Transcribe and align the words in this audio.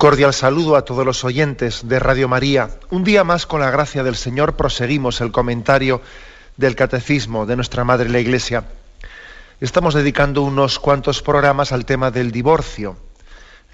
Cordial 0.00 0.32
saludo 0.32 0.76
a 0.76 0.84
todos 0.86 1.04
los 1.04 1.24
oyentes 1.24 1.86
de 1.86 1.98
Radio 1.98 2.26
María. 2.26 2.70
Un 2.88 3.04
día 3.04 3.22
más, 3.22 3.44
con 3.44 3.60
la 3.60 3.70
gracia 3.70 4.02
del 4.02 4.16
Señor, 4.16 4.56
proseguimos 4.56 5.20
el 5.20 5.30
comentario 5.30 6.00
del 6.56 6.74
Catecismo 6.74 7.44
de 7.44 7.54
nuestra 7.54 7.84
Madre 7.84 8.08
la 8.08 8.18
Iglesia. 8.18 8.64
Estamos 9.60 9.92
dedicando 9.92 10.40
unos 10.40 10.78
cuantos 10.78 11.20
programas 11.20 11.72
al 11.72 11.84
tema 11.84 12.10
del 12.10 12.32
divorcio, 12.32 12.96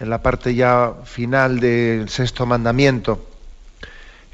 en 0.00 0.10
la 0.10 0.20
parte 0.20 0.56
ya 0.56 0.94
final 1.04 1.60
del 1.60 2.08
sexto 2.08 2.44
mandamiento. 2.44 3.24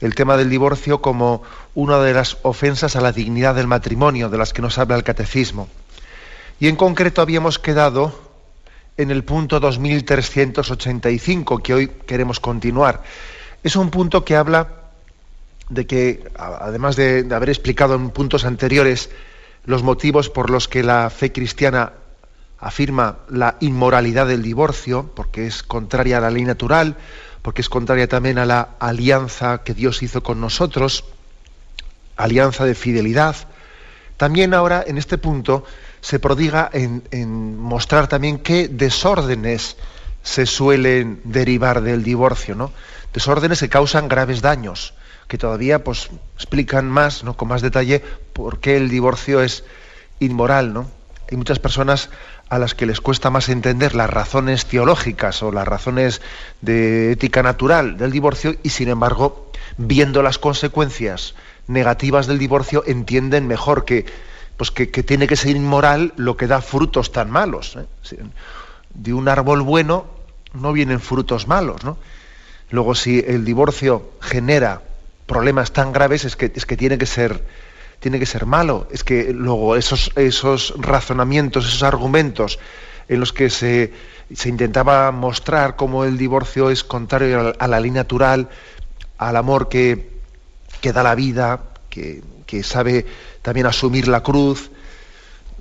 El 0.01 0.15
tema 0.15 0.39
del 0.39 0.49
divorcio 0.49 1.03
como 1.03 1.43
una 1.75 1.99
de 1.99 2.15
las 2.15 2.39
ofensas 2.41 2.97
a 2.97 3.03
la 3.03 3.13
dignidad 3.13 3.55
del 3.55 3.67
matrimonio, 3.67 4.31
de 4.31 4.39
las 4.39 4.55
que 4.55 4.63
nos 4.63 4.79
habla 4.79 4.97
el 4.97 5.05
Catecismo. 5.05 5.69
Y 6.59 6.69
en 6.69 6.77
concreto 6.77 7.21
habíamos 7.21 7.59
quedado 7.59 8.32
en 8.97 9.11
el 9.11 9.25
punto 9.25 9.61
2385 9.61 11.59
que 11.63 11.75
hoy 11.75 11.89
queremos 12.07 12.41
continuar. 12.41 13.03
Es 13.63 13.77
un 13.77 13.91
punto 13.91 14.25
que 14.25 14.37
habla 14.37 14.83
de 15.69 15.87
que, 15.87 16.31
además 16.37 16.97
de, 16.97 17.27
haber 17.33 17.49
explicado 17.49 17.95
en 17.95 18.11
puntos 18.11 18.45
anteriores 18.45 19.11
los 19.65 19.83
motivos 19.83 20.29
por 20.29 20.51
los 20.51 20.69
que 20.69 20.83
la 20.83 21.09
fe 21.11 21.33
cristiana 21.33 21.93
afirma 22.59 23.19
la 23.29 23.57
inmoralidad 23.61 24.27
del 24.27 24.43
divorcio, 24.43 25.11
porque 25.15 25.47
es 25.47 25.63
contraria 25.63 26.19
a 26.19 26.21
la 26.21 26.31
ley 26.31 26.45
natural, 26.45 26.97
porque 27.41 27.63
es 27.63 27.69
contraria 27.69 28.09
también 28.09 28.39
a 28.39 28.47
la 28.47 28.71
alianza 28.79 29.63
que 29.65 29.75
Dios 29.75 30.03
hizo 30.03 30.23
con 30.23 30.41
nosotros, 30.41 31.05
alianza 32.17 32.65
de 32.65 32.75
fidelidad. 32.75 33.37
También 34.23 34.55
ahora, 34.55 34.85
en 34.87 34.99
este 34.99 35.19
punto, 35.19 35.65
se 36.01 36.21
prodiga 36.21 36.71
en, 36.73 37.59
mostrar 37.59 38.07
también 38.07 38.39
qué 38.39 38.69
desórdenes 38.69 39.77
se 40.23 40.47
suelen 40.47 41.21
derivar 41.25 41.81
del 41.81 42.05
divorcio, 42.05 42.55
¿no? 42.55 42.71
Desórdenes 43.13 43.59
que 43.59 43.69
causan 43.69 44.07
graves 44.07 44.41
daños, 44.41 44.95
que 45.27 45.39
todavía 45.39 45.83
pues, 45.83 46.11
explican 46.37 46.89
más, 46.89 47.25
¿no? 47.25 47.37
con 47.37 47.49
más 47.49 47.63
detalle, 47.63 47.99
por 48.33 48.61
qué 48.61 48.77
el 48.77 48.91
divorcio 48.91 49.43
es 49.43 49.65
inmoral, 50.21 50.73
¿no? 50.73 50.89
Hay 51.29 51.37
muchas 51.37 51.59
personas 51.59 52.09
a 52.49 52.61
las 52.61 52.77
que 52.77 52.87
les 52.87 53.01
cuesta 53.01 53.29
más 53.29 53.49
entender 53.49 53.97
las 53.97 54.09
razones 54.09 54.67
teológicas 54.67 55.43
o 55.43 55.51
las 55.51 55.67
razones 55.67 56.23
de 56.61 57.11
ética 57.11 57.43
natural 57.43 57.97
del 57.97 58.13
divorcio 58.13 58.55
y 58.63 58.69
sin 58.69 58.89
embargo, 58.89 59.51
viendo 59.79 60.23
las 60.23 60.39
consecuencias 60.39 61.35
negativas 61.73 62.27
del 62.27 62.39
divorcio, 62.39 62.85
entienden 62.87 63.47
mejor 63.47 63.85
que 63.85 64.07
pues 64.57 64.71
que, 64.71 64.87
tiene 64.87 65.27
que 65.27 65.35
ser 65.35 65.57
inmoral 65.57 66.13
lo 66.17 66.37
que 66.37 66.47
da 66.47 66.61
frutos 66.61 67.11
tan 67.11 67.31
malos. 67.31 67.77
¿eh? 67.77 68.17
De 68.95 69.13
un 69.13 69.29
árbol 69.29 69.63
bueno 69.63 70.07
no 70.53 70.73
vienen 70.73 71.01
frutos 71.01 71.49
malos. 71.49 71.83
¿no? 71.83 71.97
Luego, 72.71 72.95
si 72.95 73.19
el 73.27 73.45
divorcio 73.45 74.13
genera 74.21 74.83
problemas 75.27 75.73
tan 75.73 75.93
graves, 75.93 76.25
es 76.25 76.37
que, 76.37 76.53
es 76.55 76.67
que 76.67 76.77
tiene 76.77 76.99
que 76.99 77.07
ser 77.07 77.45
tiene 78.03 78.19
que 78.19 78.27
ser 78.27 78.47
malo. 78.47 78.89
Es 78.91 79.05
que 79.05 79.33
luego 79.33 79.77
esos, 79.77 80.11
esos 80.17 80.75
razonamientos, 80.77 81.69
esos 81.69 81.85
argumentos 81.85 82.59
en 83.09 83.21
los 83.21 83.33
que 83.33 83.49
se, 83.49 83.93
se 84.35 84.49
intentaba 84.49 85.11
mostrar 85.13 85.77
cómo 85.77 86.05
el 86.05 86.19
divorcio 86.19 86.71
es 86.71 86.83
contrario 86.83 87.55
a 87.59 87.69
la, 87.69 87.81
ley 87.81 87.93
natural, 87.93 88.49
al 89.19 89.37
amor 89.37 89.69
que, 89.69 90.12
que 90.83 90.93
da 90.93 91.03
la 91.03 91.15
vida, 91.15 91.61
que, 91.89 92.23
que 92.45 92.63
sabe 92.63 93.07
también 93.41 93.67
asumir 93.67 94.09
la 94.09 94.23
cruz, 94.23 94.71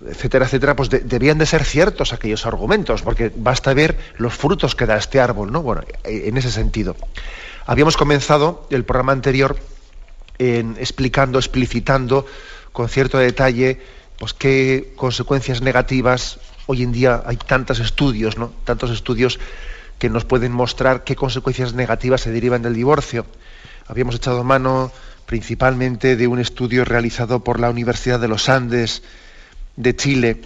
etcétera, 0.05 0.45
etcétera, 0.45 0.75
pues 0.75 0.89
debían 0.89 1.37
de 1.37 1.45
ser 1.45 1.63
ciertos 1.63 2.11
aquellos 2.11 2.45
argumentos, 2.45 3.01
porque 3.01 3.31
basta 3.33 3.73
ver 3.73 3.97
los 4.17 4.33
frutos 4.33 4.75
que 4.75 4.85
da 4.85 4.97
este 4.97 5.19
árbol, 5.19 5.51
¿no? 5.51 5.61
Bueno, 5.61 5.83
eh, 6.03 6.23
en 6.25 6.37
ese 6.37 6.51
sentido. 6.51 6.95
Habíamos 7.65 7.95
comenzado 7.95 8.67
el 8.71 8.83
programa 8.83 9.13
anterior 9.13 9.57
en 10.39 10.75
explicando, 10.79 11.37
explicitando 11.37 12.25
con 12.71 12.89
cierto 12.89 13.19
detalle, 13.19 13.79
pues 14.17 14.33
qué 14.33 14.93
consecuencias 14.95 15.61
negativas 15.61 16.39
hoy 16.65 16.83
en 16.83 16.91
día 16.91 17.21
hay 17.25 17.37
tantos 17.37 17.79
estudios, 17.79 18.37
¿no? 18.37 18.51
Tantos 18.63 18.89
estudios 18.91 19.39
que 19.99 20.09
nos 20.09 20.25
pueden 20.25 20.51
mostrar 20.51 21.03
qué 21.03 21.15
consecuencias 21.15 21.73
negativas 21.73 22.21
se 22.21 22.31
derivan 22.31 22.63
del 22.63 22.73
divorcio. 22.73 23.25
Habíamos 23.87 24.15
echado 24.15 24.43
mano 24.43 24.91
principalmente 25.25 26.15
de 26.15 26.27
un 26.27 26.39
estudio 26.39 26.85
realizado 26.85 27.43
por 27.43 27.59
la 27.59 27.69
Universidad 27.69 28.19
de 28.19 28.27
los 28.27 28.49
Andes 28.49 29.03
de 29.75 29.95
Chile, 29.95 30.41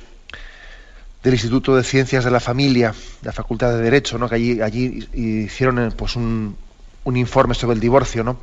del 1.23 1.33
Instituto 1.33 1.75
de 1.75 1.83
Ciencias 1.83 2.23
de 2.23 2.31
la 2.31 2.39
Familia, 2.39 2.93
la 3.23 3.31
Facultad 3.31 3.71
de 3.71 3.81
Derecho, 3.81 4.17
¿no? 4.17 4.29
que 4.29 4.35
allí, 4.35 4.61
allí 4.61 5.07
hicieron 5.13 5.79
eh, 5.79 5.91
pues, 5.95 6.15
un, 6.15 6.55
un 7.03 7.17
informe 7.17 7.55
sobre 7.55 7.75
el 7.75 7.79
divorcio, 7.79 8.23
¿no? 8.23 8.37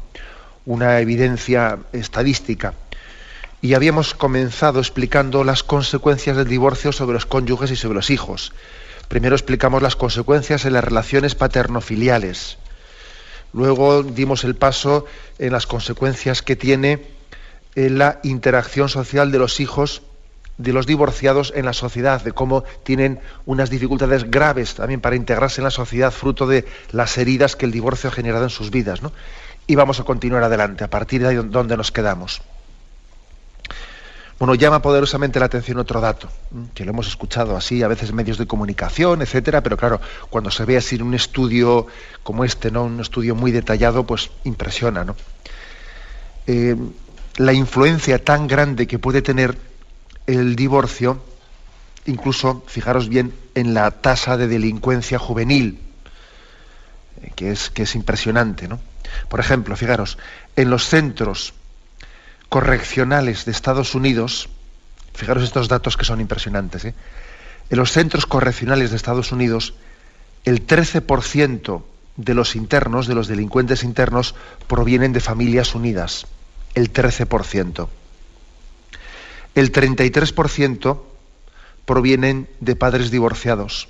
una 0.67 0.99
evidencia 1.01 1.79
estadística. 1.93 2.75
Y 3.61 3.75
habíamos 3.75 4.15
comenzado 4.15 4.81
explicando 4.81 5.45
las 5.45 5.63
consecuencias 5.63 6.37
del 6.37 6.49
divorcio 6.49 6.91
sobre 6.91 7.15
los 7.15 7.27
cónyuges 7.27 7.71
y 7.71 7.77
sobre 7.77 7.95
los 7.95 8.11
hijos. 8.11 8.53
Primero 9.07 9.37
explicamos 9.37 9.83
las 9.83 9.95
consecuencias 9.95 10.65
en 10.65 10.73
las 10.73 10.83
relaciones 10.83 11.35
paterno-filiales. 11.35 12.59
Luego 13.53 14.03
dimos 14.03 14.45
el 14.45 14.57
paso 14.57 15.05
en 15.39 15.53
las 15.53 15.67
consecuencias 15.67 16.43
que 16.43 16.57
tiene 16.57 17.07
en 17.75 17.99
la 17.99 18.21
interacción 18.23 18.89
social 18.89 19.31
de 19.33 19.39
los 19.39 19.61
hijos 19.61 20.03
de 20.59 20.73
los 20.73 20.87
divorciados 20.87 21.53
en 21.57 21.65
la 21.65 21.73
sociedad, 21.73 22.23
de 22.23 22.33
cómo 22.33 22.65
tienen 22.85 23.21
unas 23.47 23.71
dificultades 23.71 24.31
graves 24.31 24.75
también 24.75 25.01
para 25.01 25.17
integrarse 25.17 25.61
en 25.61 25.65
la 25.65 25.71
sociedad, 25.71 26.13
fruto 26.13 26.47
de 26.47 26.67
las 26.93 27.17
heridas 27.19 27.57
que 27.57 27.67
el 27.67 27.73
divorcio 27.73 28.11
ha 28.11 28.13
generado 28.13 28.45
en 28.45 28.51
sus 28.51 28.71
vidas. 28.71 29.01
Y 29.67 29.75
vamos 29.75 30.01
a 30.01 30.05
continuar 30.05 30.43
adelante, 30.45 30.85
a 30.85 30.91
partir 30.91 31.23
de 31.23 31.29
ahí 31.29 31.37
donde 31.37 31.77
nos 31.77 31.91
quedamos. 31.91 32.43
Bueno, 34.39 34.55
llama 34.55 34.83
poderosamente 34.83 35.39
la 35.39 35.47
atención 35.47 35.79
otro 35.79 36.01
dato, 36.01 36.29
que 36.75 36.85
lo 36.85 36.91
hemos 36.91 37.07
escuchado 37.07 37.57
así, 37.57 37.83
a 37.83 37.89
veces 37.89 38.11
en 38.11 38.17
medios 38.17 38.39
de 38.39 38.47
comunicación, 38.47 39.23
etcétera, 39.23 39.63
pero 39.63 39.77
claro, 39.77 40.01
cuando 40.31 40.51
se 40.51 40.65
ve 40.65 40.77
así 40.77 40.97
en 40.97 41.03
un 41.03 41.15
estudio 41.15 41.87
como 42.23 42.45
este, 42.45 42.71
¿no? 42.71 42.85
Un 42.85 43.01
estudio 43.01 43.35
muy 43.37 43.53
detallado, 43.53 44.05
pues 44.05 44.31
impresiona, 44.45 45.05
¿no? 45.05 45.15
Eh, 46.47 46.77
la 47.37 47.53
influencia 47.53 48.23
tan 48.23 48.49
grande 48.49 48.87
que 48.87 48.99
puede 48.99 49.23
tener 49.23 49.57
el 50.27 50.57
divorcio, 50.57 51.23
incluso, 52.07 52.65
fijaros 52.67 53.09
bien, 53.09 53.33
en 53.55 53.75
la 53.75 53.91
tasa 53.91 54.37
de 54.37 54.49
delincuencia 54.49 55.19
juvenil, 55.19 55.79
eh, 57.23 57.31
que 57.37 57.53
es, 57.53 57.71
que 57.71 57.83
es 57.83 57.95
impresionante, 57.95 58.67
¿no? 58.67 58.81
Por 59.29 59.41
ejemplo, 59.41 59.77
fijaros, 59.77 60.19
en 60.57 60.71
los 60.71 60.89
centros 60.89 61.55
correccionales 62.53 63.47
de 63.47 63.51
Estados 63.51 63.95
Unidos, 63.95 64.51
fijaros 65.15 65.43
estos 65.43 65.69
datos 65.69 65.97
que 65.97 66.05
son 66.05 66.21
impresionantes, 66.21 66.85
¿eh? 66.85 66.95
en 67.71 67.79
los 67.79 67.93
centros 67.93 68.27
correccionales 68.27 68.91
de 68.91 68.97
Estados 68.97 69.33
Unidos, 69.33 69.73
el 70.45 70.67
13% 70.67 71.83
de 72.19 72.35
los 72.35 72.55
internos, 72.55 73.07
de 73.07 73.15
los 73.15 73.27
delincuentes 73.27 73.83
internos, 73.85 74.35
provienen 74.67 75.15
de 75.15 75.21
familias 75.21 75.75
unidas. 75.75 76.27
El 76.75 76.93
13%. 76.93 77.89
El 79.55 79.73
33% 79.73 81.01
provienen 81.87 82.51
de 82.61 82.77
padres 82.77 83.11
divorciados 83.11 83.89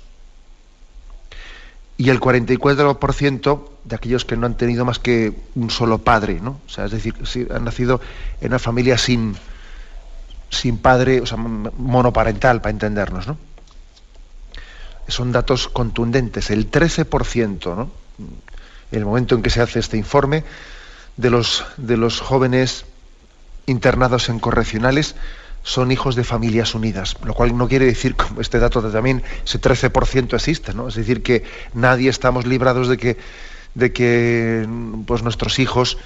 y 1.97 2.09
el 2.09 2.19
44% 2.19 3.69
de 3.83 3.95
aquellos 3.95 4.25
que 4.25 4.35
no 4.37 4.45
han 4.45 4.57
tenido 4.57 4.85
más 4.85 4.99
que 4.99 5.33
un 5.55 5.69
solo 5.69 5.99
padre, 5.99 6.39
¿no? 6.41 6.59
O 6.65 6.69
sea, 6.69 6.85
es 6.85 6.91
decir, 6.91 7.15
han 7.53 7.65
nacido 7.65 8.01
en 8.41 8.47
una 8.47 8.59
familia 8.59 8.97
sin, 8.97 9.35
sin 10.49 10.77
padre, 10.77 11.21
o 11.21 11.25
sea, 11.25 11.37
monoparental, 11.37 12.61
para 12.61 12.71
entendernos, 12.71 13.27
¿no? 13.27 13.37
Son 15.07 15.31
datos 15.31 15.67
contundentes. 15.67 16.49
El 16.49 16.71
13%, 16.71 17.75
¿no? 17.75 17.91
En 18.91 18.99
el 18.99 19.05
momento 19.05 19.35
en 19.35 19.41
que 19.41 19.49
se 19.49 19.61
hace 19.61 19.79
este 19.79 19.97
informe, 19.97 20.43
de 21.17 21.29
los, 21.29 21.65
de 21.77 21.97
los 21.97 22.21
jóvenes 22.21 22.85
internados 23.65 24.29
en 24.29 24.39
correccionales, 24.39 25.15
son 25.63 25.91
hijos 25.91 26.15
de 26.15 26.25
familias 26.25 26.75
unidas, 26.75 27.15
lo 27.23 27.33
cual 27.33 27.57
no 27.57 27.67
quiere 27.67 27.85
decir, 27.85 28.15
como 28.15 28.41
este 28.41 28.59
dato 28.59 28.81
también, 28.81 29.23
ese 29.45 29.59
13% 29.59 30.33
existe, 30.35 30.73
¿no? 30.73 30.89
Es 30.89 30.95
decir, 30.95 31.23
que 31.23 31.43
nadie 31.73 32.09
estamos 32.09 32.45
librados 32.45 32.89
de 32.89 32.97
que, 32.97 33.17
de 33.73 33.93
que 33.93 34.67
pues, 35.07 35.23
nuestros 35.23 35.59
hijos, 35.59 35.97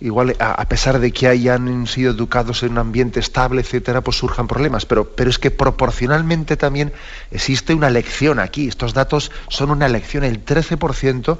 igual 0.00 0.34
a, 0.40 0.64
pesar 0.66 0.98
de 0.98 1.12
que 1.12 1.28
hayan 1.28 1.86
sido 1.86 2.10
educados 2.10 2.64
en 2.64 2.72
un 2.72 2.78
ambiente 2.78 3.20
estable, 3.20 3.60
etcétera, 3.60 4.00
pues 4.00 4.16
surjan 4.16 4.48
problemas. 4.48 4.86
Pero, 4.86 5.08
pero 5.08 5.30
es 5.30 5.38
que 5.38 5.52
proporcionalmente 5.52 6.56
también 6.56 6.92
existe 7.30 7.74
una 7.74 7.90
lección 7.90 8.40
aquí. 8.40 8.66
Estos 8.66 8.92
datos 8.92 9.30
son 9.48 9.70
una 9.70 9.88
lección. 9.88 10.24
El 10.24 10.44
13% 10.44 11.38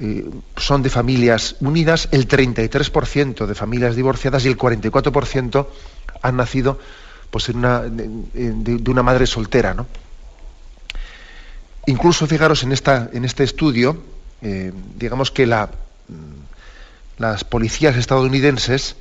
eh, 0.00 0.24
son 0.56 0.82
de 0.82 0.88
familias 0.88 1.56
unidas, 1.60 2.08
el 2.10 2.26
33% 2.26 3.46
de 3.46 3.54
familias 3.54 3.94
divorciadas 3.94 4.46
y 4.46 4.48
el 4.48 4.56
44% 4.56 5.66
han 6.22 6.36
nacido 6.36 6.78
pues, 7.30 7.46
de, 7.46 8.90
una 8.90 9.02
madre 9.02 9.26
soltera. 9.26 9.74
¿no? 9.74 9.86
Incluso, 11.86 12.26
fijaros, 12.26 12.62
en, 12.62 12.72
esta, 12.72 13.10
en 13.12 13.24
este 13.24 13.44
estudio, 13.44 14.02
eh, 14.40 14.72
digamos 14.96 15.30
que 15.30 15.46
mm, 15.46 15.58
las 17.18 17.44
policías 17.44 17.96
estadounidenses 17.96 18.96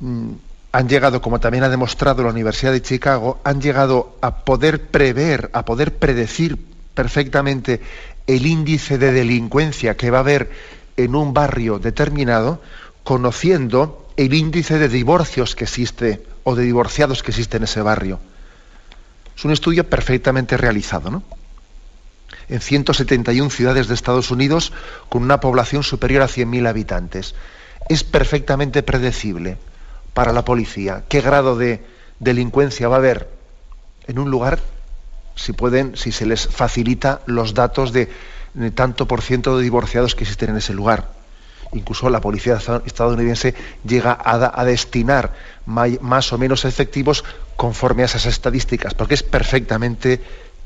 mm, 0.00 0.30
han 0.72 0.88
llegado, 0.88 1.20
como 1.20 1.40
también 1.40 1.64
ha 1.64 1.68
demostrado 1.68 2.22
la 2.22 2.30
Universidad 2.30 2.72
de 2.72 2.82
Chicago, 2.82 3.40
han 3.44 3.60
llegado 3.60 4.16
a 4.22 4.44
poder 4.44 4.86
prever, 4.86 5.50
a 5.52 5.64
poder 5.64 5.96
predecir 5.96 6.56
perfectamente 6.94 7.80
el 8.26 8.46
índice 8.46 8.96
de 8.96 9.12
delincuencia 9.12 9.96
que 9.96 10.10
va 10.10 10.18
a 10.18 10.20
haber 10.20 10.50
en 10.96 11.14
un 11.16 11.34
barrio 11.34 11.78
determinado, 11.78 12.62
conociendo 13.02 14.08
el 14.16 14.34
índice 14.34 14.78
de 14.78 14.88
divorcios 14.88 15.56
que 15.56 15.64
existe 15.64 16.29
o 16.50 16.56
de 16.56 16.64
divorciados 16.64 17.22
que 17.22 17.30
existe 17.30 17.56
en 17.56 17.64
ese 17.64 17.82
barrio. 17.82 18.20
Es 19.36 19.44
un 19.44 19.52
estudio 19.52 19.88
perfectamente 19.88 20.56
realizado, 20.56 21.10
¿no? 21.10 21.22
En 22.48 22.60
171 22.60 23.50
ciudades 23.50 23.88
de 23.88 23.94
Estados 23.94 24.30
Unidos 24.30 24.72
con 25.08 25.22
una 25.22 25.40
población 25.40 25.82
superior 25.82 26.22
a 26.22 26.28
100.000 26.28 26.68
habitantes. 26.68 27.34
Es 27.88 28.04
perfectamente 28.04 28.82
predecible 28.82 29.56
para 30.14 30.32
la 30.32 30.44
policía 30.44 31.04
qué 31.08 31.20
grado 31.20 31.56
de 31.56 31.84
delincuencia 32.18 32.88
va 32.88 32.96
a 32.96 32.98
haber 32.98 33.28
en 34.06 34.18
un 34.18 34.30
lugar 34.30 34.60
si 35.36 35.52
pueden, 35.52 35.96
si 35.96 36.12
se 36.12 36.26
les 36.26 36.48
facilita 36.48 37.22
los 37.26 37.54
datos 37.54 37.92
de, 37.92 38.10
tanto 38.74 39.06
por 39.06 39.22
ciento 39.22 39.56
de 39.56 39.62
divorciados 39.62 40.14
que 40.14 40.24
existen 40.24 40.50
en 40.50 40.56
ese 40.56 40.74
lugar. 40.74 41.19
Incluso 41.72 42.10
la 42.10 42.20
policía 42.20 42.58
estadounidense 42.84 43.54
llega 43.84 44.18
a, 44.22 44.64
destinar 44.64 45.32
más 45.66 46.32
o 46.32 46.38
menos 46.38 46.64
efectivos 46.64 47.24
conforme 47.56 48.02
a 48.02 48.06
esas 48.06 48.26
estadísticas, 48.26 48.94
porque 48.94 49.14
es 49.14 49.22
perfectamente 49.22 50.20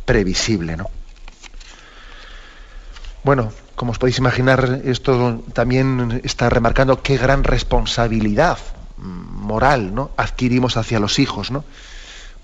previsible. 0.05 0.77
¿no? 0.77 0.91
Bueno, 3.23 3.53
como 3.75 3.93
os 3.93 3.99
podéis 3.99 4.19
imaginar, 4.19 4.81
esto 4.85 5.43
también 5.53 6.21
está 6.25 6.49
remarcando 6.49 7.03
qué 7.03 7.17
gran 7.17 7.45
responsabilidad 7.45 8.59
moral 8.97 9.95
¿no? 9.95 10.13
adquirimos 10.17 10.77
hacia 10.77 11.01
los 11.01 11.19
hijos, 11.19 11.51
¿no? 11.51 11.65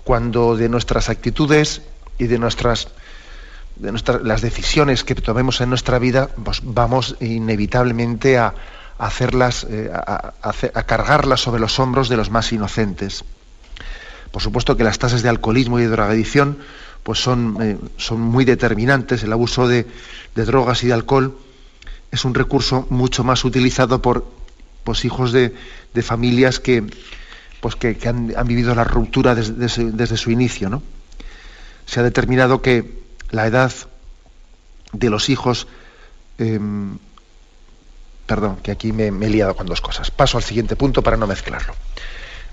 cuando 0.03 0.57
de 0.57 0.69
nuestras 0.69 1.09
actitudes 1.09 1.81
y 2.17 2.27
de 2.27 2.39
nuestras, 2.39 2.89
las 3.81 4.41
decisiones 4.41 5.03
que 5.03 5.15
tomemos 5.15 5.61
en 5.61 5.69
nuestra 5.69 5.99
vida, 5.99 6.29
pues 6.43 6.61
vamos 6.63 7.15
inevitablemente 7.19 8.37
a, 8.37 8.53
hacerlas, 8.97 9.65
eh, 9.69 9.91
a, 9.91 10.83
cargarlas 10.83 11.41
sobre 11.41 11.59
los 11.59 11.79
hombros 11.79 12.07
de 12.07 12.17
los 12.17 12.29
más 12.29 12.51
inocentes. 12.53 13.25
Por 14.31 14.41
supuesto 14.41 14.77
que 14.77 14.83
las 14.83 14.99
tasas 14.99 15.23
de 15.23 15.29
alcoholismo 15.29 15.79
y 15.79 15.83
de 15.83 15.89
drogadicción 15.89 16.59
pues 17.03 17.19
son, 17.19 17.57
eh, 17.61 17.77
son 17.97 18.21
muy 18.21 18.45
determinantes. 18.45 19.23
El 19.23 19.33
abuso 19.33 19.67
de, 19.67 19.87
drogas 20.35 20.83
y 20.83 20.87
de 20.87 20.93
alcohol 20.93 21.35
es 22.11 22.23
un 22.23 22.35
recurso 22.35 22.85
mucho 22.91 23.23
más 23.23 23.43
utilizado 23.43 24.01
por 24.01 24.27
pues, 24.83 25.03
hijos 25.03 25.31
de, 25.31 25.53
familias 26.03 26.59
que, 26.59 26.83
pues, 27.59 27.75
que, 27.75 27.97
han, 28.07 28.27
vivido 28.45 28.75
la 28.75 28.83
ruptura 28.83 29.33
desde, 29.33 29.91
desde 29.91 30.17
su 30.17 30.29
inicio. 30.29 30.69
¿no? 30.69 30.83
se 31.85 31.99
ha 31.99 32.03
determinado 32.03 32.61
que 32.61 33.00
la 33.31 33.47
edad 33.47 33.71
de 34.93 35.09
los 35.09 35.29
hijos, 35.29 35.67
em, 36.37 36.97
perdón, 38.25 38.57
que 38.61 38.71
aquí 38.71 38.91
me, 38.91 39.07
he 39.07 39.29
liado 39.29 39.55
con 39.55 39.67
dos 39.67 39.81
cosas. 39.81 40.11
Paso 40.11 40.37
al 40.37 40.43
siguiente 40.43 40.75
punto 40.75 41.01
para 41.01 41.17
no 41.17 41.27
mezclarlo. 41.27 41.73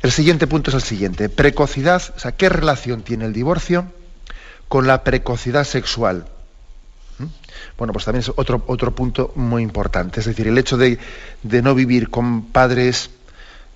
El 0.02 0.12
siguiente 0.12 0.46
punto 0.46 0.70
es 0.70 0.74
el 0.74 0.82
siguiente. 0.82 1.28
Precocidad, 1.28 2.02
o 2.16 2.18
sea, 2.18 2.32
¿qué 2.32 2.48
relación 2.48 3.02
tiene 3.02 3.24
el 3.26 3.32
divorcio 3.32 3.86
con 4.68 4.86
la 4.86 5.02
precocidad 5.02 5.64
sexual? 5.64 6.26
¿Mm? 7.18 7.24
Bueno, 7.76 7.92
pues 7.92 8.04
también 8.04 8.22
es 8.22 8.32
otro, 8.36 8.62
otro 8.68 8.94
punto 8.94 9.32
muy 9.34 9.62
importante. 9.62 10.20
Es 10.20 10.26
decir, 10.26 10.46
el 10.46 10.58
hecho 10.58 10.76
de, 10.76 10.98
no 11.42 11.74
vivir 11.74 12.10
con 12.10 12.46
padres 12.46 13.10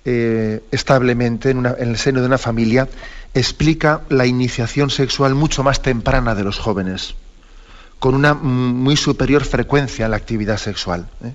eh, 0.05 0.63
establemente 0.71 1.49
en, 1.49 1.65
en 1.65 1.89
el 1.89 1.97
seno 1.97 2.21
de 2.21 2.27
una 2.27 2.37
familia 2.37 2.87
explica 3.33 4.01
la 4.09 4.25
iniciación 4.25 4.89
sexual 4.89 5.35
mucho 5.35 5.63
más 5.63 5.81
temprana 5.81 6.35
de 6.35 6.43
los 6.43 6.59
jóvenes, 6.59 7.15
con 7.99 8.15
una 8.15 8.33
muy 8.33 8.95
superior 8.95 9.43
frecuencia 9.43 10.05
en 10.05 10.11
la 10.11 10.17
actividad 10.17 10.57
sexual. 10.57 11.07
¿eh? 11.23 11.33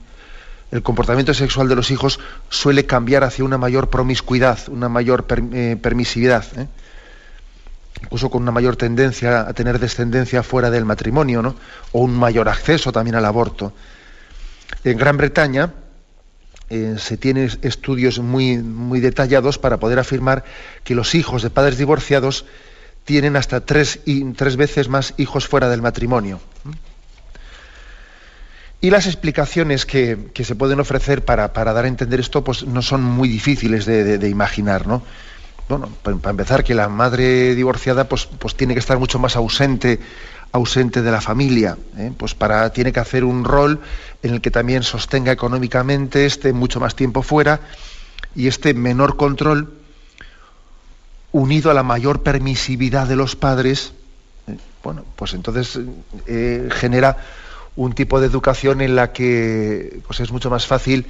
El 0.71 0.83
comportamiento 0.83 1.33
sexual 1.35 1.69
de 1.69 1.77
los 1.77 1.91
hijos 1.91 2.21
suele 2.50 2.87
cambiar 2.87 3.25
hacia 3.25 3.45
una 3.45 3.59
mayor 3.59 3.89
promiscuidad, 3.89 4.59
una 4.69 4.89
mayor 4.89 5.27
eh, 5.53 5.77
permisividad, 5.81 6.45
¿eh? 6.56 6.69
incluso 8.03 8.31
con 8.31 8.43
una 8.43 8.53
mayor 8.53 8.77
tendencia 8.77 9.41
a 9.41 9.53
tener 9.55 9.79
descendencia 9.79 10.43
fuera 10.43 10.71
del 10.71 10.85
matrimonio, 10.85 11.43
¿no? 11.43 11.56
o 11.93 12.00
un 12.00 12.17
mayor 12.17 12.49
acceso 12.49 12.93
también 12.93 13.17
al 13.17 13.25
aborto. 13.25 13.73
En 14.85 14.97
Gran 14.97 15.17
Bretaña, 15.17 15.73
eh, 16.70 16.97
se 16.99 17.17
tienen 17.17 17.50
estudios 17.62 18.19
muy, 18.19 18.59
muy 18.59 19.00
detallados 19.00 19.59
para 19.59 19.78
poder 19.78 19.99
afirmar 19.99 20.45
que 20.85 20.95
los 20.95 21.14
hijos 21.14 21.42
de 21.42 21.50
padres 21.50 21.78
divorciados 21.78 22.45
tienen 23.04 23.37
hasta 23.37 23.64
tres, 23.64 24.00
tres 24.37 24.57
veces 24.57 24.88
más 24.88 25.14
hijos 25.16 25.49
fuera 25.49 25.71
del 25.71 25.81
matrimonio. 25.81 26.40
Y 28.81 28.90
las 28.90 29.07
explicaciones 29.07 29.87
que, 29.87 30.31
se 30.35 30.54
pueden 30.54 30.78
ofrecer 30.78 31.25
para, 31.25 31.49
dar 31.49 31.85
a 31.85 31.88
entender 31.88 32.21
esto 32.21 32.45
pues, 32.45 32.64
no 32.64 32.83
son 32.83 33.02
muy 33.02 33.28
difíciles 33.28 33.87
de, 33.87 34.28
imaginar. 34.28 34.87
¿no? 34.87 35.02
Bueno, 35.69 35.88
para 36.02 36.31
empezar, 36.31 36.62
que 36.62 36.75
la 36.75 36.88
madre 36.88 37.54
divorciada 37.54 38.09
pues, 38.09 38.26
pues 38.26 38.54
tiene 38.54 38.75
que 38.75 38.81
estar 38.81 38.99
mucho 38.99 39.19
más 39.19 39.37
ausente 39.37 40.00
ausente 40.52 41.02
de 41.02 41.11
la 41.11 41.21
familia, 41.21 41.76
¿eh? 41.97 42.12
pues 42.17 42.35
para, 42.35 42.73
tiene 42.73 42.93
que 42.93 43.00
hacer 43.00 43.25
un 43.25 43.45
rol 43.45 43.81
en 44.23 44.35
el 44.35 44.40
que 44.40 44.50
también 44.50 44.83
sostenga 44.83 45.33
económicamente, 45.33 46.26
esté 46.26 46.52
mucho 46.52 46.81
más 46.81 46.95
tiempo 46.95 47.23
fuera, 47.23 47.61
y 48.35 48.47
este 48.47 48.75
menor 48.75 49.17
control, 49.17 49.75
unido 51.33 51.71
a 51.71 51.75
la 51.75 51.83
mayor 51.83 52.23
permisividad 52.23 53.07
de 53.07 53.17
los 53.17 53.37
padres, 53.37 53.93
¿eh? 54.47 54.57
bueno, 54.83 55.05
pues 55.17 55.35
entonces 55.35 55.78
eh, 56.26 56.69
genera 56.71 57.19
un 57.76 57.93
tipo 57.93 58.21
de 58.21 58.26
educación 58.26 58.81
en 58.81 58.97
la 58.97 59.12
que 59.12 60.00
pues 60.07 60.21
es 60.21 60.33
mucho 60.33 60.50
más 60.50 60.67
fácil 60.67 61.07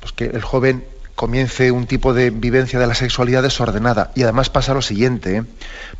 pues, 0.00 0.12
que 0.12 0.26
el 0.26 0.42
joven 0.42 0.84
comience 1.16 1.72
un 1.72 1.86
tipo 1.86 2.12
de 2.14 2.30
vivencia 2.30 2.78
de 2.78 2.86
la 2.86 2.94
sexualidad 2.94 3.42
desordenada. 3.42 4.12
Y 4.14 4.22
además 4.22 4.50
pasa 4.50 4.74
lo 4.74 4.82
siguiente, 4.82 5.44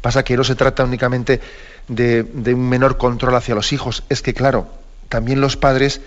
pasa 0.03 0.23
que 0.23 0.37
no 0.37 0.45
se 0.45 0.55
trata 0.55 0.85
únicamente 0.85 1.41
de, 1.89 2.25
un 2.55 2.69
menor 2.69 2.99
control 2.99 3.35
hacia 3.35 3.55
los 3.55 3.73
hijos. 3.73 4.05
Es 4.11 4.23
que, 4.23 4.35
claro, 4.35 4.69
también 5.09 5.41
los 5.41 5.57
padres 5.57 6.03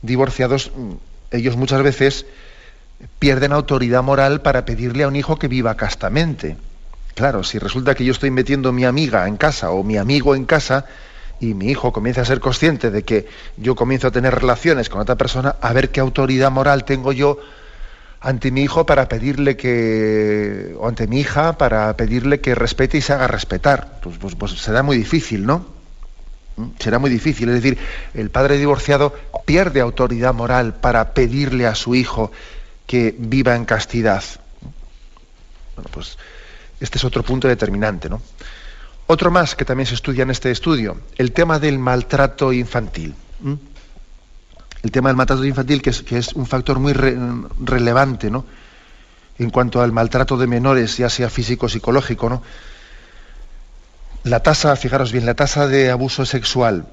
divorciados, 0.00 0.70
mm, 0.74 0.92
ellos 1.32 1.56
muchas 1.56 1.82
veces 1.82 2.24
pierden 3.18 3.52
autoridad 3.52 4.02
moral 4.02 4.42
para 4.42 4.64
pedirle 4.64 5.02
a 5.02 5.08
un 5.08 5.16
hijo 5.16 5.38
que 5.38 5.48
viva 5.48 5.76
castamente. 5.76 6.56
Claro, 7.14 7.42
si 7.42 7.58
resulta 7.58 7.96
que 7.96 8.04
yo 8.04 8.12
estoy 8.12 8.30
metiendo 8.30 8.72
mi 8.72 8.84
amiga 8.84 9.26
en 9.26 9.36
casa 9.36 9.70
o 9.70 9.82
mi 9.82 9.96
amigo 9.96 10.36
en 10.36 10.44
casa 10.44 10.86
y 11.40 11.54
mi 11.54 11.66
hijo 11.66 11.92
comienza 11.92 12.20
a 12.20 12.24
ser 12.24 12.38
consciente 12.38 12.92
de 12.92 13.02
que 13.02 13.26
yo 13.56 13.74
comienzo 13.74 14.06
a 14.06 14.12
tener 14.12 14.32
relaciones 14.32 14.88
con 14.88 15.00
otra 15.00 15.16
persona, 15.16 15.56
a 15.60 15.72
ver 15.72 15.90
qué 15.90 15.98
autoridad 15.98 16.52
moral 16.52 16.84
tengo 16.84 17.12
yo 17.12 17.38
ante 18.22 18.52
mi 18.52 18.62
hijo 18.62 18.86
para 18.86 19.08
pedirle 19.08 19.56
que, 19.56 20.74
o 20.78 20.86
ante 20.86 21.08
mi 21.08 21.20
hija 21.20 21.58
para 21.58 21.94
pedirle 21.96 22.40
que 22.40 22.54
respete 22.54 22.98
y 22.98 23.00
se 23.00 23.12
haga 23.12 23.26
respetar. 23.26 23.98
Pues, 24.00 24.16
pues, 24.18 24.36
pues 24.36 24.52
será 24.52 24.84
muy 24.84 24.96
difícil, 24.96 25.44
¿no? 25.44 25.66
¿Mm? 26.56 26.68
Será 26.78 27.00
muy 27.00 27.10
difícil. 27.10 27.48
Es 27.48 27.56
decir, 27.56 27.78
el 28.14 28.30
padre 28.30 28.58
divorciado 28.58 29.12
pierde 29.44 29.80
autoridad 29.80 30.32
moral 30.32 30.74
para 30.74 31.14
pedirle 31.14 31.66
a 31.66 31.74
su 31.74 31.96
hijo 31.96 32.30
que 32.86 33.14
viva 33.18 33.56
en 33.56 33.64
castidad. 33.64 34.22
Bueno, 35.74 35.90
pues 35.92 36.16
este 36.78 36.98
es 36.98 37.04
otro 37.04 37.24
punto 37.24 37.48
determinante, 37.48 38.08
¿no? 38.08 38.22
Otro 39.08 39.32
más 39.32 39.56
que 39.56 39.64
también 39.64 39.86
se 39.86 39.94
estudia 39.94 40.22
en 40.22 40.30
este 40.30 40.52
estudio, 40.52 41.00
el 41.16 41.32
tema 41.32 41.58
del 41.58 41.80
maltrato 41.80 42.52
infantil. 42.52 43.16
¿Mm? 43.40 43.54
El 44.82 44.90
tema 44.90 45.08
del 45.08 45.16
maltrato 45.16 45.44
infantil, 45.44 45.80
que 45.82 45.90
es, 45.90 46.02
que 46.02 46.18
es 46.18 46.32
un 46.32 46.46
factor 46.46 46.78
muy 46.78 46.92
relevante, 46.92 48.30
¿no? 48.30 48.44
en 49.38 49.50
cuanto 49.50 49.80
al 49.80 49.92
maltrato 49.92 50.36
de 50.36 50.46
menores, 50.46 50.96
ya 50.96 51.08
sea 51.08 51.30
físico 51.30 51.66
o 51.66 51.68
psicológico, 51.68 52.28
¿no? 52.28 52.42
La 54.24 54.40
tasa, 54.40 54.74
fijaros 54.76 55.10
bien, 55.10 55.26
la 55.26 55.34
tasa 55.34 55.66
de 55.66 55.90
abuso 55.90 56.24
sexual 56.24 56.86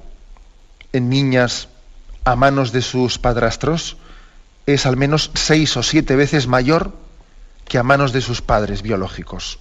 en 0.92 1.08
niñas 1.08 1.68
a 2.24 2.34
manos 2.34 2.72
de 2.72 2.82
sus 2.82 3.18
padrastros 3.18 3.96
es 4.66 4.84
al 4.84 4.96
menos 4.96 5.30
seis 5.34 5.76
o 5.76 5.82
siete 5.82 6.16
veces 6.16 6.48
mayor 6.48 6.92
que 7.66 7.78
a 7.78 7.82
manos 7.82 8.12
de 8.12 8.20
sus 8.20 8.42
padres 8.42 8.82
biológicos. 8.82 9.60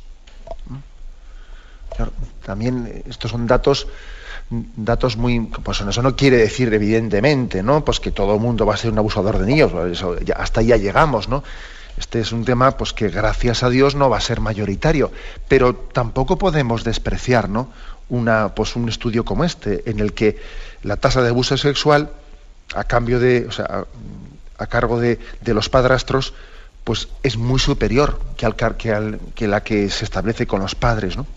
también 2.43 3.03
estos 3.07 3.31
son 3.31 3.45
datos 3.45 3.87
datos 4.49 5.15
muy 5.15 5.39
pues 5.41 5.81
eso 5.81 6.01
no 6.01 6.15
quiere 6.15 6.37
decir 6.37 6.73
evidentemente 6.73 7.61
no 7.61 7.85
pues 7.85 7.99
que 7.99 8.11
todo 8.11 8.33
el 8.33 8.39
mundo 8.39 8.65
va 8.65 8.73
a 8.73 8.77
ser 8.77 8.91
un 8.91 8.97
abusador 8.97 9.37
de 9.37 9.45
niños 9.45 9.71
pues 9.71 10.03
hasta 10.35 10.61
ahí 10.61 10.67
ya 10.67 10.77
llegamos 10.77 11.29
no 11.29 11.43
este 11.97 12.19
es 12.19 12.31
un 12.31 12.45
tema 12.45 12.71
pues 12.71 12.93
que 12.93 13.09
gracias 13.09 13.61
a 13.61 13.69
Dios 13.69 13.93
no 13.93 14.09
va 14.09 14.17
a 14.17 14.21
ser 14.21 14.39
mayoritario 14.39 15.11
pero 15.47 15.75
tampoco 15.75 16.37
podemos 16.39 16.83
despreciar 16.83 17.47
no 17.47 17.69
una 18.09 18.55
pues 18.55 18.75
un 18.75 18.89
estudio 18.89 19.23
como 19.23 19.43
este 19.43 19.87
en 19.89 19.99
el 19.99 20.13
que 20.13 20.39
la 20.81 20.97
tasa 20.97 21.21
de 21.21 21.29
abuso 21.29 21.55
sexual 21.55 22.11
a 22.73 22.85
cambio 22.85 23.19
de 23.19 23.45
o 23.47 23.51
sea 23.51 23.85
a, 24.57 24.67
cargo 24.67 24.99
de, 24.99 25.19
los 25.45 25.69
padrastros 25.69 26.33
pues 26.83 27.07
es 27.21 27.37
muy 27.37 27.59
superior 27.59 28.19
que, 28.35 28.47
que 29.35 29.47
la 29.47 29.61
que 29.61 29.89
se 29.91 30.05
establece 30.05 30.47
con 30.47 30.59
los 30.59 30.73
padres 30.73 31.17
no 31.17 31.27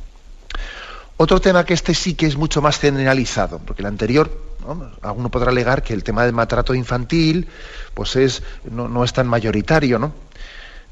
otro 1.17 1.41
tema 1.41 1.65
que 1.65 1.75
este 1.75 1.95
sí 1.95 2.15
que 2.15 2.27
es 2.27 2.37
mucho 2.37 2.63
más 2.63 2.79
generalizado, 2.79 3.59
porque 3.59 3.83
el 3.83 3.87
anterior, 3.87 4.31
alguno 5.03 5.31
podrá 5.31 5.51
alegar 5.51 5.83
que 5.83 5.95
el 5.95 6.03
tema 6.05 6.25
del 6.25 6.33
maltrato 6.33 6.75
infantil 6.75 7.49
pues 7.95 8.17
es, 8.17 8.43
no, 8.71 9.05
es 9.05 9.13
tan 9.13 9.27
mayoritario, 9.27 9.99
¿no? 9.99 10.13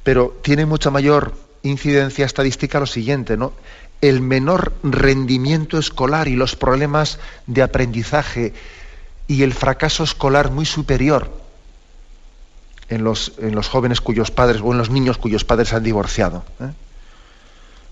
Pero 0.02 0.38
tiene 0.42 0.66
mucha 0.66 0.90
mayor 0.90 1.34
incidencia 1.62 2.24
estadística 2.24 2.80
lo 2.80 2.86
siguiente, 2.86 3.36
¿no? 3.36 3.52
El 4.00 4.20
menor 4.20 4.72
rendimiento 4.82 5.78
escolar 5.78 6.28
y 6.28 6.36
los 6.36 6.56
problemas 6.56 7.18
de 7.46 7.62
aprendizaje 7.62 8.54
y 9.26 9.42
el 9.42 9.52
fracaso 9.52 10.04
escolar 10.04 10.50
muy 10.50 10.64
superior 10.64 11.30
en 12.88 13.04
los, 13.04 13.32
en 13.38 13.54
los 13.54 13.68
jóvenes 13.68 14.00
cuyos 14.00 14.30
padres 14.30 14.60
o 14.62 14.72
en 14.72 14.78
los 14.78 14.90
niños 14.90 15.18
cuyos 15.18 15.44
padres 15.44 15.72
han 15.72 15.82
divorciado. 15.82 16.44
¿eh? 16.60 16.70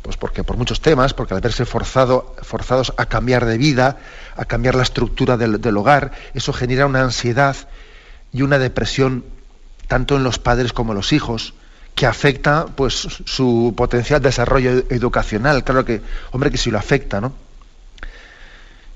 Pues 0.02 0.16
porque 0.16 0.44
por 0.44 0.56
muchos 0.56 0.80
temas, 0.80 1.12
porque 1.12 1.34
al 1.34 1.40
verse 1.40 1.64
forzado, 1.64 2.34
forzados 2.42 2.92
a 2.96 3.06
cambiar 3.06 3.44
de 3.44 3.58
vida, 3.58 3.98
a 4.36 4.44
cambiar 4.44 4.74
la 4.74 4.82
estructura 4.82 5.36
del, 5.36 5.76
hogar, 5.76 6.12
eso 6.34 6.52
genera 6.52 6.86
una 6.86 7.02
ansiedad 7.02 7.56
y 8.32 8.42
una 8.42 8.58
depresión 8.58 9.24
tanto 9.86 10.16
en 10.16 10.24
los 10.24 10.38
padres 10.38 10.72
como 10.72 10.92
en 10.92 10.96
los 10.96 11.12
hijos, 11.12 11.54
que 11.94 12.06
afecta 12.06 12.66
pues 12.66 12.94
su 13.24 13.74
potencial 13.76 14.22
desarrollo 14.22 14.84
educacional. 14.88 15.64
Claro 15.64 15.84
que, 15.84 16.00
hombre, 16.30 16.50
que 16.50 16.58
sí 16.58 16.70
lo 16.70 16.78
afecta, 16.78 17.20
¿no? 17.20 17.32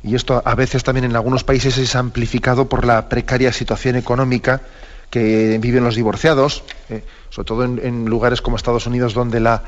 Y 0.04 0.14
esto 0.14 0.42
a 0.44 0.54
veces 0.54 0.82
también 0.82 1.04
en 1.04 1.16
algunos 1.16 1.44
países 1.44 1.78
es 1.78 1.94
amplificado 1.94 2.68
por 2.68 2.84
la 2.84 3.08
precaria 3.08 3.52
situación 3.52 3.96
económica 3.96 4.62
que 5.10 5.58
viven 5.60 5.84
los 5.84 5.94
divorciados, 5.94 6.64
eh, 6.88 7.04
sobre 7.28 7.46
todo 7.46 7.64
en, 7.64 8.06
lugares 8.06 8.40
como 8.40 8.56
Estados 8.56 8.86
Unidos, 8.86 9.14
donde 9.14 9.40
la, 9.40 9.62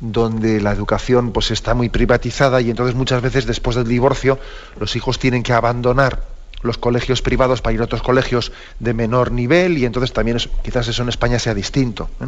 donde 0.00 0.60
la 0.60 0.72
educación 0.72 1.32
pues 1.32 1.50
está 1.50 1.74
muy 1.74 1.88
privatizada 1.88 2.60
y 2.60 2.70
entonces 2.70 2.94
muchas 2.94 3.22
veces 3.22 3.46
después 3.46 3.76
del 3.76 3.88
divorcio 3.88 4.38
los 4.78 4.96
hijos 4.96 5.18
tienen 5.18 5.42
que 5.42 5.52
abandonar 5.52 6.24
los 6.62 6.78
colegios 6.78 7.22
privados 7.22 7.60
para 7.60 7.74
ir 7.74 7.80
a 7.80 7.84
otros 7.84 8.02
colegios 8.02 8.50
de 8.80 8.94
menor 8.94 9.30
nivel 9.30 9.78
y 9.78 9.84
entonces 9.84 10.12
también 10.12 10.38
quizás 10.62 10.88
eso 10.88 11.02
en 11.02 11.10
España 11.10 11.38
sea 11.38 11.54
distinto. 11.54 12.08
¿eh? 12.20 12.26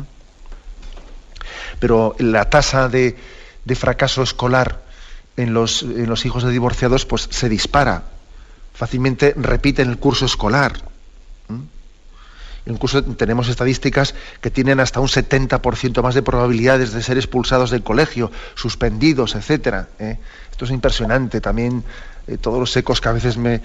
Pero 1.80 2.14
la 2.18 2.48
tasa 2.48 2.88
de, 2.88 3.16
fracaso 3.74 4.22
escolar 4.22 4.82
en 5.36 5.54
los, 5.54 5.82
en 5.82 6.06
los 6.06 6.24
hijos 6.24 6.44
de 6.44 6.50
divorciados 6.50 7.06
pues 7.06 7.28
se 7.30 7.48
dispara. 7.48 8.04
Fácilmente 8.74 9.34
repiten 9.36 9.88
el 9.88 9.98
curso 9.98 10.26
escolar. 10.26 10.74
Incluso 12.66 13.02
tenemos 13.04 13.48
estadísticas 13.48 14.14
que 14.40 14.50
tienen 14.50 14.80
hasta 14.80 15.00
un 15.00 15.06
70% 15.06 16.02
más 16.02 16.14
de 16.14 16.22
probabilidades 16.22 16.92
de 16.92 17.02
ser 17.02 17.16
expulsados 17.16 17.70
del 17.70 17.82
colegio, 17.82 18.32
suspendidos, 18.56 19.36
etcétera. 19.36 19.88
¿eh? 20.00 20.18
Esto 20.50 20.64
es 20.64 20.72
impresionante. 20.72 21.40
También 21.40 21.84
eh, 22.26 22.38
todos 22.38 22.58
los 22.58 22.76
ecos 22.76 23.00
que 23.00 23.08
a 23.08 23.12
veces 23.12 23.36
me, 23.36 23.60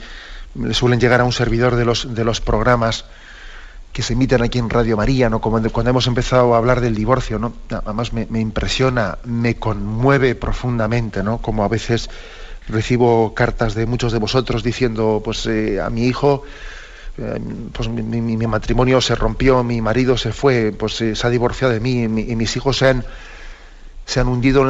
suelen 0.72 1.00
llegar 1.00 1.22
a 1.22 1.24
un 1.24 1.34
servidor 1.34 1.76
de 1.76 1.86
los, 1.86 2.14
de 2.14 2.24
los 2.24 2.42
programas 2.42 3.06
que 3.92 4.04
se 4.04 4.14
emiten 4.14 4.42
aquí 4.42 4.60
en 4.60 4.70
Radio 4.70 4.96
María, 4.96 5.30
¿no? 5.30 5.42
Como 5.42 5.62
cuando 5.70 5.90
hemos 5.90 6.08
empezado 6.08 6.54
a 6.54 6.58
hablar 6.58 6.80
del 6.80 6.96
divorcio, 6.96 7.40
¿no? 7.40 7.54
Además 7.70 8.14
me, 8.14 8.40
impresiona, 8.40 9.18
me 9.26 9.56
conmueve 9.56 10.36
profundamente, 10.36 11.24
¿no? 11.24 11.40
Como 11.40 11.64
a 11.64 11.68
veces 11.68 12.10
recibo 12.70 13.34
cartas 13.34 13.74
de 13.74 13.86
muchos 13.86 14.14
de 14.14 14.20
vosotros 14.20 14.64
diciendo, 14.64 15.22
pues 15.24 15.46
eh, 15.48 15.82
a 15.82 15.90
mi 15.90 16.06
hijo 16.06 16.44
pues 17.74 17.90
mi, 17.90 18.48
matrimonio 18.48 19.02
se 19.02 19.16
rompió, 19.16 19.64
mi 19.64 19.82
marido 19.82 20.18
se 20.18 20.32
fue, 20.32 20.74
pues 20.78 20.94
se 20.96 21.28
ha 21.28 21.30
divorciado 21.30 21.74
de 21.74 21.80
mí 21.80 22.04
y, 22.04 22.08
mis 22.08 22.56
hijos 22.56 22.78
se 22.78 22.88
han, 22.88 23.06
se 24.06 24.20
han 24.20 24.28
hundido 24.28 24.64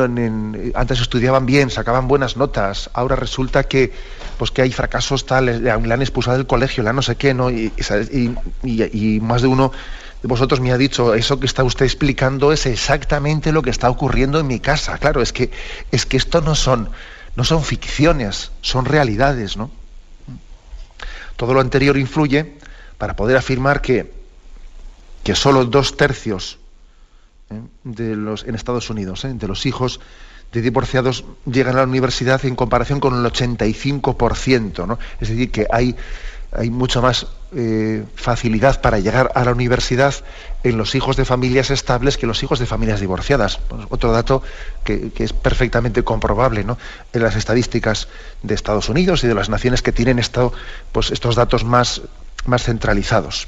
antes 0.74 1.00
estudiaban 1.00 1.46
bien, 1.46 1.70
sacaban 1.70 2.08
buenas 2.08 2.38
notas, 2.38 2.90
ahora 2.94 3.16
resulta 3.16 3.64
que 3.64 3.92
pues 4.38 4.52
que 4.52 4.64
hay 4.64 4.72
fracasos 4.72 5.26
tal, 5.26 5.64
le, 5.64 5.72
han 5.72 6.02
expulsado 6.02 6.38
del 6.38 6.48
colegio, 6.48 6.84
la 6.84 6.94
no 6.94 7.02
sé 7.02 7.16
qué, 7.16 7.34
¿no? 7.34 7.52
Y, 7.52 7.72
y, 8.64 9.20
más 9.22 9.42
de 9.44 9.48
uno 9.48 9.72
de 10.22 10.28
vosotros 10.28 10.60
me 10.60 10.72
ha 10.72 10.78
dicho, 10.78 11.14
eso 11.14 11.40
que 11.40 11.46
está 11.46 11.64
usted 11.64 11.86
explicando 11.86 12.52
es 12.52 12.66
exactamente 12.66 13.52
lo 13.52 13.62
que 13.62 13.70
está 13.70 13.90
ocurriendo 13.90 14.40
en 14.40 14.48
mi 14.48 14.60
casa. 14.60 14.98
Claro, 14.98 15.22
es 15.22 15.34
que 15.34 15.52
es 15.92 16.06
que 16.06 16.18
esto 16.18 16.42
no 16.42 16.56
son 16.56 16.90
no 17.36 17.44
son 17.44 17.64
ficciones, 17.64 18.52
son 18.62 18.86
realidades, 18.86 19.58
¿no? 19.58 19.72
Todo 21.42 21.56
lo 21.56 21.60
anterior 21.60 21.98
influye 21.98 22.54
para 23.00 23.16
poder 23.16 23.36
afirmar 23.36 23.82
que, 23.82 24.14
que 25.24 25.34
solo 25.34 25.66
dos 25.66 25.98
tercios 25.98 26.60
¿eh? 27.50 27.60
de 27.84 28.16
los, 28.16 28.44
en 28.44 28.54
Estados 28.54 28.92
Unidos, 28.92 29.26
¿eh? 29.26 29.34
de 29.34 29.48
los 29.48 29.66
hijos 29.66 30.00
de 30.54 30.62
divorciados 30.62 31.26
llegan 31.48 31.78
a 31.78 31.80
la 31.80 31.88
universidad 31.88 32.46
en 32.46 32.56
comparación 32.56 33.00
con 33.00 33.16
el 33.16 33.26
85%. 33.26 34.86
¿no? 34.86 35.00
Es 35.20 35.30
decir, 35.30 35.50
que 35.50 35.66
hay 35.72 35.96
hay 36.52 36.70
mucha 36.70 37.00
más 37.00 37.28
eh, 37.56 38.06
facilidad 38.16 38.82
para 38.82 39.00
llegar 39.00 39.32
a 39.36 39.46
la 39.46 39.52
universidad 39.52 40.14
en 40.64 40.78
los 40.78 40.96
hijos 40.96 41.16
de 41.16 41.24
familias 41.24 41.72
estables 41.72 42.18
que 42.18 42.28
los 42.28 42.44
hijos 42.44 42.60
de 42.60 42.66
familias 42.66 43.00
divorciadas. 43.00 43.60
Otro 43.90 44.12
dato 44.12 44.44
que, 44.84 45.12
es 45.18 45.32
perfectamente 45.32 46.04
comprobable 46.04 46.66
¿no? 46.66 46.78
en 47.14 47.24
las 47.24 47.38
estadísticas 47.38 48.10
de 48.44 48.54
Estados 48.54 48.90
Unidos 48.90 49.24
y 49.24 49.28
de 49.28 49.36
las 49.36 49.50
naciones 49.50 49.82
que 49.82 49.94
tienen 49.94 50.22
pues 50.92 51.12
estos 51.12 51.36
datos 51.36 51.64
más, 51.64 52.02
centralizados. 52.60 53.48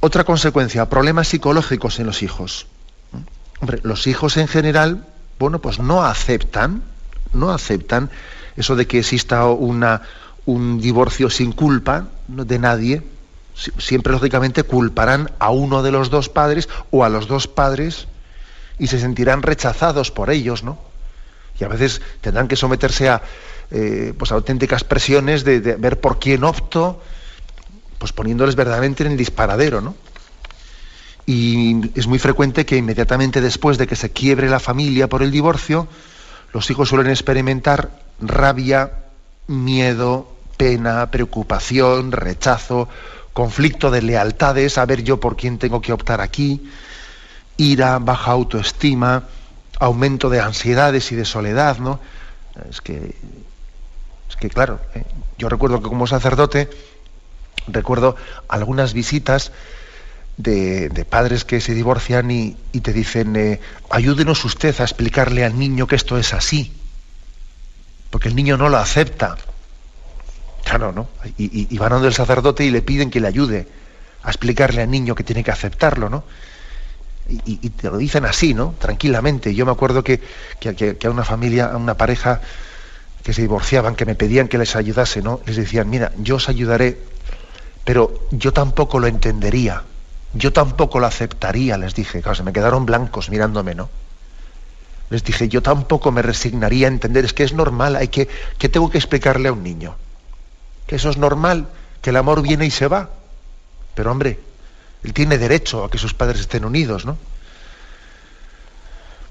Otra 0.00 0.24
consecuencia, 0.24 0.88
problemas 0.88 1.28
psicológicos 1.28 2.00
en 2.00 2.06
los 2.06 2.22
hijos. 2.22 2.66
Los 3.82 4.06
hijos 4.08 4.36
en 4.36 4.48
general, 4.48 5.06
bueno, 5.38 5.60
pues 5.60 5.78
no 5.78 6.04
aceptan, 6.04 6.82
no 7.32 7.50
aceptan 7.50 8.10
eso 8.56 8.74
de 8.74 8.86
que 8.86 8.98
exista 8.98 9.46
una, 9.46 10.02
un 10.48 10.80
divorcio 10.80 11.28
sin 11.28 11.52
culpa 11.52 12.08
de 12.26 12.58
nadie, 12.58 13.02
siempre 13.76 14.14
lógicamente 14.14 14.62
culparán 14.62 15.30
a 15.38 15.50
uno 15.50 15.82
de 15.82 15.92
los 15.92 16.08
dos 16.08 16.30
padres 16.30 16.70
o 16.90 17.04
a 17.04 17.10
los 17.10 17.28
dos 17.28 17.48
padres 17.48 18.08
y 18.78 18.86
se 18.86 18.98
sentirán 18.98 19.42
rechazados 19.42 20.10
por 20.10 20.30
ellos, 20.30 20.64
¿no? 20.64 20.78
Y 21.60 21.64
a 21.64 21.68
veces 21.68 22.00
tendrán 22.22 22.48
que 22.48 22.56
someterse 22.56 23.10
a 23.10 23.20
eh, 23.70 24.14
pues 24.16 24.32
auténticas 24.32 24.84
presiones 24.84 25.44
de, 25.44 25.60
ver 25.60 26.00
por 26.00 26.18
quién 26.18 26.42
opto, 26.44 27.02
pues 27.98 28.14
poniéndoles 28.14 28.56
verdaderamente 28.56 29.04
en 29.04 29.12
el 29.12 29.18
disparadero, 29.18 29.82
¿no? 29.82 29.96
Y 31.26 31.90
es 31.94 32.06
muy 32.06 32.18
frecuente 32.18 32.64
que 32.64 32.78
inmediatamente 32.78 33.42
después 33.42 33.76
de 33.76 33.86
que 33.86 33.96
se 33.96 34.12
quiebre 34.12 34.48
la 34.48 34.60
familia 34.60 35.10
por 35.10 35.22
el 35.22 35.30
divorcio, 35.30 35.88
los 36.54 36.70
hijos 36.70 36.88
suelen 36.88 37.10
experimentar 37.10 37.90
rabia, 38.18 38.92
miedo, 39.46 40.37
pena, 40.58 41.10
preocupación, 41.10 42.12
rechazo, 42.12 42.88
conflicto 43.32 43.90
de 43.90 44.02
lealtades, 44.02 44.74
saber 44.74 45.02
yo 45.04 45.20
por 45.20 45.36
quién 45.36 45.58
tengo 45.58 45.80
que 45.80 45.92
optar 45.92 46.20
aquí, 46.20 46.68
ira, 47.56 47.98
baja 48.00 48.32
autoestima, 48.32 49.22
aumento 49.78 50.28
de 50.28 50.40
ansiedades 50.40 51.12
y 51.12 51.14
de 51.14 51.24
soledad, 51.24 51.78
¿no? 51.78 52.00
Es 52.68 52.80
que, 52.80 53.14
es 54.28 54.36
que 54.36 54.50
claro, 54.50 54.80
¿eh? 54.94 55.04
yo 55.38 55.48
recuerdo 55.48 55.80
que 55.80 55.88
como 55.88 56.06
sacerdote, 56.06 56.68
recuerdo 57.68 58.16
algunas 58.48 58.92
visitas 58.92 59.52
de, 60.36 61.06
padres 61.08 61.44
que 61.44 61.60
se 61.60 61.74
divorcian 61.74 62.30
y, 62.30 62.56
te 62.82 62.92
dicen, 62.92 63.36
eh, 63.36 63.60
ayúdenos 63.90 64.44
usted 64.44 64.74
a 64.80 64.84
explicarle 64.84 65.44
al 65.44 65.58
niño 65.58 65.86
que 65.86 65.96
esto 65.96 66.18
es 66.18 66.34
así, 66.34 66.72
porque 68.10 68.28
el 68.28 68.36
niño 68.36 68.56
no 68.56 68.68
lo 68.68 68.78
acepta. 68.78 69.36
¿No? 70.76 71.08
Y, 71.38 71.78
van 71.78 71.92
a 71.92 71.94
donde 71.96 72.08
el 72.08 72.14
sacerdote 72.14 72.64
y 72.64 72.70
le 72.70 72.82
piden 72.82 73.10
que 73.10 73.20
le 73.20 73.28
ayude 73.28 73.66
a 74.22 74.28
explicarle 74.28 74.82
al 74.82 74.90
niño 74.90 75.14
que 75.14 75.24
tiene 75.24 75.42
que 75.42 75.50
aceptarlo, 75.50 76.10
¿no? 76.10 76.24
y, 77.28 77.68
te 77.70 77.90
lo 77.90 77.98
dicen 77.98 78.24
así, 78.24 78.54
¿no? 78.54 78.74
Tranquilamente. 78.78 79.54
Yo 79.54 79.66
me 79.66 79.72
acuerdo 79.72 80.02
que, 80.02 80.20
que, 80.60 80.96
a 81.04 81.10
una 81.10 81.24
familia, 81.24 81.66
a 81.66 81.76
una 81.76 81.94
pareja 81.94 82.40
que 83.22 83.32
se 83.34 83.42
divorciaban, 83.42 83.94
que 83.94 84.06
me 84.06 84.14
pedían 84.14 84.48
que 84.48 84.56
les 84.56 84.74
ayudase, 84.76 85.20
¿no? 85.20 85.40
Les 85.44 85.56
decían, 85.56 85.90
mira, 85.90 86.12
yo 86.16 86.36
os 86.36 86.48
ayudaré, 86.48 86.98
pero 87.84 88.26
yo 88.30 88.52
tampoco 88.52 88.98
lo 88.98 89.06
entendería, 89.06 89.82
yo 90.32 90.52
tampoco 90.52 91.00
lo 91.00 91.06
aceptaría, 91.06 91.76
les 91.76 91.94
dije. 91.94 92.22
Claro, 92.22 92.34
se 92.34 92.42
me 92.42 92.52
quedaron 92.52 92.86
blancos 92.86 93.28
mirándome, 93.28 93.74
¿no? 93.74 93.90
Les 95.10 95.22
dije, 95.24 95.48
yo 95.48 95.62
tampoco 95.62 96.10
me 96.12 96.22
resignaría 96.22 96.86
a 96.86 96.90
entender, 96.90 97.24
es 97.24 97.34
que 97.34 97.44
es 97.44 97.52
normal, 97.52 97.96
hay 97.96 98.08
que, 98.08 98.28
que 98.58 98.68
tengo 98.68 98.90
que 98.90 98.98
explicarle 98.98 99.48
a 99.48 99.52
un 99.52 99.62
niño. 99.62 99.96
Que 100.88 100.96
eso 100.96 101.10
es 101.10 101.16
normal, 101.16 101.68
que 102.02 102.10
el 102.10 102.16
amor 102.16 102.42
viene 102.42 102.66
y 102.66 102.72
se 102.72 102.88
va. 102.88 103.10
Pero 103.94 104.10
hombre, 104.10 104.40
él 105.04 105.12
tiene 105.12 105.38
derecho 105.38 105.84
a 105.84 105.90
que 105.90 105.98
sus 105.98 106.14
padres 106.14 106.40
estén 106.40 106.64
unidos, 106.64 107.04
¿no? 107.04 107.16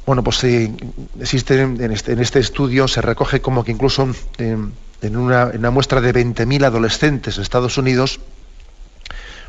Bueno, 0.05 0.23
pues 0.23 0.41
eh, 0.45 0.71
existe 1.19 1.61
este, 1.91 2.13
en 2.13 2.19
este, 2.21 2.39
estudio, 2.39 2.87
se 2.87 3.01
recoge 3.01 3.41
como 3.41 3.65
que 3.65 3.73
incluso 3.73 4.07
en, 4.37 5.17
una, 5.17 5.51
muestra 5.69 5.99
de 5.99 6.13
20.000 6.13 6.63
adolescentes 6.63 7.35
en 7.35 7.43
Estados 7.43 7.77
Unidos, 7.77 8.21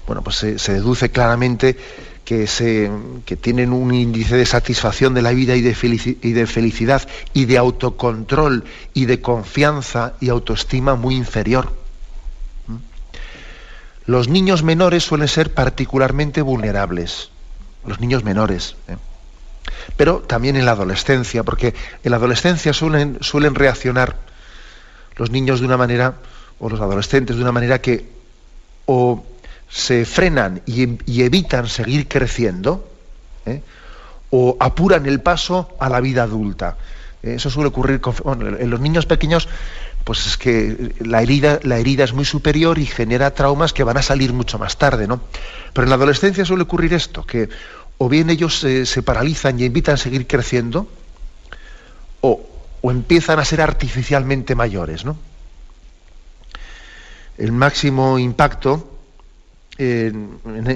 bueno, 0.08 0.22
pues 0.22 0.36
se, 0.36 0.72
deduce 0.72 1.10
claramente 1.10 1.76
que, 2.24 2.48
se, 2.48 2.90
que 3.24 3.36
tienen 3.36 3.72
un 3.72 3.94
índice 3.94 4.36
de 4.36 4.46
satisfacción 4.46 5.14
de 5.14 5.22
la 5.22 5.30
vida 5.30 5.54
y 5.54 5.60
de, 5.60 5.76
y 6.22 6.32
de 6.32 6.46
felicidad 6.48 7.08
y 7.34 7.44
de 7.44 7.56
autocontrol 7.56 8.64
y 8.94 9.04
de 9.04 9.20
confianza 9.20 10.14
y 10.20 10.28
autoestima 10.28 10.96
muy 10.96 11.14
inferior. 11.14 11.77
Los 14.08 14.26
niños 14.26 14.62
menores 14.62 15.04
suelen 15.04 15.28
ser 15.28 15.52
particularmente 15.52 16.40
vulnerables, 16.40 17.28
los 17.84 18.00
niños 18.00 18.24
menores. 18.24 18.74
¿eh? 18.88 18.96
Pero 19.98 20.20
también 20.20 20.56
en 20.56 20.64
la 20.64 20.70
adolescencia, 20.70 21.42
porque 21.42 21.74
en 22.02 22.10
la 22.10 22.16
adolescencia 22.16 22.72
suelen, 22.72 23.18
suelen 23.20 23.54
reaccionar 23.54 24.16
los 25.16 25.30
niños 25.30 25.60
de 25.60 25.66
una 25.66 25.76
manera, 25.76 26.14
o 26.58 26.70
los 26.70 26.80
adolescentes 26.80 27.36
de 27.36 27.42
una 27.42 27.52
manera 27.52 27.82
que 27.82 28.08
o 28.86 29.26
se 29.68 30.06
frenan 30.06 30.62
y, 30.64 30.84
evitan 31.22 31.68
seguir 31.68 32.08
creciendo, 32.08 32.88
¿eh? 33.44 33.60
o 34.30 34.56
apuran 34.58 35.04
el 35.04 35.20
paso 35.20 35.76
a 35.78 35.90
la 35.90 36.00
vida 36.00 36.22
adulta. 36.22 36.78
Eso 37.22 37.50
suele 37.50 37.68
ocurrir 37.68 38.00
en 38.58 38.70
los 38.70 38.80
niños 38.80 39.04
pequeños 39.04 39.50
pues 40.04 40.26
es 40.26 40.36
que 40.38 40.94
la 41.00 41.22
herida, 41.22 41.60
la 41.62 41.78
herida 41.78 42.04
es 42.04 42.12
muy 42.12 42.24
superior 42.24 42.78
y 42.78 42.86
genera 42.86 43.34
traumas 43.34 43.72
que 43.72 43.84
van 43.84 43.98
a 43.98 44.02
salir 44.02 44.32
mucho 44.32 44.58
más 44.58 44.78
tarde, 44.78 45.06
¿no? 45.06 45.20
Pero 45.72 45.84
en 45.84 45.90
la 45.90 45.96
adolescencia 45.96 46.44
suele 46.44 46.62
ocurrir 46.62 46.94
esto, 46.94 47.24
que 47.24 47.48
o 47.98 48.08
bien 48.08 48.30
ellos 48.30 48.58
se 48.58 49.02
paralizan 49.02 49.58
y 49.60 49.64
invitan 49.64 49.94
a 49.94 49.98
seguir 49.98 50.26
creciendo, 50.26 50.88
o, 52.20 52.40
empiezan 52.84 53.38
a 53.38 53.44
ser 53.44 53.60
artificialmente 53.60 54.54
mayores, 54.54 55.04
¿no? 55.04 55.18
El 57.36 57.52
máximo 57.52 58.18
impacto 58.18 58.94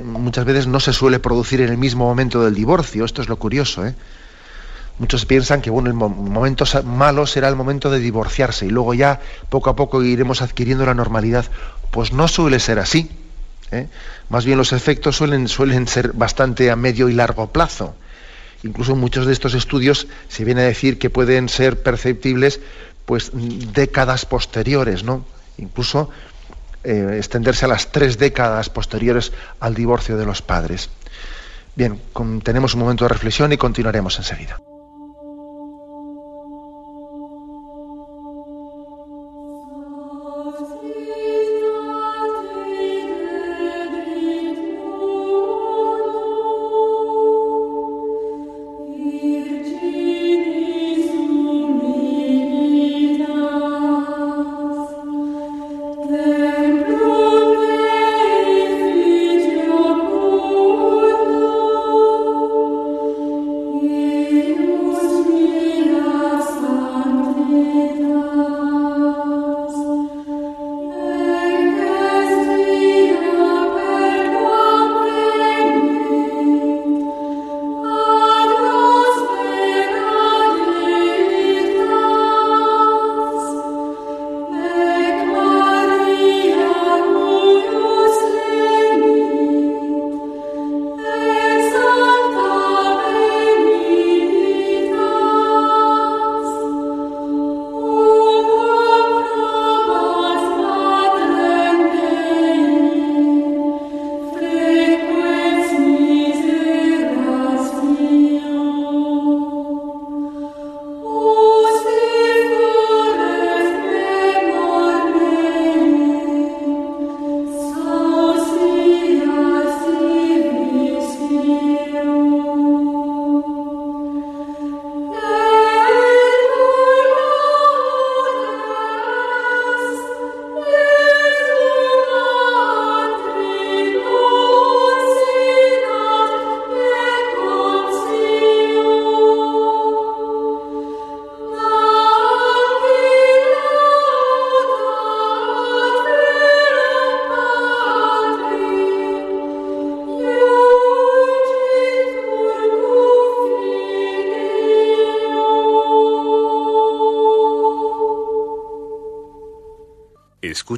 muchas 0.05 0.45
veces 0.45 0.67
no 0.67 0.79
se 0.79 0.93
suele 0.93 1.19
producir 1.19 1.61
en 1.61 1.71
el 1.71 1.79
mismo 1.79 2.05
momento 2.05 2.45
del 2.45 2.55
divorcio, 2.55 3.05
esto 3.05 3.23
es 3.23 3.29
lo 3.29 3.37
curioso, 3.37 3.87
¿eh? 3.87 3.95
Muchos 4.99 5.26
piensan 5.26 5.63
que 5.63 5.71
bueno, 5.71 5.89
el 5.89 5.95
momento 5.95 6.65
malo 6.85 7.26
será 7.26 7.49
el 7.49 7.57
momento 7.57 7.91
de 7.91 7.99
divorciarse 7.99 8.67
y 8.67 8.71
luego 8.71 8.95
ya 8.95 9.21
poco 9.49 9.71
a 9.71 9.76
poco 9.76 10.02
iremos 10.02 10.43
adquiriendo 10.43 10.87
la 10.87 10.95
normalidad. 10.95 11.47
Pues 11.91 12.13
no 12.13 12.28
suele 12.28 12.61
ser 12.61 12.78
así. 12.78 13.11
¿eh? 13.71 13.89
Más 14.28 14.45
bien 14.45 14.59
los 14.59 14.73
efectos 14.73 15.17
suelen, 15.17 15.49
suelen 15.49 15.89
ser 15.89 16.13
bastante 16.13 16.71
a 16.71 16.76
medio 16.76 17.09
y 17.09 17.15
largo 17.15 17.49
plazo. 17.49 17.95
Incluso 18.63 18.95
muchos 18.95 19.26
de 19.26 19.33
estos 19.33 19.55
estudios 19.55 20.07
se 20.28 20.45
viene 20.45 20.61
a 20.61 20.65
decir 20.65 20.99
que 20.99 21.11
pueden 21.11 21.49
ser 21.49 21.83
perceptibles 21.83 22.61
pues 23.07 23.33
décadas 23.35 24.25
posteriores, 24.25 25.02
¿no? 25.02 25.25
Incluso 25.59 26.11
eh, 26.85 27.17
extenderse 27.19 27.65
a 27.65 27.69
las 27.69 27.91
tres 27.91 28.19
décadas 28.19 28.71
posteriores 28.71 29.33
al 29.59 29.75
divorcio 29.75 30.17
de 30.17 30.26
los 30.26 30.43
padres. 30.43 30.91
Bien, 31.75 32.00
tenemos 32.45 32.75
un 32.75 32.81
momento 32.81 33.05
de 33.05 33.09
reflexión 33.09 33.52
y 33.52 33.57
continuaremos 33.57 34.19
enseguida. 34.19 34.61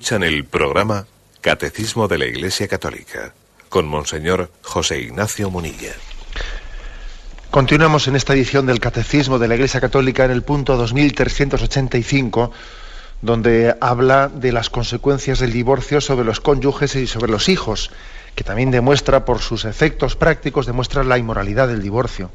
Escuchan 0.05 0.23
el 0.23 0.45
programa 0.45 1.07
Catecismo 1.41 2.09
de 2.09 2.19
la 2.19 2.27
Iglesia 2.27 2.69
Católica 2.69 3.33
con 3.71 3.87
Monseñor 3.87 4.51
José 4.61 5.01
Ignacio 5.01 5.49
Munilla. 5.49 5.95
Continuamos 7.51 8.07
en 8.07 8.15
esta 8.15 8.35
edición 8.35 8.67
del 8.67 8.81
Catecismo 8.81 9.39
de 9.39 9.49
la 9.49 9.55
Iglesia 9.55 9.81
Católica 9.81 10.27
en 10.27 10.31
el 10.33 10.43
punto 10.43 10.77
2385, 10.77 12.53
donde 13.23 13.75
habla 13.81 14.29
de 14.29 14.53
las 14.53 14.69
consecuencias 14.69 15.39
del 15.39 15.55
divorcio 15.55 16.03
sobre 16.03 16.27
los 16.27 16.39
cónyuges 16.39 16.95
y 16.97 17.07
sobre 17.07 17.33
los 17.33 17.49
hijos, 17.49 17.91
que 18.35 18.45
también 18.45 18.71
demuestra 18.71 19.25
por 19.25 19.39
sus 19.39 19.65
efectos 19.65 20.17
prácticos, 20.17 20.67
demuestra 20.67 21.03
la 21.03 21.17
inmoralidad 21.17 21.67
del 21.67 21.81
divorcio. 21.81 22.31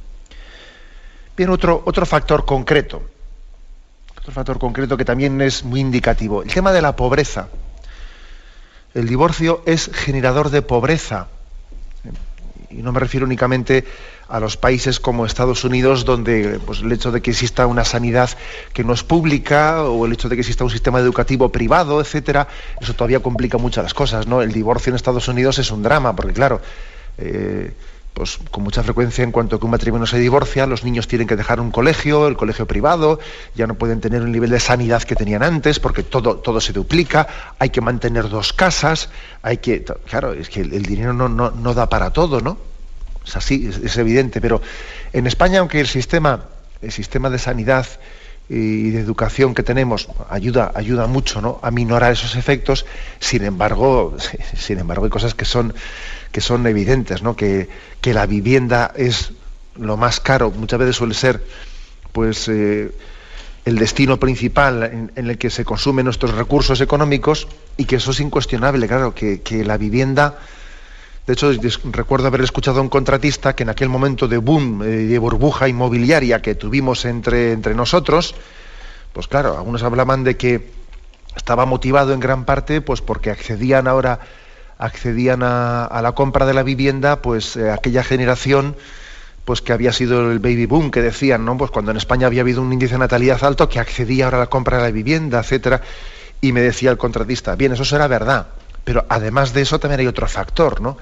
Bien, 1.38 1.52
otro, 1.52 1.84
otro 1.86 2.08
factor 2.08 2.46
concreto 2.46 3.04
otro 4.20 4.34
factor 4.34 4.60
concreto 4.60 4.98
que 4.98 5.06
también 5.06 5.42
es 5.42 5.64
muy 5.64 5.80
indicativo. 5.80 6.44
El 6.44 6.54
tema 6.54 6.72
de 6.72 6.82
la 6.82 6.96
pobreza. 6.96 7.48
El 8.94 9.08
divorcio 9.08 9.64
es 9.66 9.90
generador 9.94 10.50
de 10.50 10.62
pobreza. 10.62 11.28
Y 12.70 12.84
no 12.84 12.92
me 12.92 13.00
refiero 13.00 13.26
únicamente 13.26 13.86
a 14.28 14.40
los 14.40 14.58
países 14.58 15.00
como 15.00 15.26
Estados 15.26 15.64
Unidos, 15.64 16.06
donde 16.06 16.60
pues, 16.66 16.82
el 16.82 16.92
hecho 16.92 17.12
de 17.12 17.22
que 17.22 17.32
exista 17.32 17.66
una 17.66 17.84
sanidad 17.84 18.30
que 18.74 18.84
no 18.84 18.94
es 18.94 19.04
pública 19.04 19.84
o 19.84 20.06
el 20.06 20.14
hecho 20.14 20.30
de 20.30 20.36
que 20.36 20.42
exista 20.42 20.64
un 20.64 20.70
sistema 20.70 21.00
educativo 21.00 21.50
privado, 21.50 22.00
etcétera, 22.00 22.48
eso 22.80 22.94
todavía 22.94 23.22
complica 23.22 23.58
mucho 23.58 23.82
las 23.82 23.96
cosas, 23.96 24.28
¿no? 24.28 24.44
El 24.44 24.52
divorcio 24.52 24.92
en 24.92 24.98
Estados 24.98 25.28
Unidos 25.28 25.58
es 25.58 25.72
un 25.72 25.82
drama, 25.82 26.16
porque 26.16 26.34
claro, 26.34 26.62
eh, 27.18 27.74
pues 28.14 28.40
con 28.52 28.64
mucha 28.64 28.84
frecuencia 28.84 29.24
en 29.24 29.32
cuanto 29.32 29.60
que 29.60 29.66
un 29.66 29.72
matrimonio 29.72 30.06
se 30.06 30.20
divorcia, 30.20 30.66
los 30.66 30.84
niños 30.84 31.08
tienen 31.08 31.28
que 31.28 31.36
dejar 31.36 31.60
un 31.60 31.72
colegio, 31.72 32.28
el 32.28 32.36
colegio 32.36 32.66
privado, 32.66 33.20
ya 33.56 33.66
no 33.68 33.76
pueden 33.76 34.02
tener 34.02 34.22
un 34.22 34.32
nivel 34.32 34.50
de 34.50 34.60
sanidad 34.60 35.04
que 35.04 35.16
tenían 35.16 35.44
antes, 35.44 35.80
porque 35.80 36.04
todo, 36.04 36.38
todo 36.38 36.60
se 36.60 36.74
duplica, 36.74 37.28
hay 37.60 37.70
que 37.70 37.82
mantener 37.82 38.30
dos 38.30 38.52
casas, 38.52 39.10
hay 39.42 39.58
que. 39.58 39.86
Claro, 40.10 40.34
es 40.34 40.50
que 40.50 40.62
el, 40.62 40.84
dinero 40.84 41.14
no, 41.14 41.30
no 41.30 41.74
da 41.74 41.88
para 41.88 42.12
todo, 42.12 42.42
¿no? 42.42 42.58
Es 43.26 43.36
así, 43.36 43.70
es, 43.84 43.98
evidente, 43.98 44.42
pero 44.42 44.62
en 45.14 45.28
España, 45.28 45.60
aunque 45.60 45.80
el 45.80 45.88
sistema, 45.88 46.46
el 46.82 46.92
sistema 46.92 47.30
de 47.30 47.38
sanidad 47.38 47.86
y 48.50 48.90
de 48.90 49.00
educación 49.00 49.54
que 49.54 49.62
tenemos 49.62 50.10
ayuda, 50.28 50.72
ayuda 50.74 51.06
mucho 51.06 51.40
¿no? 51.40 51.60
a 51.62 51.70
minorar 51.70 52.12
esos 52.12 52.36
efectos, 52.36 52.86
sin 53.20 53.44
embargo, 53.44 54.18
sin 54.58 54.80
embargo, 54.80 55.06
hay 55.06 55.12
cosas 55.12 55.36
que 55.36 55.46
son, 55.46 55.74
que 56.32 56.42
son 56.42 56.66
evidentes, 56.66 57.22
¿no? 57.22 57.36
que, 57.36 57.70
que 58.02 58.14
la 58.14 58.26
vivienda 58.26 58.92
es 58.96 59.34
lo 59.76 59.98
más 59.98 60.20
caro, 60.20 60.52
muchas 60.52 60.80
veces 60.80 60.96
suele 60.96 61.14
ser 61.14 61.44
pues 62.12 62.48
eh, 62.50 62.92
el 63.66 63.78
destino 63.78 64.20
principal 64.20 65.12
en, 65.16 65.28
el 65.28 65.38
que 65.38 65.52
se 65.52 65.64
consumen 65.64 66.06
nuestros 66.06 66.34
recursos 66.34 66.82
económicos 66.82 67.48
y 67.78 67.86
que 67.86 67.98
eso 67.98 68.12
es 68.12 68.20
incuestionable, 68.20 68.88
claro, 68.88 69.14
que, 69.14 69.42
que 69.42 69.64
la 69.64 69.78
vivienda 69.78 70.40
de 71.28 71.34
hecho, 71.34 71.52
recuerdo 71.92 72.28
haber 72.28 72.42
escuchado 72.42 72.80
a 72.80 72.82
un 72.82 72.90
contratista 72.90 73.56
que 73.56 73.64
en 73.64 73.70
aquel 73.70 73.90
momento 73.90 74.28
de 74.28 74.38
boom, 74.38 74.82
eh, 74.84 74.88
de 74.88 75.20
burbuja 75.20 75.68
inmobiliaria 75.68 76.42
que 76.42 76.56
tuvimos 76.56 77.06
entre, 77.06 77.52
entre 77.52 77.76
nosotros, 77.76 78.34
pues 79.14 79.28
claro, 79.28 79.58
algunos 79.58 79.84
hablaban 79.84 80.24
de 80.24 80.38
que 80.38 80.80
estaba 81.36 81.66
motivado 81.66 82.14
en 82.14 82.20
gran 82.20 82.46
parte 82.46 82.82
pues 82.82 83.02
porque 83.02 83.32
accedían 83.32 83.88
ahora 83.88 84.20
accedían 84.78 85.42
a, 85.44 86.00
la 86.02 86.14
compra 86.14 86.46
de 86.46 86.54
la 86.54 86.64
vivienda 86.64 87.22
pues 87.22 87.56
eh, 87.56 87.70
aquella 87.70 88.04
generación 88.04 88.76
pues 89.46 89.62
que 89.62 89.74
había 89.74 89.92
sido 89.92 90.32
el 90.32 90.40
baby 90.40 90.66
boom 90.66 90.92
que 90.92 91.02
decían 91.02 91.46
no 91.46 91.58
pues 91.58 91.72
cuando 91.72 91.92
en 91.92 91.98
España 91.98 92.28
había 92.28 92.42
habido 92.42 92.62
un 92.62 92.72
índice 92.72 92.94
de 92.94 93.00
natalidad 93.00 93.44
alto 93.44 93.68
que 93.68 93.80
accedía 93.80 94.26
ahora 94.26 94.38
a 94.38 94.42
la 94.42 94.48
compra 94.48 94.78
de 94.78 94.84
la 94.84 94.92
vivienda 94.92 95.40
etcétera 95.40 95.82
y 96.42 96.52
me 96.52 96.62
decía 96.62 96.92
el 96.92 96.98
contratista 96.98 97.56
bien 97.56 97.74
eso 97.74 97.86
será 97.86 98.08
verdad 98.08 98.48
pero 98.90 99.06
además 99.08 99.54
de 99.54 99.62
eso 99.62 99.80
también 99.80 100.00
hay 100.00 100.08
otro 100.08 100.28
factor, 100.28 100.82
¿no? 100.82 100.98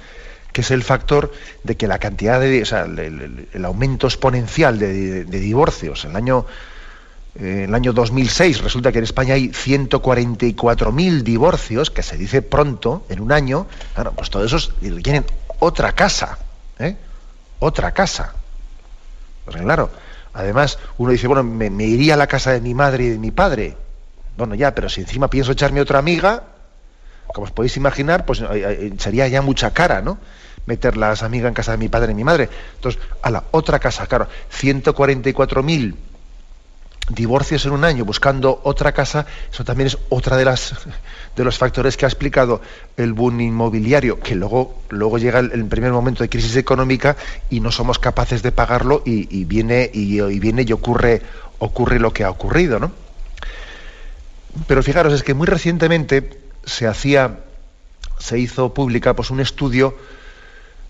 que 0.52 0.60
es 0.60 0.71
el 0.71 0.84
factor 0.84 1.32
de 1.63 1.78
que 1.78 1.88
la 1.88 2.00
cantidad 2.00 2.38
de, 2.38 2.60
el, 3.54 3.63
aumento 3.63 4.08
exponencial 4.08 4.78
de, 4.78 5.23
divorcios. 5.23 6.04
En 6.04 6.12
el 6.12 6.17
año, 6.17 6.45
eh, 7.39 7.63
el 7.65 7.73
año 7.73 7.93
2006 7.93 8.60
resulta 8.60 8.91
que 8.91 8.97
en 8.97 9.06
España 9.06 9.36
hay 9.36 9.52
144.000 9.52 11.21
divorcios, 11.21 11.89
que 11.89 12.04
se 12.04 12.17
dice 12.17 12.41
pronto, 12.41 13.06
en 13.08 13.21
un 13.21 13.32
año. 13.32 13.67
Claro, 13.95 14.12
pues 14.12 14.30
todos 14.32 14.47
esos 14.47 14.76
tienen 14.82 15.23
otra 15.60 15.93
casa, 15.93 16.39
¿eh? 16.80 16.97
Otra 17.60 17.93
casa. 17.93 18.34
Pues 19.45 19.56
claro, 19.56 19.91
además 20.34 20.78
uno 20.97 21.13
dice, 21.13 21.28
bueno, 21.28 21.43
me, 21.43 21.69
me 21.69 21.86
iría 21.86 22.15
a 22.15 22.17
la 22.17 22.28
casa 22.28 22.52
de 22.52 22.60
mi 22.60 22.73
madre 22.73 23.06
y 23.06 23.10
de 23.12 23.17
mi 23.17 23.32
padre. 23.32 23.78
Bueno, 24.36 24.56
ya, 24.56 24.76
pero 24.76 24.89
si 24.89 25.00
encima 25.00 25.30
pienso 25.30 25.54
echarme 25.54 25.80
otra 25.80 26.00
amiga, 26.00 26.57
como 27.34 27.46
os 27.46 27.52
podéis 27.52 27.78
imaginar, 27.78 28.26
pues 28.26 28.44
sería 28.98 29.28
ya 29.28 29.42
mucha 29.42 29.72
cara, 29.72 30.02
¿no? 30.02 30.18
Meter 30.66 30.98
las 30.98 31.24
amigas 31.24 31.50
en 31.50 31.54
casa 31.54 31.72
de 31.72 31.78
mi 31.78 31.88
padre 31.88 32.12
y 32.12 32.16
mi 32.16 32.24
madre. 32.24 32.50
Entonces, 32.76 33.02
a 33.22 33.30
la 33.30 33.44
otra 33.52 33.80
casa, 33.80 34.06
claro, 34.08 34.28
144.000 34.52 35.96
divorcios 37.10 37.66
en 37.66 37.72
un 37.72 37.86
año 37.86 38.04
buscando 38.04 38.60
otra 38.63 38.92
casa, 38.92 39.26
eso 39.52 39.63
también 39.63 39.88
es 39.88 39.98
otra 40.10 40.36
de 40.36 40.44
las 40.44 40.74
de 41.38 41.44
los 41.44 41.58
factores 41.58 41.96
que 41.96 42.06
ha 42.06 42.10
explicado 42.10 42.62
el 42.98 43.13
boom 43.13 43.40
inmobiliario, 43.40 44.20
que 44.20 44.36
luego, 44.36 44.82
luego 44.90 45.18
llega 45.18 45.40
el, 45.40 45.66
primer 45.66 45.92
momento 45.92 46.24
de 46.24 46.30
crisis 46.30 46.56
económica 46.56 47.16
y 47.50 47.60
no 47.60 47.72
somos 47.72 48.00
capaces 48.00 48.42
de 48.42 48.52
pagarlo 48.52 49.04
y, 49.06 49.46
viene 49.46 49.90
y, 49.94 50.20
y, 50.20 50.40
viene 50.40 50.66
y 50.68 50.74
ocurre 50.74 51.22
ocurre 51.60 52.00
lo 52.00 52.12
que 52.12 52.24
ha 52.24 52.30
ocurrido, 52.30 52.80
¿no? 52.80 52.92
Pero 54.68 54.82
fijaros, 54.82 55.13
es 55.13 55.24
que 55.24 55.34
muy 55.34 55.48
recientemente 55.48 56.46
se 56.67 56.86
hacía, 56.86 57.39
se 58.19 58.38
hizo 58.38 58.73
pública 58.73 59.15
pues, 59.15 59.32
un 59.32 59.39
estudio, 59.39 59.97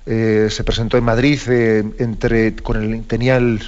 eh, 0.06 0.48
se 0.50 0.64
presentó 0.64 0.98
en 0.98 1.04
Madrid, 1.04 1.40
eh, 1.48 1.84
entre, 2.00 2.56
con 2.56 2.82
el, 2.82 3.04
tenía 3.06 3.38
el, 3.38 3.62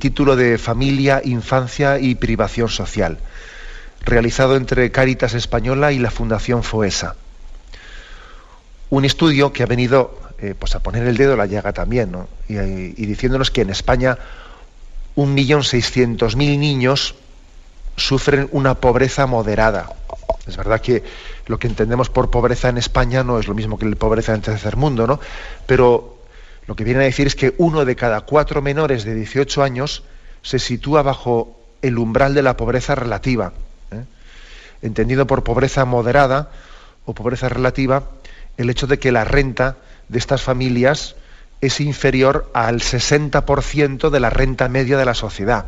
título 0.00 0.34
de 0.34 0.58
Familia, 0.58 1.20
Infancia 1.24 1.98
y 1.98 2.14
Privación 2.14 2.68
Social, 2.68 3.18
realizado 4.00 4.56
entre 4.56 4.90
Cáritas 4.90 5.34
Española 5.34 5.92
y 5.92 5.98
la 5.98 6.10
Fundación 6.10 6.62
FOESA. 6.62 7.16
Un 8.90 9.04
estudio 9.04 9.52
que 9.52 9.62
ha 9.62 9.66
venido 9.66 10.18
eh, 10.38 10.54
pues 10.58 10.74
a 10.74 10.82
poner 10.82 11.06
el 11.06 11.16
dedo 11.16 11.32
en 11.32 11.38
la 11.38 11.46
llaga 11.46 11.72
también, 11.72 12.16
y, 12.48 12.54
y, 12.56 13.06
diciéndonos 13.06 13.50
que 13.50 13.60
en 13.60 13.70
España 13.70 14.18
1.600.000 15.16 16.36
niños 16.58 17.14
sufren 17.96 18.48
una 18.52 18.74
pobreza 18.74 19.26
moderada. 19.26 19.90
Es 20.46 20.56
verdad 20.56 20.80
que 20.80 21.02
lo 21.46 21.58
que 21.58 21.66
entendemos 21.66 22.10
por 22.10 22.30
pobreza 22.30 22.68
en 22.68 22.78
España 22.78 23.24
no 23.24 23.38
es 23.38 23.48
lo 23.48 23.54
mismo 23.54 23.78
que 23.78 23.86
la 23.86 23.96
pobreza 23.96 24.32
en 24.32 24.36
el 24.36 24.42
tercer 24.42 24.76
mundo, 24.76 25.06
¿no? 25.06 25.20
Pero 25.66 26.18
lo 26.66 26.76
que 26.76 26.84
viene 26.84 27.00
a 27.00 27.04
decir 27.04 27.26
es 27.26 27.34
que 27.34 27.54
uno 27.58 27.84
de 27.84 27.96
cada 27.96 28.20
cuatro 28.22 28.62
menores 28.62 29.04
de 29.04 29.14
18 29.14 29.62
años 29.62 30.04
se 30.42 30.58
sitúa 30.58 31.02
bajo 31.02 31.58
el 31.82 31.98
umbral 31.98 32.34
de 32.34 32.42
la 32.42 32.56
pobreza 32.56 32.94
relativa. 32.94 33.52
¿eh? 33.90 34.04
Entendido 34.82 35.26
por 35.26 35.42
pobreza 35.42 35.84
moderada 35.84 36.50
o 37.04 37.14
pobreza 37.14 37.48
relativa, 37.48 38.04
el 38.56 38.70
hecho 38.70 38.86
de 38.86 38.98
que 38.98 39.10
la 39.10 39.24
renta 39.24 39.76
de 40.08 40.18
estas 40.18 40.42
familias 40.42 41.16
es 41.60 41.80
inferior 41.80 42.50
al 42.54 42.80
60% 42.80 44.10
de 44.10 44.20
la 44.20 44.30
renta 44.30 44.68
media 44.68 44.96
de 44.96 45.04
la 45.04 45.14
sociedad 45.14 45.66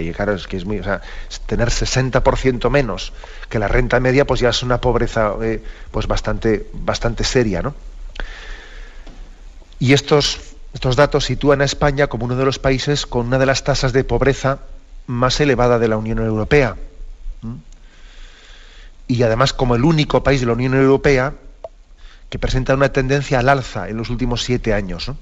que 0.00 0.12
claro, 0.12 0.32
es 0.34 0.46
que 0.46 0.56
es 0.56 0.64
muy, 0.64 0.78
o 0.78 0.84
sea, 0.84 1.02
tener 1.46 1.68
60% 1.68 2.70
menos 2.70 3.12
que 3.50 3.58
la 3.58 3.68
renta 3.68 4.00
media, 4.00 4.26
pues 4.26 4.40
ya 4.40 4.48
es 4.48 4.62
una 4.62 4.80
pobreza 4.80 5.34
eh, 5.42 5.62
pues 5.90 6.06
bastante, 6.06 6.66
bastante 6.72 7.24
seria, 7.24 7.60
¿no? 7.60 7.74
Y 9.78 9.92
estos, 9.92 10.40
estos 10.72 10.96
datos 10.96 11.24
sitúan 11.24 11.60
a 11.60 11.64
España 11.64 12.06
como 12.06 12.24
uno 12.24 12.36
de 12.36 12.44
los 12.44 12.58
países 12.58 13.04
con 13.04 13.26
una 13.26 13.38
de 13.38 13.46
las 13.46 13.64
tasas 13.64 13.92
de 13.92 14.04
pobreza 14.04 14.60
más 15.06 15.40
elevada 15.40 15.78
de 15.78 15.88
la 15.88 15.98
Unión 15.98 16.18
Europea. 16.18 16.76
Y 19.08 19.22
además 19.24 19.52
como 19.52 19.74
el 19.74 19.84
único 19.84 20.22
país 20.22 20.40
de 20.40 20.46
la 20.46 20.52
Unión 20.54 20.74
Europea 20.74 21.34
que 22.30 22.38
presenta 22.38 22.74
una 22.74 22.92
tendencia 22.92 23.40
al 23.40 23.48
alza 23.48 23.88
en 23.88 23.98
los 23.98 24.08
últimos 24.08 24.42
siete 24.42 24.72
años. 24.72 25.08
¿no? 25.08 25.16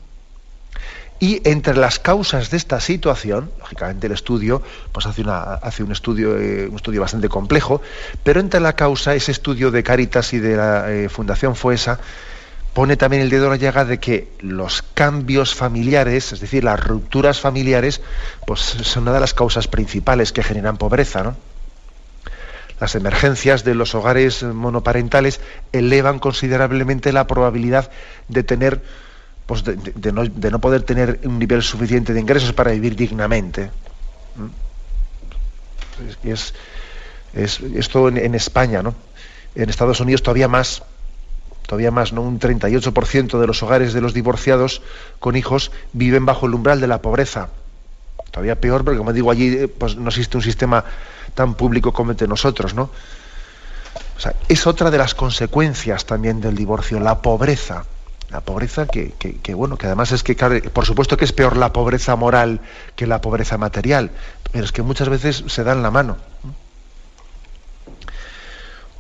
Y 1.21 1.47
entre 1.47 1.77
las 1.77 1.99
causas 1.99 2.51
de 2.51 2.57
esta 2.57 2.81
situación, 2.81 3.51
lógicamente 3.59 4.07
el 4.07 4.15
estudio 4.15 4.63
pues 4.91 5.05
hace, 5.05 5.21
una, 5.21 5.43
hace 5.43 5.83
un, 5.83 5.93
estudio, 5.93 6.39
eh, 6.39 6.67
un 6.67 6.77
estudio 6.77 7.03
bastante 7.03 7.29
complejo, 7.29 7.83
pero 8.25 8.41
entre 8.41 8.59
la 8.59 8.73
causa, 8.73 9.15
ese 9.15 9.31
estudio 9.31 9.71
de 9.71 9.83
Caritas 9.83 10.33
y 10.33 10.39
de 10.39 10.57
la 10.57 10.91
eh, 10.91 11.11
Fundación 11.11 11.55
FUESA, 11.55 12.01
pone 12.73 12.97
también 12.97 13.23
el 13.23 13.29
dedo 13.29 13.49
a 13.49 13.51
la 13.51 13.57
llaga 13.57 13.85
de 13.85 13.99
que 13.99 14.33
los 14.41 14.83
cambios 14.95 15.55
familiares, 15.55 16.33
es 16.33 16.41
decir, 16.41 16.65
las 16.65 16.81
rupturas 16.81 17.39
familiares, 17.39 18.01
pues 18.47 18.61
son 18.61 19.03
una 19.03 19.13
de 19.13 19.21
las 19.21 19.35
causas 19.35 19.69
principales 19.69 20.33
que 20.33 20.43
generan 20.43 20.79
pobreza. 20.79 21.23
¿no? 21.23 21.37
Las 22.81 22.95
emergencias 22.95 23.63
de 23.63 23.75
los 23.75 23.95
hogares 23.95 24.43
monoparentales 24.43 25.41
elevan 25.73 26.19
considerablemente 26.19 27.13
la 27.13 27.27
probabilidad 27.27 27.91
de 28.29 28.43
tener 28.43 28.81
pues 29.51 29.65
de, 29.65 30.13
no, 30.13 30.61
poder 30.61 30.83
tener 30.83 31.19
un 31.25 31.41
nivel 31.41 31.61
suficiente 31.61 32.13
de 32.15 32.21
ingresos 32.21 32.53
para 32.53 32.71
vivir 32.71 32.95
dignamente. 32.95 33.73
Es, 36.23 36.55
esto 37.35 38.07
en, 38.07 38.37
España, 38.37 38.81
¿no? 38.81 38.95
En 39.57 39.69
Estados 39.69 39.99
Unidos 39.99 40.23
todavía 40.23 40.47
más, 40.47 40.85
todavía 41.67 41.91
más, 41.91 42.13
¿no? 42.13 42.23
Un 42.23 42.39
38% 42.39 43.41
de 43.41 43.47
los 43.49 43.61
hogares 43.65 43.93
de 43.93 44.01
los 44.01 44.15
divorciados 44.15 44.83
con 45.19 45.35
hijos 45.35 45.73
viven 45.93 46.25
bajo 46.27 46.47
el 46.47 46.55
umbral 46.55 46.81
de 46.81 46.87
la 46.87 47.03
pobreza. 47.03 47.49
Todavía 48.31 48.61
peor, 48.61 48.85
porque 48.85 48.99
como 48.99 49.13
digo, 49.13 49.33
allí 49.33 49.67
pues, 49.67 49.97
no 49.97 50.11
existe 50.11 50.37
un 50.37 50.45
sistema 50.45 50.85
tan 51.35 51.55
público 51.55 51.93
como 51.93 52.13
entre 52.13 52.29
nosotros, 52.29 52.73
¿no? 52.73 52.91
Es 54.49 54.69
otra 54.69 54.93
de 54.93 54.99
las 54.99 55.17
consecuencias 55.17 56.07
también 56.07 56.41
del 56.41 56.55
divorcio, 56.55 57.01
la 57.01 57.21
pobreza. 57.21 57.85
La 58.31 58.41
pobreza 58.41 58.87
que, 58.87 59.55
bueno, 59.55 59.77
que 59.77 59.87
además 59.87 60.13
es 60.13 60.23
que, 60.23 60.35
por 60.73 60.87
supuesto 60.87 61.17
que 61.17 61.25
es 61.25 61.33
peor 61.33 61.57
la 61.57 61.73
pobreza 61.73 62.15
moral 62.15 62.61
que 62.95 63.07
la 63.07 63.21
pobreza 63.21 63.59
material, 63.59 64.13
pero 64.53 64.65
es 64.65 64.73
que 64.73 64.83
muchas 64.83 65.09
veces 65.09 65.45
se 65.49 65.65
dan 65.65 65.83
la 65.83 65.91
mano. 65.91 66.17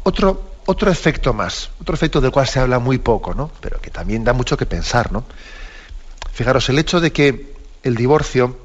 Otro, 0.02 0.50
otro 0.66 0.90
efecto 0.90 1.32
más, 1.32 1.70
otro 1.80 1.94
efecto 1.94 2.20
del 2.20 2.32
cual 2.32 2.48
se 2.48 2.58
habla 2.58 2.80
muy 2.80 2.98
poco, 2.98 3.34
¿no? 3.34 3.52
pero 3.60 3.80
que 3.80 3.90
también 3.90 4.24
da 4.24 4.32
mucho 4.32 4.56
que 4.56 4.66
pensar, 4.66 5.12
¿no? 5.12 5.24
Fijaros, 6.32 6.68
el 6.68 6.78
hecho 6.78 7.00
de 7.00 7.12
que 7.12 7.54
el 7.82 7.94
divorcio, 7.94 8.56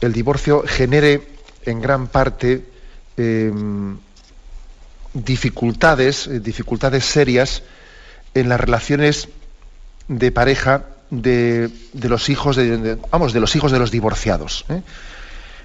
el 0.00 0.12
divorcio 0.12 0.64
genere 0.66 1.28
en 1.64 1.80
gran 1.80 2.08
parte 2.08 2.66
em, 3.16 3.98
dificultades, 5.14 6.26
eh, 6.26 6.40
dificultades 6.40 7.04
serias 7.04 7.62
en 8.34 8.48
las 8.48 8.60
relaciones 8.60 9.28
de 10.08 10.32
pareja 10.32 10.84
de, 11.10 11.70
los 11.92 12.28
hijos 12.30 12.56
de, 12.56 12.98
vamos, 13.10 13.32
de 13.32 13.40
los 13.40 13.54
hijos 13.54 13.72
de 13.72 13.78
los 13.78 13.90
divorciados. 13.90 14.64
¿eh? 14.68 14.82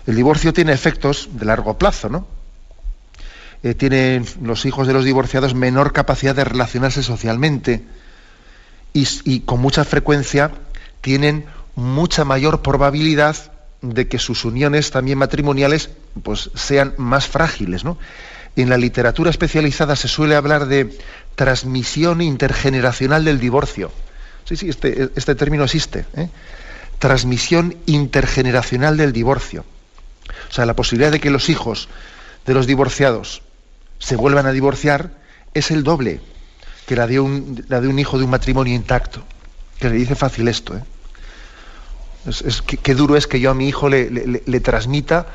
El 0.05 0.15
divorcio 0.15 0.53
tiene 0.53 0.73
efectos 0.73 1.29
de 1.33 1.45
largo 1.45 1.77
plazo, 1.77 2.09
¿no? 2.09 2.27
Eh, 3.63 3.73
tienen 3.73 4.25
los 4.41 4.65
hijos 4.65 4.87
de 4.87 4.93
los 4.93 5.03
divorciados 5.03 5.55
menor 5.55 5.91
capacidad 5.91 6.35
de 6.35 6.43
relacionarse 6.43 7.01
socialmente 7.01 7.83
y, 8.93 9.41
con 9.41 9.59
mucha 9.59 9.83
frecuencia 9.83 10.51
tienen 11.01 11.45
mucha 11.75 12.25
mayor 12.25 12.61
probabilidad 12.61 13.35
de 13.81 14.07
que 14.07 14.17
sus 14.17 14.45
uniones 14.45 14.91
también 14.91 15.17
matrimoniales 15.17 15.91
pues, 16.23 16.49
sean 16.55 16.93
más 16.97 17.27
frágiles. 17.27 17.83
¿no? 17.83 17.97
En 18.55 18.69
la 18.69 18.77
literatura 18.77 19.29
especializada 19.29 19.95
se 19.95 20.07
suele 20.07 20.35
hablar 20.35 20.67
de 20.67 20.97
transmisión 21.35 22.21
intergeneracional 22.21 23.23
del 23.25 23.39
divorcio. 23.39 23.91
Sí, 24.47 24.55
sí, 24.55 24.69
este, 24.69 25.09
este 25.15 25.35
término 25.35 25.63
existe. 25.63 26.05
¿eh? 26.15 26.29
Transmisión 26.99 27.75
intergeneracional 27.85 28.97
del 28.97 29.11
divorcio. 29.11 29.65
O 30.49 30.53
sea, 30.53 30.65
la 30.65 30.75
posibilidad 30.75 31.11
de 31.11 31.19
que 31.19 31.29
los 31.29 31.49
hijos 31.49 31.89
de 32.45 32.53
los 32.53 32.65
divorciados 32.65 33.41
se 33.99 34.15
vuelvan 34.15 34.45
a 34.45 34.51
divorciar 34.51 35.11
es 35.53 35.71
el 35.71 35.83
doble 35.83 36.21
que 36.87 36.95
la 36.95 37.05
de 37.05 37.19
un, 37.19 37.99
hijo 37.99 38.17
de 38.17 38.23
un 38.23 38.29
matrimonio 38.29 38.73
intacto. 38.73 39.21
Que 39.79 39.89
le 39.89 39.95
dice 39.95 40.15
fácil 40.15 40.47
esto. 40.47 40.75
¿eh? 40.75 40.83
Es, 42.25 42.61
qué 42.61 42.95
duro 42.95 43.17
es 43.17 43.27
que 43.27 43.41
yo 43.41 43.51
a 43.51 43.53
mi 43.53 43.67
hijo 43.67 43.89
le, 43.89 44.09
le, 44.09 44.59
transmita 44.61 45.27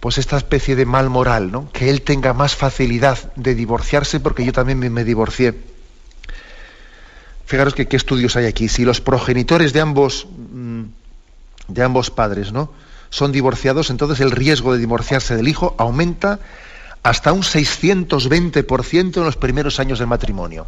pues 0.00 0.18
esta 0.18 0.36
especie 0.36 0.76
de 0.76 0.84
mal 0.84 1.08
moral, 1.10 1.50
¿no? 1.50 1.70
que 1.72 1.90
él 1.90 2.02
tenga 2.02 2.34
más 2.34 2.54
facilidad 2.54 3.32
de 3.34 3.54
divorciarse 3.54 4.20
porque 4.20 4.44
yo 4.44 4.52
también 4.52 4.78
me, 4.78 5.04
divorcié. 5.04 5.54
Fijaros 7.48 7.72
qué 7.72 7.88
estudios 7.96 8.36
hay 8.36 8.44
aquí. 8.44 8.68
Si 8.68 8.84
los 8.84 9.00
progenitores 9.00 9.72
de 9.72 9.80
ambos, 9.80 10.26
mm, 10.52 10.82
de 11.68 11.82
ambos 11.82 12.10
padres 12.10 12.52
¿no? 12.52 12.70
son 13.08 13.32
divorciados, 13.32 13.88
entonces 13.88 14.20
el 14.20 14.32
riesgo 14.32 14.74
de 14.74 14.78
divorciarse 14.78 15.34
del 15.34 15.48
hijo 15.48 15.74
aumenta 15.78 16.40
hasta 17.02 17.32
un 17.32 17.42
620% 17.42 19.16
en 19.16 19.24
los 19.24 19.36
primeros 19.36 19.80
años 19.80 19.98
del 19.98 20.08
matrimonio. 20.08 20.66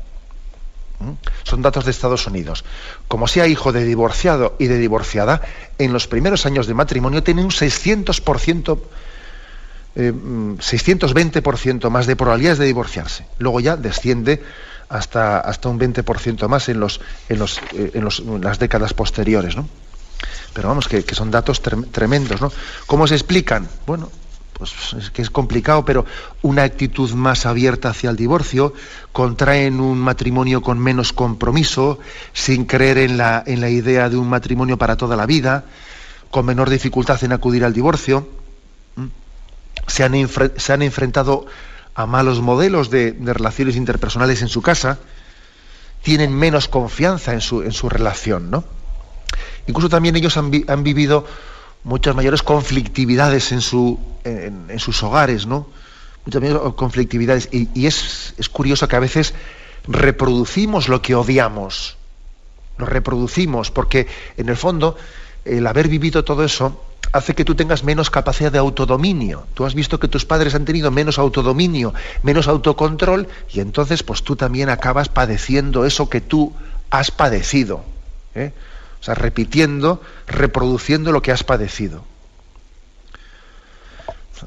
¿Mm? 1.00 1.10
Son 1.42 1.60
datos 1.60 1.84
de 1.84 1.90
Estados 1.90 2.26
Unidos. 2.26 2.64
Como 3.08 3.28
sea 3.28 3.46
hijo 3.46 3.72
de 3.72 3.84
divorciado 3.84 4.56
y 4.58 4.68
de 4.68 4.78
divorciada, 4.78 5.42
en 5.76 5.92
los 5.92 6.06
primeros 6.08 6.46
años 6.46 6.66
de 6.66 6.72
matrimonio 6.72 7.22
tiene 7.22 7.44
un 7.44 7.50
600%, 7.50 8.78
620% 9.96 11.66
eh, 11.76 11.88
mm, 11.90 11.92
más 11.92 12.06
de 12.06 12.16
probabilidades 12.16 12.58
de 12.58 12.64
divorciarse. 12.64 13.26
Luego 13.38 13.60
ya 13.60 13.76
desciende 13.76 14.42
hasta, 14.90 15.38
hasta 15.38 15.68
un 15.68 15.78
20% 15.78 16.46
más 16.48 16.68
en, 16.68 16.80
los, 16.80 17.00
en, 17.28 17.38
los, 17.38 17.58
eh, 17.72 17.92
en, 17.94 18.40
las 18.42 18.58
décadas 18.58 18.92
posteriores. 18.92 19.56
¿no? 19.56 19.66
Pero 20.52 20.68
vamos, 20.68 20.88
que, 20.88 21.02
son 21.14 21.30
datos 21.30 21.62
tremendos. 21.62 22.40
¿no? 22.40 22.52
¿Cómo 22.86 23.06
se 23.06 23.14
explican? 23.14 23.68
Bueno, 23.86 24.10
pues 24.52 24.72
es 24.98 25.10
que 25.10 25.22
es 25.22 25.30
complicado, 25.30 25.84
pero 25.84 26.04
una 26.42 26.64
actitud 26.64 27.10
más 27.12 27.46
abierta 27.46 27.90
hacia 27.90 28.10
el 28.10 28.16
divorcio, 28.16 28.74
contraen 29.12 29.80
un 29.80 29.98
matrimonio 29.98 30.60
con 30.60 30.78
menos 30.78 31.12
compromiso, 31.12 32.00
sin 32.32 32.64
creer 32.64 32.98
en 32.98 33.16
la, 33.16 33.44
en 33.46 33.60
la 33.60 33.70
idea 33.70 34.10
de 34.10 34.16
un 34.16 34.28
matrimonio 34.28 34.76
para 34.76 34.96
toda 34.96 35.16
la 35.16 35.24
vida, 35.24 35.64
con 36.32 36.46
menor 36.46 36.68
dificultad 36.68 37.22
en 37.22 37.32
acudir 37.32 37.64
al 37.64 37.72
divorcio, 37.72 38.28
se 39.86 40.02
han, 40.04 40.14
se 40.56 40.72
han 40.72 40.82
enfrentado 40.82 41.46
a 41.94 42.06
malos 42.06 42.40
modelos 42.40 42.90
de, 42.90 43.14
relaciones 43.20 43.76
interpersonales 43.76 44.42
en 44.42 44.48
su 44.48 44.62
casa, 44.62 44.98
tienen 46.02 46.34
menos 46.34 46.68
confianza 46.68 47.32
en 47.32 47.40
su, 47.40 47.62
en 47.62 47.72
su 47.72 47.88
relación, 47.88 48.50
¿no? 48.50 48.64
Incluso 49.66 49.88
también 49.88 50.16
ellos 50.16 50.36
han, 50.36 50.50
han 50.68 50.82
vivido 50.82 51.26
muchas 51.84 52.14
mayores 52.14 52.42
conflictividades 52.42 53.52
en, 53.52 53.60
su, 53.60 53.98
en, 54.24 54.78
sus 54.78 55.02
hogares, 55.02 55.46
¿no? 55.46 55.66
Muchas 56.24 56.42
mayores 56.42 56.74
conflictividades. 56.74 57.48
Y, 57.52 57.86
es, 57.86 58.34
es, 58.36 58.48
curioso 58.48 58.88
que 58.88 58.96
a 58.96 59.00
veces 59.00 59.34
reproducimos 59.86 60.88
lo 60.88 61.02
que 61.02 61.14
odiamos. 61.14 61.96
Lo 62.78 62.86
reproducimos 62.86 63.70
porque, 63.70 64.06
en 64.36 64.48
el 64.48 64.56
fondo, 64.56 64.96
el 65.44 65.66
haber 65.66 65.88
vivido 65.88 66.24
todo 66.24 66.44
eso 66.44 66.82
hace 67.12 67.34
que 67.34 67.44
tú 67.44 67.54
tengas 67.54 67.82
menos 67.82 68.10
capacidad 68.10 68.52
de 68.52 68.58
autodominio. 68.58 69.46
Tú 69.54 69.64
has 69.64 69.74
visto 69.74 69.98
que 69.98 70.08
tus 70.08 70.24
padres 70.24 70.54
han 70.54 70.64
tenido 70.64 70.90
menos 70.90 71.18
autodominio, 71.18 71.92
menos 72.22 72.46
autocontrol, 72.48 73.28
y 73.52 73.60
entonces 73.60 74.02
pues 74.02 74.22
tú 74.22 74.36
también 74.36 74.68
acabas 74.68 75.08
padeciendo 75.08 75.84
eso 75.84 76.08
que 76.08 76.20
tú 76.20 76.52
has 76.90 77.10
padecido. 77.10 77.84
¿eh? 78.34 78.52
O 79.00 79.02
sea, 79.04 79.14
repitiendo, 79.14 80.02
reproduciendo 80.26 81.10
lo 81.10 81.22
que 81.22 81.32
has 81.32 81.42
padecido. 81.42 82.04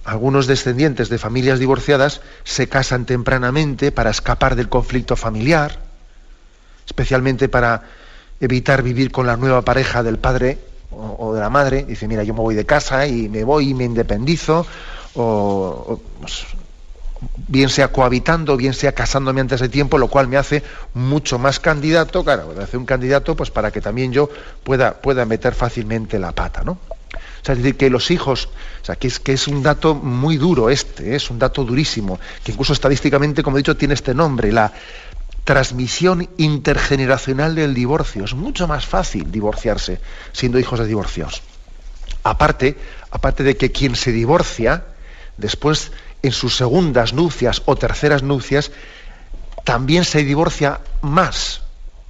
Algunos 0.06 0.48
descendientes 0.48 1.10
de 1.10 1.20
familias 1.20 1.60
divorciadas 1.60 2.22
se 2.44 2.68
casan 2.68 3.06
tempranamente 3.06 3.92
para 3.92 4.10
escapar 4.10 4.56
del 4.56 4.70
conflicto 4.70 5.16
familiar, 5.16 5.80
especialmente 6.86 7.48
para 7.48 7.84
evitar 8.40 8.82
vivir 8.82 9.12
con 9.12 9.28
la 9.28 9.38
nueva 9.38 9.62
pareja 9.62 10.02
del 10.02 10.18
padre 10.18 10.60
o, 10.96 11.34
de 11.34 11.42
la 11.42 11.50
madre. 11.50 11.84
Dice, 11.84 12.08
mira, 12.08 12.24
yo 12.24 12.34
me 12.34 12.42
voy 12.42 12.56
de 12.56 12.66
casa 12.66 13.08
y 13.08 13.30
me 13.30 13.44
voy 13.44 13.70
y 13.70 13.74
me 13.74 13.84
independizo, 13.84 14.66
o, 15.16 16.00
pues, 16.20 16.46
bien 17.48 17.70
sea 17.70 17.90
cohabitando, 17.90 18.58
bien 18.58 18.74
sea 18.74 18.92
casándome 18.92 19.42
antes 19.42 19.60
de 19.60 19.70
tiempo, 19.70 19.98
lo 19.98 20.08
cual 20.08 20.28
me 20.28 20.38
hace 20.38 20.64
mucho 20.94 21.40
más 21.40 21.60
candidato, 21.60 22.24
claro, 22.24 22.54
me 22.56 22.64
hace 22.64 22.78
un 22.78 22.86
candidato 22.86 23.36
pues 23.36 23.52
para 23.52 23.72
que 23.72 23.82
también 23.82 24.12
yo 24.12 24.30
pueda, 24.64 24.94
pueda 24.94 25.26
meter 25.26 25.54
fácilmente 25.54 26.20
la 26.20 26.32
pata, 26.32 26.64
¿no? 26.64 26.74
O 26.74 27.46
sea, 27.46 27.54
es 27.54 27.62
decir, 27.62 27.76
que 27.76 27.90
los 27.90 28.10
hijos, 28.10 28.50
o 28.82 28.86
sea, 28.86 28.96
que 28.96 29.08
es, 29.08 29.20
que 29.20 29.34
es 29.34 29.48
un 29.48 29.62
dato 29.62 29.96
muy 29.96 30.38
duro 30.38 30.70
este, 30.70 31.16
es 31.16 31.30
un 31.30 31.40
dato 31.40 31.66
durísimo, 31.66 32.20
que 32.44 32.54
incluso 32.54 32.74
estadísticamente, 32.74 33.44
como 33.44 33.58
he 33.58 33.60
dicho, 33.60 33.76
tiene 33.76 33.94
este 33.94 34.14
nombre, 34.14 34.52
la 34.52 34.72
transmisión 35.44 36.30
intergeneracional 36.38 37.56
del 37.56 37.74
divorcio. 37.74 38.24
Es 38.24 38.34
mucho 38.34 38.68
más 38.68 38.86
fácil 38.86 39.32
divorciarse 39.32 40.00
siendo 40.32 40.60
hijos 40.60 40.80
de 40.80 40.88
divorcios. 40.88 41.42
Aparte, 42.24 42.78
aparte 43.12 43.44
de 43.44 43.58
que 43.58 43.72
quien 43.72 43.96
se 43.96 44.12
divorcia, 44.12 44.86
después 45.38 45.92
en 46.22 46.32
sus 46.32 46.56
segundas 46.56 47.14
nupcias 47.14 47.62
o 47.66 47.76
terceras 47.76 48.24
nupcias, 48.24 48.72
también 49.66 50.06
se 50.06 50.24
divorcia 50.24 50.80
más. 51.02 51.62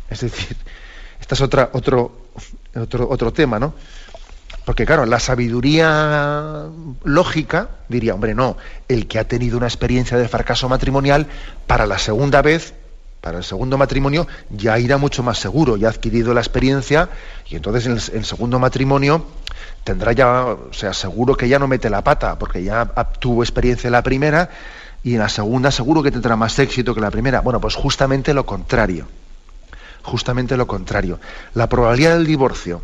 Es 0.09 0.21
decir, 0.21 0.55
este 1.19 1.33
es 1.33 1.41
otra, 1.41 1.69
otro, 1.73 2.27
otro, 2.75 3.09
otro 3.09 3.33
tema, 3.33 3.59
¿no? 3.59 3.73
Porque 4.65 4.85
claro, 4.85 5.05
la 5.05 5.19
sabiduría 5.19 6.67
lógica 7.03 7.69
diría, 7.89 8.13
hombre, 8.13 8.33
no, 8.33 8.55
el 8.87 9.07
que 9.07 9.19
ha 9.19 9.27
tenido 9.27 9.57
una 9.57 9.67
experiencia 9.67 10.17
de 10.17 10.27
fracaso 10.27 10.69
matrimonial, 10.69 11.27
para 11.67 11.85
la 11.85 11.97
segunda 11.97 12.41
vez, 12.41 12.73
para 13.23 13.37
el 13.37 13.45
segundo 13.45 13.77
matrimonio, 13.77 14.27
ya 14.49 14.77
irá 14.77 14.97
mucho 14.97 15.23
más 15.23 15.39
seguro, 15.39 15.77
ya 15.77 15.87
ha 15.87 15.91
adquirido 15.91 16.33
la 16.33 16.41
experiencia 16.41 17.07
y 17.49 17.55
entonces 17.55 18.09
en 18.09 18.17
el, 18.17 18.25
segundo 18.25 18.59
matrimonio 18.59 19.25
tendrá 19.85 20.11
ya, 20.11 20.43
o 20.43 20.73
sea, 20.73 20.91
seguro 20.91 21.37
que 21.37 21.47
ya 21.47 21.57
no 21.57 21.69
mete 21.69 21.89
la 21.89 22.03
pata, 22.03 22.37
porque 22.37 22.65
ya 22.65 22.85
tuvo 23.21 23.41
experiencia 23.41 23.87
en 23.87 23.93
la 23.93 24.03
primera 24.03 24.49
y 25.05 25.13
en 25.13 25.19
la 25.19 25.29
segunda 25.29 25.71
seguro 25.71 26.03
que 26.03 26.11
tendrá 26.11 26.35
más 26.35 26.59
éxito 26.59 26.93
que 26.93 26.99
la 26.99 27.11
primera. 27.11 27.39
Bueno, 27.39 27.61
pues 27.61 27.75
justamente 27.75 28.33
lo 28.33 28.45
contrario. 28.45 29.07
Justamente 30.01 30.57
lo 30.57 30.67
contrario. 30.67 31.17
La 31.53 31.69
probabilidad 31.69 32.15
del 32.15 32.27
divorcio 32.27 32.81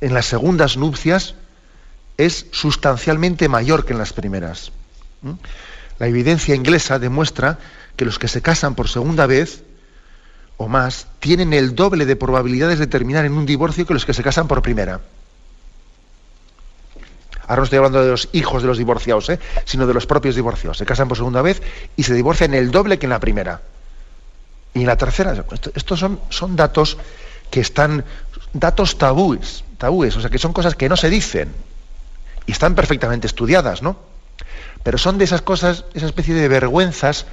en 0.00 0.14
las 0.14 0.24
segundas 0.24 0.78
nupcias 0.78 1.34
es 2.16 2.46
sustancialmente 2.50 3.46
mayor 3.50 3.84
que 3.84 3.92
en 3.92 3.98
las 3.98 4.14
primeras. 4.14 4.72
La 5.98 6.06
evidencia 6.06 6.54
inglesa 6.54 6.98
demuestra 6.98 7.58
que 8.00 8.06
los 8.06 8.18
que 8.18 8.28
se 8.28 8.40
casan 8.40 8.74
por 8.74 8.88
segunda 8.88 9.26
vez 9.26 9.62
o 10.56 10.68
más 10.68 11.06
tienen 11.18 11.52
el 11.52 11.74
doble 11.74 12.06
de 12.06 12.16
probabilidades 12.16 12.78
de 12.78 12.86
terminar 12.86 13.26
en 13.26 13.34
un 13.34 13.44
divorcio 13.44 13.84
que 13.84 13.92
los 13.92 14.06
que 14.06 14.14
se 14.14 14.22
casan 14.22 14.48
por 14.48 14.62
primera. 14.62 15.02
Ahora 17.46 17.56
no 17.56 17.64
estoy 17.64 17.76
hablando 17.76 18.02
de 18.02 18.10
los 18.10 18.30
hijos 18.32 18.62
de 18.62 18.68
los 18.68 18.78
divorciados, 18.78 19.28
¿eh? 19.28 19.38
sino 19.66 19.86
de 19.86 19.92
los 19.92 20.06
propios 20.06 20.34
divorciados. 20.34 20.78
Se 20.78 20.86
casan 20.86 21.08
por 21.08 21.18
segunda 21.18 21.42
vez 21.42 21.60
y 21.94 22.04
se 22.04 22.14
divorcian 22.14 22.54
el 22.54 22.70
doble 22.70 22.98
que 22.98 23.04
en 23.04 23.10
la 23.10 23.20
primera. 23.20 23.60
Y 24.72 24.80
en 24.80 24.86
la 24.86 24.96
tercera, 24.96 25.44
estos 25.74 26.00
son, 26.00 26.20
son 26.30 26.56
datos 26.56 26.96
que 27.50 27.60
están, 27.60 28.06
datos 28.54 28.96
tabúes, 28.96 29.62
tabúes, 29.76 30.16
o 30.16 30.22
sea, 30.22 30.30
que 30.30 30.38
son 30.38 30.54
cosas 30.54 30.74
que 30.74 30.88
no 30.88 30.96
se 30.96 31.10
dicen 31.10 31.52
y 32.46 32.52
están 32.52 32.74
perfectamente 32.74 33.26
estudiadas, 33.26 33.82
¿no? 33.82 33.98
Pero 34.84 34.96
son 34.96 35.18
de 35.18 35.24
esas 35.24 35.42
cosas, 35.42 35.84
esa 35.92 36.06
especie 36.06 36.32
de 36.32 36.48
vergüenzas 36.48 37.26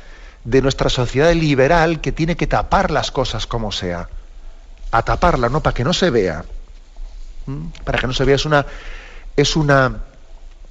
de 0.48 0.62
nuestra 0.62 0.90
sociedad 0.90 1.34
liberal 1.34 2.00
que 2.00 2.14
tiene 2.14 2.38
que 2.38 2.48
tapar 2.48 2.90
las 2.90 3.12
cosas 3.12 3.46
como 3.46 3.74
sea. 3.74 4.08
A 4.92 5.02
taparla, 5.02 5.50
¿no? 5.50 5.62
Para 5.62 5.74
que 5.74 5.84
no 5.84 5.92
se 5.92 6.10
vea. 6.10 6.46
Para 7.84 8.00
que 8.00 8.08
no 8.08 8.14
se 8.14 8.24
vea, 8.24 8.36
es 8.36 8.46
una, 8.46 8.66
es 9.36 9.58
una, 9.58 10.04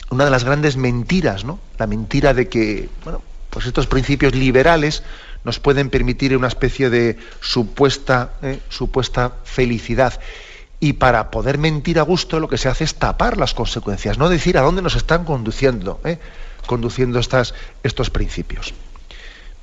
una 0.08 0.24
de 0.24 0.30
las 0.30 0.44
grandes 0.44 0.78
mentiras, 0.78 1.44
¿no? 1.44 1.58
La 1.76 1.86
mentira 1.86 2.32
de 2.32 2.48
que, 2.48 2.88
bueno, 3.04 3.20
pues 3.50 3.66
estos 3.66 3.86
principios 3.86 4.34
liberales 4.34 5.02
nos 5.44 5.60
pueden 5.60 5.90
permitir 5.90 6.34
una 6.34 6.48
especie 6.48 6.88
de 6.88 7.18
supuesta, 7.40 8.30
¿eh? 8.40 8.60
supuesta 8.70 9.32
felicidad. 9.44 10.18
Y 10.80 10.94
para 10.94 11.30
poder 11.30 11.58
mentir 11.58 11.98
a 11.98 12.02
gusto 12.02 12.40
lo 12.40 12.48
que 12.48 12.56
se 12.56 12.70
hace 12.70 12.84
es 12.84 12.94
tapar 12.94 13.36
las 13.36 13.52
consecuencias, 13.52 14.16
no 14.16 14.30
decir 14.30 14.56
a 14.56 14.62
dónde 14.62 14.80
nos 14.80 14.96
están 14.96 15.26
conduciendo, 15.26 16.00
¿eh? 16.04 16.18
conduciendo 16.66 17.18
estas, 17.18 17.52
estos 17.82 18.08
principios. 18.08 18.72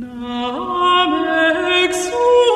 Nam 0.00 1.12
exum 1.82 2.55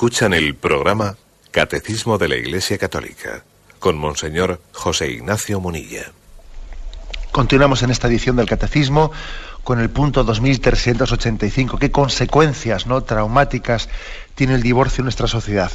Escuchan 0.00 0.32
el 0.32 0.54
programa 0.54 1.16
Catecismo 1.50 2.16
de 2.16 2.26
la 2.26 2.36
Iglesia 2.36 2.78
Católica 2.78 3.44
con 3.78 3.98
Monseñor 3.98 4.62
José 4.72 5.10
Ignacio 5.10 5.60
Munilla. 5.60 6.10
Continuamos 7.32 7.82
en 7.82 7.90
esta 7.90 8.08
edición 8.08 8.36
del 8.36 8.48
Catecismo 8.48 9.12
con 9.62 9.78
el 9.78 9.90
punto 9.90 10.24
2385. 10.24 11.78
¿Qué 11.78 11.90
consecuencias 11.90 12.86
no 12.86 13.02
traumáticas 13.02 13.90
tiene 14.34 14.54
el 14.54 14.62
divorcio 14.62 15.02
en 15.02 15.04
nuestra 15.04 15.26
sociedad? 15.26 15.70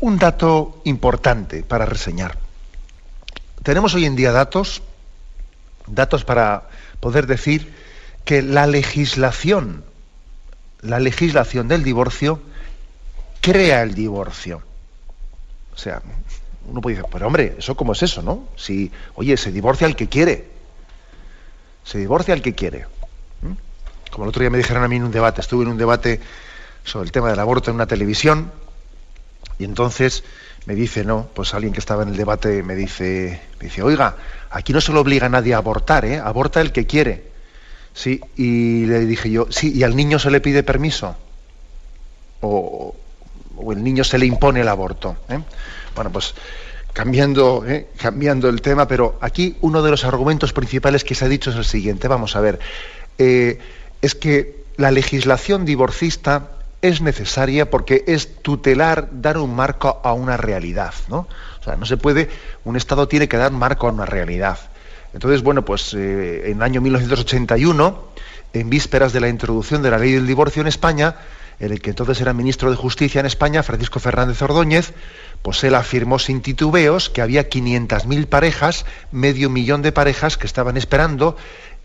Un 0.00 0.16
dato 0.16 0.80
importante 0.84 1.64
para 1.64 1.84
reseñar. 1.84 2.38
Tenemos 3.62 3.92
hoy 3.92 4.06
en 4.06 4.16
día 4.16 4.32
datos, 4.32 4.80
datos 5.86 6.24
para 6.24 6.70
poder 6.98 7.26
decir 7.26 7.74
que 8.24 8.40
la 8.40 8.66
legislación, 8.66 9.84
la 10.80 10.98
legislación 10.98 11.68
del 11.68 11.84
divorcio 11.84 12.40
crea 13.42 13.82
el 13.82 13.94
divorcio. 13.94 14.62
O 15.74 15.76
sea, 15.76 16.00
uno 16.66 16.80
puede 16.80 16.96
decir, 16.96 17.10
pero 17.12 17.26
hombre, 17.26 17.56
¿eso 17.58 17.74
cómo 17.74 17.92
es 17.92 18.02
eso, 18.02 18.22
no? 18.22 18.48
Si, 18.56 18.90
oye, 19.16 19.36
se 19.36 19.52
divorcia 19.52 19.86
el 19.86 19.96
que 19.96 20.08
quiere. 20.08 20.48
Se 21.84 21.98
divorcia 21.98 22.32
el 22.32 22.40
que 22.40 22.54
quiere. 22.54 22.86
Como 24.10 24.24
el 24.24 24.28
otro 24.28 24.40
día 24.40 24.50
me 24.50 24.58
dijeron 24.58 24.84
a 24.84 24.88
mí 24.88 24.96
en 24.96 25.04
un 25.04 25.10
debate, 25.10 25.40
estuve 25.40 25.64
en 25.64 25.70
un 25.70 25.78
debate 25.78 26.20
sobre 26.84 27.06
el 27.06 27.12
tema 27.12 27.30
del 27.30 27.38
aborto 27.38 27.70
en 27.70 27.76
una 27.76 27.86
televisión, 27.86 28.52
y 29.58 29.64
entonces 29.64 30.22
me 30.66 30.74
dice, 30.74 31.04
no, 31.04 31.28
pues 31.34 31.54
alguien 31.54 31.72
que 31.72 31.80
estaba 31.80 32.02
en 32.02 32.10
el 32.10 32.16
debate 32.16 32.62
me 32.62 32.74
dice, 32.74 33.40
me 33.58 33.66
dice, 33.66 33.82
oiga, 33.82 34.16
aquí 34.50 34.72
no 34.72 34.80
se 34.80 34.92
lo 34.92 35.00
obliga 35.00 35.26
a 35.26 35.30
nadie 35.30 35.54
a 35.54 35.58
abortar, 35.58 36.04
¿eh? 36.04 36.18
Aborta 36.18 36.60
el 36.60 36.72
que 36.72 36.86
quiere. 36.86 37.32
Sí, 37.94 38.20
y 38.36 38.86
le 38.86 39.00
dije 39.00 39.30
yo, 39.30 39.46
sí, 39.50 39.72
¿y 39.74 39.82
al 39.82 39.96
niño 39.96 40.18
se 40.18 40.30
le 40.30 40.40
pide 40.40 40.62
permiso? 40.62 41.16
O, 42.40 42.94
o 43.62 43.72
el 43.72 43.82
niño 43.82 44.04
se 44.04 44.18
le 44.18 44.26
impone 44.26 44.60
el 44.60 44.68
aborto. 44.68 45.16
¿eh? 45.28 45.38
Bueno, 45.94 46.10
pues 46.10 46.34
cambiando, 46.92 47.64
¿eh? 47.66 47.88
cambiando 47.96 48.48
el 48.48 48.60
tema, 48.60 48.86
pero 48.86 49.18
aquí 49.20 49.56
uno 49.60 49.82
de 49.82 49.90
los 49.90 50.04
argumentos 50.04 50.52
principales 50.52 51.04
que 51.04 51.14
se 51.14 51.24
ha 51.24 51.28
dicho 51.28 51.50
es 51.50 51.56
el 51.56 51.64
siguiente. 51.64 52.08
Vamos 52.08 52.36
a 52.36 52.40
ver, 52.40 52.58
eh, 53.18 53.58
es 54.00 54.14
que 54.14 54.64
la 54.76 54.90
legislación 54.90 55.64
divorcista 55.64 56.50
es 56.82 57.00
necesaria 57.00 57.70
porque 57.70 58.04
es 58.08 58.42
tutelar, 58.42 59.08
dar 59.12 59.38
un 59.38 59.54
marco 59.54 60.00
a 60.02 60.12
una 60.12 60.36
realidad, 60.36 60.92
¿no? 61.08 61.28
O 61.60 61.64
sea, 61.64 61.76
no 61.76 61.86
se 61.86 61.96
puede, 61.96 62.28
un 62.64 62.76
Estado 62.76 63.06
tiene 63.06 63.28
que 63.28 63.36
dar 63.36 63.52
marco 63.52 63.86
a 63.86 63.92
una 63.92 64.04
realidad. 64.04 64.58
Entonces, 65.14 65.42
bueno, 65.42 65.64
pues 65.64 65.94
en 65.94 66.56
el 66.56 66.62
año 66.62 66.80
1981, 66.80 68.08
en 68.52 68.70
vísperas 68.70 69.12
de 69.12 69.20
la 69.20 69.28
introducción 69.28 69.82
de 69.82 69.90
la 69.90 69.98
ley 69.98 70.12
del 70.12 70.26
divorcio 70.26 70.62
en 70.62 70.68
España, 70.68 71.16
el 71.70 71.80
que 71.80 71.90
entonces 71.90 72.20
era 72.20 72.32
ministro 72.32 72.70
de 72.70 72.76
Justicia 72.76 73.20
en 73.20 73.26
España, 73.26 73.62
Francisco 73.62 74.00
Fernández 74.00 74.42
Ordóñez, 74.42 74.94
pues 75.42 75.62
él 75.62 75.76
afirmó 75.76 76.18
sin 76.18 76.42
titubeos 76.42 77.08
que 77.08 77.22
había 77.22 77.48
500.000 77.48 78.26
parejas, 78.26 78.84
medio 79.12 79.48
millón 79.48 79.80
de 79.82 79.92
parejas 79.92 80.36
que 80.36 80.48
estaban 80.48 80.76
esperando 80.76 81.36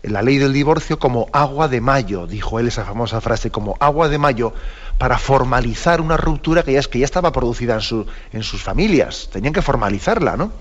la 0.02 0.22
ley 0.22 0.38
del 0.38 0.52
divorcio 0.52 0.98
como 0.98 1.28
agua 1.32 1.68
de 1.68 1.80
mayo, 1.80 2.26
dijo 2.26 2.58
él 2.58 2.68
esa 2.68 2.84
famosa 2.84 3.20
frase, 3.20 3.50
como 3.50 3.76
agua 3.78 4.08
de 4.08 4.18
mayo, 4.18 4.52
para 4.98 5.16
formalizar 5.16 6.00
una 6.00 6.16
ruptura 6.16 6.64
que 6.64 6.72
ya, 6.72 6.82
que 6.82 6.98
ya 6.98 7.04
estaba 7.04 7.30
producida 7.30 7.78
en, 7.78 8.06
en 8.32 8.42
sus 8.42 8.62
familias. 8.62 9.28
Tenían 9.32 9.52
que 9.52 9.62
formalizarla, 9.62 10.36
¿no? 10.36 10.52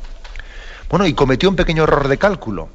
Bueno, 0.89 1.07
y 1.07 1.13
cometió 1.13 1.49
un 1.49 1.55
pequeño 1.55 1.83
error 1.83 2.07
de 2.07 2.17
cálculo, 2.17 2.69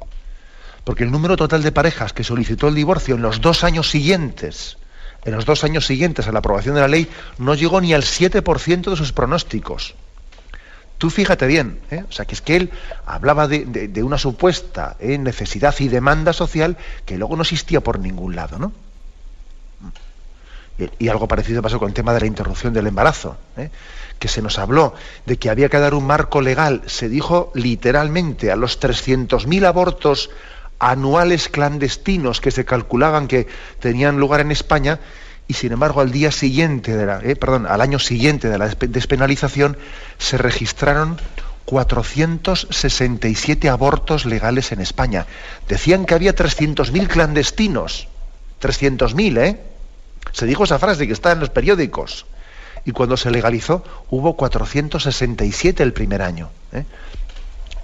porque 0.83 1.03
el 1.03 1.11
número 1.11 1.37
total 1.37 1.63
de 1.63 1.71
parejas 1.71 2.11
que 2.11 2.25
solicitó 2.25 2.67
el 2.67 2.75
divorcio 2.75 3.15
en 3.15 3.21
los 3.21 3.39
dos 3.39 3.63
años 3.63 3.89
siguientes 3.89 4.77
en 5.25 5.33
los 5.33 5.45
dos 5.45 5.63
años 5.63 5.85
siguientes 5.85 6.27
a 6.27 6.31
la 6.31 6.39
aprobación 6.39 6.75
de 6.75 6.81
la 6.81 6.87
ley 6.87 7.07
no 7.37 7.55
llegó 7.55 7.79
ni 7.81 7.93
al 7.93 8.03
7% 8.03 8.89
de 8.89 8.95
sus 8.95 9.13
pronósticos. 9.13 9.95
Tú 10.97 11.09
fíjate 11.09 11.47
bien, 11.47 11.81
¿eh? 11.91 12.03
o 12.07 12.11
sea, 12.11 12.25
que 12.25 12.35
es 12.35 12.41
que 12.41 12.55
él 12.55 12.71
hablaba 13.05 13.47
de, 13.47 14.03
una 14.03 14.17
supuesta 14.17 14.95
¿eh? 14.99 15.17
necesidad 15.17 15.75
y 15.79 15.89
demanda 15.89 16.31
social 16.33 16.77
que 17.05 17.17
luego 17.17 17.35
no 17.35 17.41
existía 17.41 17.81
por 17.81 17.99
ningún 17.99 18.35
lado, 18.35 18.57
¿no? 18.57 18.71
Y, 20.97 21.07
algo 21.07 21.27
parecido 21.27 21.61
pasó 21.61 21.77
con 21.77 21.89
el 21.89 21.93
tema 21.93 22.13
de 22.13 22.21
la 22.21 22.25
interrupción 22.25 22.73
del 22.73 22.87
embarazo, 22.87 23.37
¿eh? 23.57 23.69
que 24.17 24.27
se 24.27 24.41
nos 24.41 24.57
habló 24.57 24.95
de 25.25 25.37
que 25.37 25.49
había 25.49 25.69
que 25.69 25.77
dar 25.77 25.93
un 25.93 26.07
marco 26.07 26.41
legal, 26.41 26.81
se 26.87 27.09
dijo 27.09 27.51
literalmente 27.53 28.51
a 28.51 28.55
los 28.55 28.79
300.000 28.79 29.65
abortos 29.65 30.31
anuales 30.91 31.49
clandestinos 31.49 32.39
que 32.41 32.51
se 32.51 32.65
calculaban 32.65 33.27
que 33.27 33.47
tenían 33.79 34.19
lugar 34.19 34.41
en 34.41 34.51
España 34.51 34.99
y 35.47 35.53
sin 35.53 35.71
embargo 35.71 36.01
al 36.01 36.11
día 36.11 36.31
siguiente 36.31 36.97
de 36.97 37.05
la, 37.05 37.21
eh, 37.23 37.35
perdón, 37.35 37.67
al 37.67 37.81
año 37.81 37.99
siguiente 37.99 38.49
de 38.49 38.57
la 38.57 38.67
despenalización 38.67 39.77
se 40.17 40.37
registraron 40.37 41.19
467 41.65 43.69
abortos 43.69 44.25
legales 44.25 44.73
en 44.73 44.81
España. 44.81 45.25
Decían 45.67 46.05
que 46.05 46.13
había 46.13 46.35
300.000 46.35 47.07
clandestinos. 47.07 48.07
300.000, 48.61 49.39
¿eh? 49.39 49.59
Se 50.31 50.45
dijo 50.45 50.65
esa 50.65 50.77
frase 50.79 51.05
que 51.07 51.13
está 51.13 51.31
en 51.31 51.39
los 51.39 51.49
periódicos. 51.49 52.25
Y 52.85 52.91
cuando 52.91 53.15
se 53.15 53.31
legalizó 53.31 53.81
hubo 54.09 54.35
467 54.35 55.81
el 55.83 55.93
primer 55.93 56.21
año. 56.21 56.49
¿eh? 56.73 56.83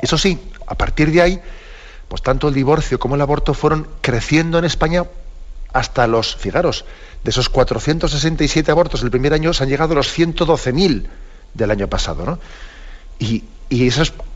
Eso 0.02 0.18
sí, 0.18 0.38
a 0.68 0.76
partir 0.76 1.10
de 1.12 1.22
ahí, 1.22 1.42
pues 2.10 2.22
tanto 2.22 2.50
el 2.50 2.54
divorcio 2.54 3.00
como 3.00 3.16
el 3.16 3.22
aborto 3.22 3.54
fueron 3.54 3.88
creciendo 4.02 4.60
en 4.60 4.66
España 4.66 5.06
hasta 5.72 6.08
los, 6.08 6.36
fijaros, 6.36 6.84
de 7.24 7.30
esos 7.30 7.48
467 7.48 8.70
abortos 8.72 9.04
el 9.04 9.12
primer 9.12 9.34
año 9.34 9.54
se 9.54 9.64
han 9.64 9.70
llegado 9.70 9.94
a 9.94 9.96
los 9.96 10.18
112.000 10.18 11.08
del 11.54 11.72
año 11.72 11.88
pasado, 11.88 12.26
¿no? 12.26 12.40
Y, 13.20 13.44
y 13.70 13.90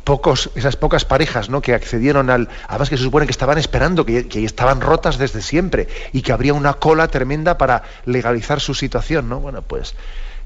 pocos, 0.03 0.51
esas 0.55 0.75
pocas 0.75 1.05
parejas 1.05 1.49
¿no? 1.49 1.61
que 1.61 1.73
accedieron 1.73 2.29
al. 2.29 2.49
Además 2.67 2.89
que 2.89 2.97
se 2.97 3.03
supone 3.03 3.25
que 3.25 3.31
estaban 3.31 3.57
esperando, 3.57 4.05
que, 4.05 4.27
estaban 4.43 4.81
rotas 4.81 5.17
desde 5.17 5.41
siempre 5.41 5.87
y 6.11 6.21
que 6.21 6.31
habría 6.31 6.53
una 6.53 6.73
cola 6.73 7.07
tremenda 7.07 7.57
para 7.57 7.83
legalizar 8.05 8.59
su 8.59 8.73
situación, 8.73 9.29
¿no? 9.29 9.39
Bueno, 9.39 9.61
pues 9.61 9.95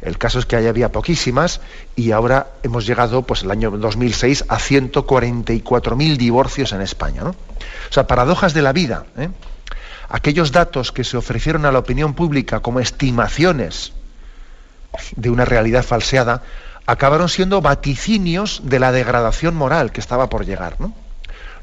el 0.02 0.18
caso 0.18 0.40
es 0.40 0.46
que 0.46 0.56
ahí 0.56 0.68
había 0.68 0.92
poquísimas 0.92 1.60
y 1.96 2.12
ahora 2.12 2.48
hemos 2.64 2.86
llegado, 2.86 3.24
pues 3.24 3.44
el 3.44 3.52
año 3.52 3.72
2006, 3.72 4.46
a 4.48 4.58
144.000 4.58 6.18
divorcios 6.18 6.72
en 6.72 6.82
España, 6.82 7.24
¿no? 7.24 7.32
O 7.32 7.94
sea, 7.94 8.06
paradojas 8.06 8.54
de 8.54 8.62
la 8.62 8.74
vida. 8.74 9.06
¿eh? 9.18 9.30
Aquellos 10.10 10.52
datos 10.52 10.92
que 10.92 11.04
se 11.04 11.18
ofrecieron 11.18 11.66
a 11.66 11.72
la 11.72 11.80
opinión 11.80 12.14
pública 12.14 12.60
como 12.60 12.80
estimaciones 12.80 13.94
de 15.16 15.30
una 15.30 15.46
realidad 15.46 15.84
falseada, 15.84 16.44
acabaron 16.86 17.28
siendo 17.28 17.62
vaticinios 17.62 18.62
de 18.64 18.80
la 18.80 18.92
degradación 18.92 19.56
moral 19.56 19.92
que 19.92 20.00
estaba 20.00 20.30
por 20.30 20.46
llegar. 20.46 20.80
¿no? 20.80 20.94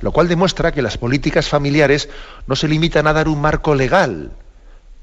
Lo 0.00 0.12
cual 0.12 0.28
demuestra 0.28 0.72
que 0.72 0.82
las 0.82 0.98
políticas 0.98 1.48
familiares 1.48 2.08
no 2.46 2.56
se 2.56 2.68
limitan 2.68 3.06
a 3.06 3.12
dar 3.12 3.28
un 3.28 3.40
marco 3.40 3.74
legal 3.74 4.32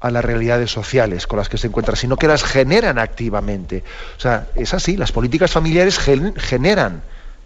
a 0.02 0.10
las 0.10 0.24
realidades 0.24 0.70
sociales 0.70 1.26
con 1.26 1.38
las 1.38 1.48
que 1.48 1.56
se 1.56 1.68
encuentran, 1.68 1.96
sino 1.96 2.16
que 2.16 2.26
las 2.26 2.42
generan 2.42 2.98
activamente. 2.98 3.84
O 4.18 4.20
sea, 4.20 4.48
es 4.56 4.74
así, 4.74 4.96
las 4.96 5.12
políticas 5.12 5.52
familiares 5.52 5.98
generan 5.98 7.02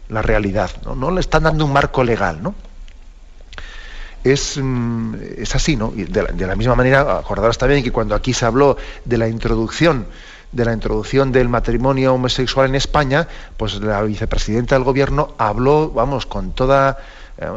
la 0.09 0.23
realidad, 0.23 0.71
¿no? 0.85 0.95
no 0.95 1.11
le 1.11 1.21
están 1.21 1.43
dando 1.43 1.65
un 1.65 1.73
marco 1.73 2.03
legal, 2.03 2.43
¿no? 2.43 2.55
Es, 4.25 4.59
mm, 4.61 5.15
es 5.39 5.55
así, 5.55 5.77
¿no? 5.77 5.93
Y 5.95 6.05
de, 6.05 6.23
la, 6.23 6.33
de 6.33 6.47
la 6.47 6.57
misma 6.57 6.75
manera, 6.75 7.19
acordaros 7.19 7.59
también 7.59 7.85
que 7.85 7.93
cuando 7.93 8.15
aquí 8.15 8.33
se 8.33 8.47
habló 8.47 8.77
de 9.05 9.19
la 9.19 9.29
introducción 9.29 10.07
de 10.53 10.65
la 10.65 10.73
introducción 10.73 11.33
del 11.33 11.49
matrimonio 11.49 12.15
homosexual 12.15 12.69
en 12.69 12.77
España, 12.77 13.29
pues 13.57 13.75
la 13.81 14.01
vicepresidenta 14.03 14.75
del 14.75 14.85
gobierno 14.85 15.35
habló, 15.39 15.91
vamos, 15.91 16.25
con 16.25 16.53
toda, 16.53 16.99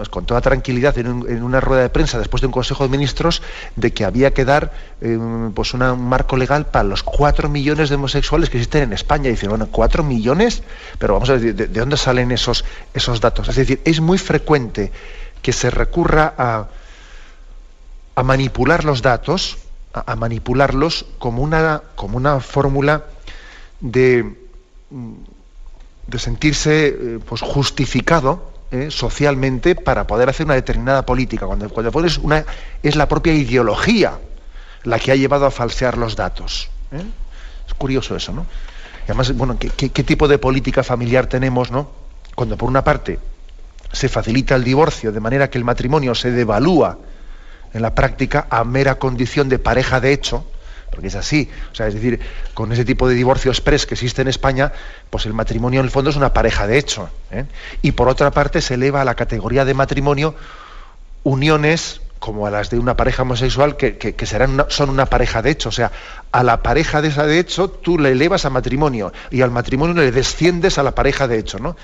con 0.10 0.26
toda 0.26 0.42
tranquilidad 0.42 0.98
en, 0.98 1.42
una 1.42 1.62
rueda 1.62 1.84
de 1.84 1.90
prensa 1.90 2.20
después 2.20 2.42
de 2.42 2.48
un 2.48 2.52
consejo 2.52 2.84
de 2.84 2.90
ministros 2.90 3.42
de 3.78 3.94
que 3.94 4.04
había 4.04 4.34
que 4.34 4.44
dar 4.44 4.74
em, 5.00 5.54
pues 5.54 5.74
un 5.74 5.80
marco 6.04 6.36
legal 6.36 6.66
para 6.66 6.84
los 6.84 7.02
cuatro 7.02 7.48
millones 7.48 7.88
de 7.88 7.96
homosexuales 7.96 8.50
que 8.50 8.58
existen 8.58 8.84
en 8.84 8.94
España. 8.94 9.30
Y 9.30 9.32
dicen, 9.32 9.50
bueno, 9.50 9.70
cuatro 9.72 10.04
millones, 10.04 10.64
pero 10.98 11.14
vamos 11.14 11.30
a 11.30 11.38
ver, 11.38 11.56
¿de, 11.56 11.68
dónde 11.68 11.96
salen 11.96 12.32
esos, 12.32 12.66
esos 12.94 13.22
datos? 13.22 13.48
Es 13.48 13.56
decir, 13.56 13.82
es 13.86 14.02
muy 14.02 14.18
frecuente 14.18 14.92
que 15.42 15.54
se 15.54 15.70
recurra 15.70 16.34
a, 16.38 16.68
a 18.16 18.24
manipular 18.24 18.84
los 18.84 19.02
datos, 19.02 19.60
a, 19.94 20.16
manipularlos 20.18 21.06
como 21.20 21.42
una, 21.42 21.84
como 21.96 22.18
una 22.18 22.42
fórmula 22.42 23.06
de, 23.80 24.36
de 26.08 26.20
sentirse 26.20 26.88
eh, 26.88 27.20
pues, 27.26 27.42
justificado 27.42 28.59
eh, 28.72 28.92
socialmente 28.92 29.76
para 29.76 30.06
poder 30.06 30.30
hacer 30.30 30.46
una 30.46 30.56
determinada 30.56 31.06
política. 31.06 31.46
Cuando, 31.48 31.70
cuando 31.70 31.92
pones 31.92 32.18
una, 32.18 32.46
es 32.84 32.96
la 32.96 33.08
propia 33.08 33.34
ideología 33.34 34.20
la 34.84 35.00
que 35.00 35.12
ha 35.12 35.16
llevado 35.16 35.46
a 35.46 35.52
falsear 35.52 35.98
los 35.98 36.16
datos. 36.16 36.70
¿eh? 36.92 37.04
Es 37.68 37.74
curioso 37.74 38.16
eso, 38.16 38.32
¿no? 38.32 38.46
Y 39.02 39.12
además, 39.12 39.36
bueno, 39.36 39.58
¿qué, 39.58 39.70
¿qué, 39.70 40.04
tipo 40.04 40.28
de 40.28 40.38
política 40.38 40.84
familiar 40.84 41.28
tenemos, 41.28 41.72
¿no? 41.72 41.90
Cuando 42.36 42.58
por 42.58 42.70
una 42.70 42.84
parte 42.84 43.20
se 43.92 44.08
facilita 44.08 44.56
el 44.56 44.64
divorcio 44.64 45.12
de 45.12 45.20
manera 45.20 45.50
que 45.50 45.58
el 45.58 45.64
matrimonio 45.64 46.14
se 46.14 46.32
devalúa 46.32 47.00
en 47.74 47.82
la 47.82 47.96
práctica 47.96 48.48
a 48.50 48.64
mera 48.64 48.96
condición 48.96 49.50
de 49.50 49.60
pareja 49.60 50.00
de 50.00 50.14
hecho, 50.14 50.46
porque 50.90 51.08
es 51.08 51.16
así, 51.16 51.50
o 51.72 51.76
sea, 51.76 51.88
es 51.88 51.94
decir, 51.94 52.20
con 52.54 52.72
ese 52.72 52.86
tipo 52.86 53.08
de 53.08 53.16
divorcio 53.16 53.52
express 53.52 53.86
que 53.86 53.94
existe 53.94 54.22
en 54.22 54.28
España, 54.28 54.72
pues 55.10 55.26
el 55.26 55.34
matrimonio 55.34 55.80
en 55.80 55.86
el 55.86 55.92
fondo 55.92 56.10
es 56.10 56.16
una 56.16 56.34
pareja 56.34 56.68
de 56.68 56.78
hecho. 56.78 57.10
¿eh? 57.32 57.46
Y 57.82 57.92
por 57.94 58.08
otra 58.08 58.32
parte 58.32 58.62
se 58.62 58.76
eleva 58.76 59.02
a 59.02 59.06
la 59.06 59.16
categoría 59.16 59.66
de 59.66 59.74
matrimonio 59.74 60.36
uniones 61.24 62.02
como 62.20 62.46
a 62.46 62.52
las 62.52 62.70
de 62.70 62.78
una 62.80 62.98
pareja 62.98 63.24
homosexual 63.24 63.78
que, 63.78 64.16
serán 64.26 64.66
son 64.70 64.90
una 64.90 65.06
pareja 65.06 65.42
de 65.42 65.52
hecho. 65.52 65.70
O 65.70 65.72
sea, 65.72 65.92
a 66.32 66.44
la 66.44 66.62
pareja 66.62 67.02
de 67.02 67.08
esa 67.08 67.26
de 67.26 67.40
hecho 67.40 67.70
tú 67.70 67.98
le 67.98 68.12
elevas 68.12 68.46
a 68.46 68.50
matrimonio 68.50 69.14
y 69.32 69.42
al 69.42 69.52
matrimonio 69.52 69.96
le 69.96 70.12
desciendes 70.12 70.78
a 70.78 70.84
la 70.84 70.94
pareja 70.94 71.28
de 71.28 71.40
hecho. 71.40 71.60
¿no? 71.60 71.78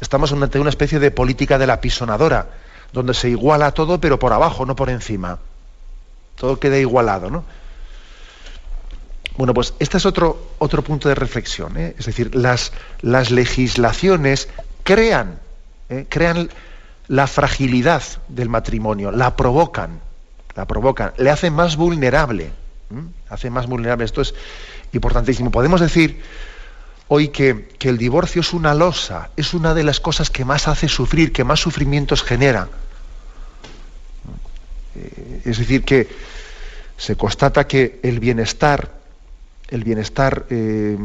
Estamos 0.00 0.32
ante 0.32 0.58
una 0.58 0.70
especie 0.70 0.98
de 0.98 1.10
política 1.10 1.58
de 1.58 1.66
la 1.66 1.80
pisonadora 1.80 2.48
donde 2.92 3.14
se 3.14 3.28
iguala 3.28 3.72
todo, 3.72 4.00
pero 4.00 4.18
por 4.18 4.32
abajo, 4.32 4.66
no 4.66 4.76
por 4.76 4.90
encima. 4.90 5.38
Todo 6.36 6.58
queda 6.58 6.78
igualado, 6.78 7.30
¿no? 7.30 7.44
Bueno, 9.36 9.52
pues 9.52 9.74
este 9.78 9.98
es 9.98 10.06
otro, 10.06 10.52
otro 10.58 10.82
punto 10.82 11.08
de 11.08 11.14
reflexión. 11.14 11.76
¿eh? 11.76 11.94
Es 11.98 12.06
decir, 12.06 12.34
las, 12.34 12.72
las 13.02 13.30
legislaciones 13.30 14.48
crean, 14.82 15.38
¿eh? 15.88 16.06
crean 16.08 16.48
la 17.08 17.26
fragilidad 17.26 18.02
del 18.28 18.48
matrimonio, 18.48 19.10
la 19.12 19.36
provocan, 19.36 20.00
la 20.54 20.66
provocan, 20.66 21.12
le 21.18 21.30
hacen 21.30 21.52
más 21.52 21.76
vulnerable. 21.76 22.50
Hace 23.28 23.50
más 23.50 23.66
vulnerable. 23.66 24.04
Esto 24.04 24.20
es 24.20 24.32
importantísimo. 24.92 25.50
Podemos 25.50 25.80
decir 25.80 26.22
hoy 27.08 27.28
que, 27.28 27.68
que, 27.78 27.88
el 27.88 27.98
divorcio 27.98 28.40
es 28.40 28.52
una 28.52 28.74
losa, 28.74 29.30
es 29.36 29.54
una 29.54 29.74
de 29.74 29.82
las 29.82 29.98
cosas 29.98 30.30
que 30.30 30.44
más 30.44 30.68
hace 30.68 30.88
sufrir, 30.88 31.32
que 31.32 31.42
más 31.42 31.58
sufrimientos 31.58 32.22
genera. 32.22 32.68
Eh, 34.94 35.42
es 35.44 35.58
decir, 35.58 35.84
que 35.84 36.08
se 36.96 37.16
constata 37.16 37.66
que 37.66 38.00
el 38.02 38.20
bienestar, 38.20 38.95
el 39.68 39.84
bienestar 39.84 40.46
eh, 40.50 40.96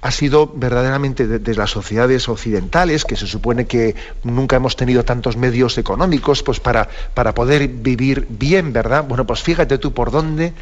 ha 0.00 0.10
sido 0.10 0.46
verdaderamente 0.46 1.26
de, 1.26 1.54
las 1.54 1.70
sociedades 1.70 2.28
occidentales, 2.28 3.04
que 3.04 3.16
se 3.16 3.26
supone 3.26 3.66
que 3.66 3.96
nunca 4.22 4.56
hemos 4.56 4.76
tenido 4.76 5.04
tantos 5.04 5.36
medios 5.36 5.76
económicos 5.76 6.42
pues 6.42 6.60
para, 6.60 6.88
para 7.14 7.34
poder 7.34 7.66
vivir 7.68 8.26
bien, 8.28 8.72
¿verdad? 8.72 9.04
Bueno, 9.04 9.26
pues 9.26 9.42
fíjate 9.42 9.78
tú 9.78 9.92
por 9.92 10.10
dónde 10.10 10.52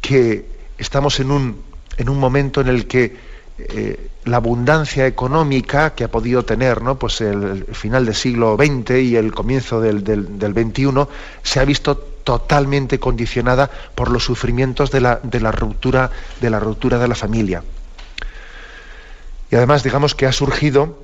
que 0.00 0.46
estamos 0.78 1.20
en 1.20 1.30
un, 1.30 1.62
en 1.96 2.08
un 2.08 2.18
momento 2.18 2.60
en 2.60 2.68
el 2.68 2.86
que 2.86 3.16
eh, 3.58 4.10
la 4.24 4.36
abundancia 4.38 5.06
económica 5.06 5.94
que 5.94 6.04
ha 6.04 6.10
podido 6.10 6.44
tener 6.44 6.82
¿no? 6.82 6.98
pues 6.98 7.20
el, 7.20 7.64
final 7.72 8.04
del 8.04 8.14
siglo 8.14 8.56
XX 8.56 8.90
y 8.96 9.16
el 9.16 9.32
comienzo 9.32 9.80
del, 9.80 10.04
del, 10.04 10.52
XXI 10.52 11.06
se 11.42 11.60
ha 11.60 11.64
visto 11.64 12.15
totalmente 12.26 12.98
condicionada 12.98 13.70
por 13.94 14.10
los 14.10 14.24
sufrimientos 14.24 14.90
de 14.90 15.00
la, 15.00 15.20
de 15.22 15.38
la, 15.38 15.52
ruptura, 15.52 16.10
de 16.40 16.50
la 16.50 16.58
ruptura 16.58 16.98
de 16.98 17.06
la 17.06 17.14
familia. 17.14 17.62
Y 19.48 19.54
además, 19.54 19.84
digamos 19.84 20.16
que 20.16 20.26
ha 20.26 20.32
surgido, 20.32 20.98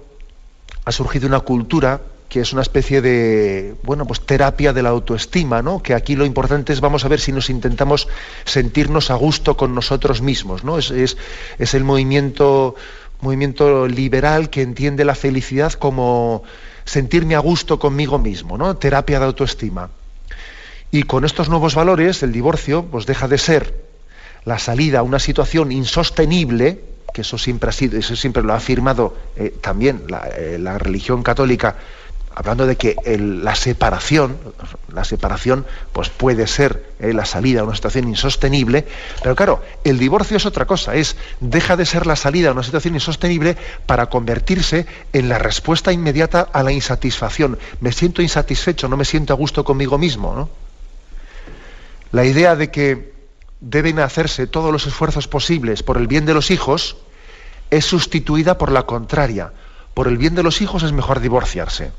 ha 0.84 0.90
surgido 0.90 1.28
una 1.28 1.38
cultura 1.38 2.00
que 2.28 2.40
es 2.40 2.52
una 2.52 2.62
especie 2.62 3.00
de, 3.00 3.76
bueno, 3.84 4.04
pues 4.04 4.26
terapia 4.26 4.72
de 4.72 4.82
la 4.82 4.88
autoestima, 4.88 5.62
¿no? 5.62 5.80
Que 5.80 5.94
aquí 5.94 6.16
lo 6.16 6.24
importante 6.24 6.72
es, 6.72 6.80
vamos 6.80 7.04
a 7.04 7.08
ver 7.08 7.20
si 7.20 7.30
nos 7.30 7.50
intentamos 7.50 8.08
sentirnos 8.44 9.12
a 9.12 9.14
gusto 9.14 9.56
con 9.56 9.76
nosotros 9.76 10.22
mismos, 10.22 10.64
¿no? 10.64 10.76
Es, 10.76 10.90
es, 10.90 11.74
el 11.74 11.84
movimiento, 11.84 12.74
movimiento 13.20 13.86
liberal 13.86 14.50
que 14.50 14.62
entiende 14.62 15.04
la 15.04 15.14
felicidad 15.14 15.74
como 15.74 16.42
sentirme 16.84 17.36
a 17.36 17.38
gusto 17.38 17.78
conmigo 17.78 18.18
mismo, 18.18 18.58
¿no? 18.58 18.76
Terapia 18.76 19.20
de 19.20 19.26
autoestima. 19.26 19.88
Y 20.92 21.04
con 21.04 21.24
estos 21.24 21.48
nuevos 21.48 21.74
valores, 21.74 22.22
el 22.22 22.32
divorcio, 22.32 22.84
pues 22.84 23.06
deja 23.06 23.26
de 23.26 23.38
ser 23.38 23.74
la 24.44 24.58
salida 24.58 25.00
a 25.00 25.02
una 25.02 25.18
situación 25.18 25.72
insostenible, 25.72 26.84
que 27.14 27.22
eso 27.22 27.38
siempre 27.38 27.70
ha 27.70 27.72
sido, 27.72 27.98
eso 27.98 28.14
siempre 28.14 28.42
lo 28.42 28.52
ha 28.52 28.56
afirmado 28.56 29.16
eh, 29.36 29.54
también 29.60 30.04
la, 30.08 30.28
eh, 30.36 30.58
la 30.60 30.76
religión 30.78 31.22
católica 31.22 31.76
hablando 32.34 32.66
de 32.66 32.76
que 32.76 32.96
la 33.18 33.54
separación, 33.54 34.36
la 34.92 35.04
separación, 35.04 35.66
pues 35.92 36.08
puede 36.08 36.46
ser 36.46 36.92
eh, 36.98 37.12
la 37.12 37.24
salida 37.24 37.60
a 37.60 37.64
una 37.64 37.74
situación 37.74 38.08
insostenible, 38.08 38.86
pero 39.22 39.34
claro, 39.36 39.62
el 39.84 39.98
divorcio 39.98 40.36
es 40.36 40.46
otra 40.46 40.66
cosa, 40.66 40.94
es 40.94 41.16
deja 41.40 41.76
de 41.76 41.86
ser 41.86 42.06
la 42.06 42.16
salida 42.16 42.50
a 42.50 42.52
una 42.52 42.62
situación 42.62 42.94
insostenible 42.94 43.56
para 43.86 44.06
convertirse 44.06 44.86
en 45.12 45.28
la 45.28 45.38
respuesta 45.38 45.92
inmediata 45.92 46.48
a 46.52 46.62
la 46.62 46.72
insatisfacción. 46.72 47.58
Me 47.80 47.92
siento 47.92 48.22
insatisfecho, 48.22 48.88
no 48.88 48.96
me 48.96 49.04
siento 49.04 49.32
a 49.32 49.36
gusto 49.36 49.64
conmigo 49.64 49.98
mismo. 49.98 50.48
La 52.12 52.24
idea 52.24 52.56
de 52.56 52.70
que 52.70 53.14
deben 53.60 53.98
hacerse 54.00 54.46
todos 54.46 54.70
los 54.70 54.86
esfuerzos 54.86 55.28
posibles 55.28 55.82
por 55.82 55.96
el 55.96 56.06
bien 56.06 56.26
de 56.26 56.34
los 56.34 56.50
hijos 56.50 56.96
es 57.70 57.86
sustituida 57.86 58.58
por 58.58 58.70
la 58.70 58.84
contraria. 58.84 59.52
Por 59.94 60.08
el 60.08 60.18
bien 60.18 60.34
de 60.34 60.42
los 60.42 60.60
hijos 60.60 60.82
es 60.82 60.92
mejor 60.92 61.20
divorciarse. 61.20 61.90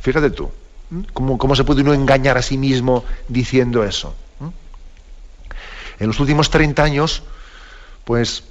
Fíjate 0.00 0.30
tú, 0.30 0.50
¿cómo, 1.14 1.56
se 1.56 1.64
puede 1.64 1.80
uno 1.80 1.94
engañar 1.94 2.36
a 2.36 2.42
sí 2.42 2.58
mismo 2.58 3.04
diciendo 3.28 3.84
eso? 3.84 4.14
En 5.98 6.06
los 6.06 6.20
últimos 6.20 6.48
30 6.48 6.82
años, 6.82 7.22
pues 8.04 8.44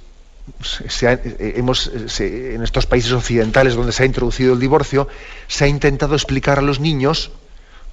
hemos, 1.40 1.90
en 2.20 2.62
estos 2.62 2.86
países 2.86 3.12
occidentales 3.12 3.74
donde 3.74 3.92
se 3.92 4.04
ha 4.04 4.06
introducido 4.06 4.54
el 4.54 4.60
divorcio, 4.60 5.08
se 5.48 5.64
ha 5.64 5.68
intentado 5.68 6.14
explicar 6.14 6.58
a 6.58 6.62
los 6.62 6.78
niños 6.78 7.32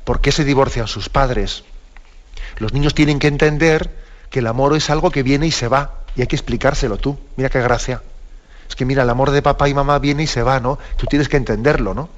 por 0.04 0.22
qué 0.22 0.32
se 0.32 0.46
divorcian 0.46 0.88
sus 0.88 1.10
padres. 1.10 1.64
Los 2.58 2.74
niños 2.74 2.94
tienen 2.96 3.20
que 3.20 3.28
entender 3.28 3.90
que 4.30 4.40
el 4.40 4.48
amor 4.48 4.76
es 4.76 4.90
algo 4.90 5.12
que 5.12 5.24
viene 5.24 5.48
y 5.48 5.52
se 5.52 5.68
va, 5.68 6.02
y 6.16 6.22
hay 6.22 6.28
que 6.28 6.36
explicárselo 6.36 6.98
tú. 6.98 7.18
Mira 7.36 7.50
qué 7.50 7.62
gracia. 7.62 8.02
Es 8.68 8.76
que 8.76 8.86
mira, 8.86 9.04
el 9.04 9.10
amor 9.10 9.32
de 9.32 9.42
papá 9.42 9.70
y 9.70 9.74
mamá 9.74 10.00
viene 10.00 10.24
y 10.24 10.28
se 10.28 10.44
va, 10.44 10.60
¿no? 10.60 10.78
Tú 10.98 11.06
tienes 11.06 11.30
que 11.30 11.38
entenderlo, 11.38 11.94
¿no? 11.94 12.10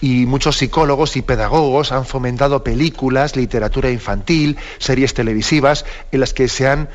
y 0.00 0.26
muchos 0.26 0.58
psicólogos 0.58 1.16
y 1.16 1.22
pedagogos 1.22 1.90
han 1.90 2.04
fomentado 2.04 2.62
películas, 2.62 3.36
literatura 3.36 3.90
infantil, 3.90 4.58
series 4.78 5.14
televisivas 5.14 5.86
en 6.12 6.20
las 6.20 6.34
que 6.34 6.48
se 6.48 6.68
han, 6.68 6.88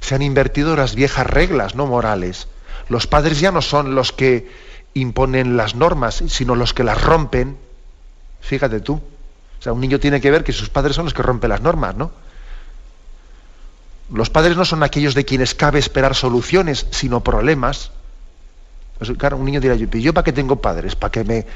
se 0.00 0.14
han 0.14 0.22
invertido 0.22 0.76
las 0.76 0.94
viejas 0.94 1.26
reglas 1.26 1.74
no 1.74 1.86
morales. 1.86 2.46
Los 2.88 3.08
padres 3.08 3.40
ya 3.40 3.50
no 3.50 3.62
son 3.62 3.96
los 3.96 4.12
que 4.12 4.48
imponen 4.94 5.56
las 5.56 5.74
normas, 5.74 6.22
sino 6.28 6.54
los 6.54 6.74
que 6.74 6.84
las 6.84 7.02
rompen. 7.02 7.56
Fíjate 8.40 8.80
tú. 8.80 9.02
O 9.62 9.64
sea, 9.64 9.72
un 9.72 9.80
niño 9.80 10.00
tiene 10.00 10.20
que 10.20 10.28
ver 10.28 10.42
que 10.42 10.52
sus 10.52 10.68
padres 10.68 10.96
son 10.96 11.04
los 11.04 11.14
que 11.14 11.22
rompen 11.22 11.50
las 11.50 11.60
normas, 11.60 11.94
¿no? 11.94 12.10
Los 14.12 14.28
padres 14.28 14.56
no 14.56 14.64
son 14.64 14.82
aquellos 14.82 15.14
de 15.14 15.24
quienes 15.24 15.54
cabe 15.54 15.78
esperar 15.78 16.16
soluciones, 16.16 16.88
sino 16.90 17.20
problemas. 17.20 17.92
Claro, 19.18 19.36
un 19.36 19.44
niño 19.44 19.60
dirá, 19.60 19.76
¿yo 19.76 20.12
para 20.12 20.24
qué 20.24 20.32
tengo 20.32 20.56
padres? 20.56 20.96
¿Para 20.96 21.12
que 21.12 21.22
me 21.22 21.46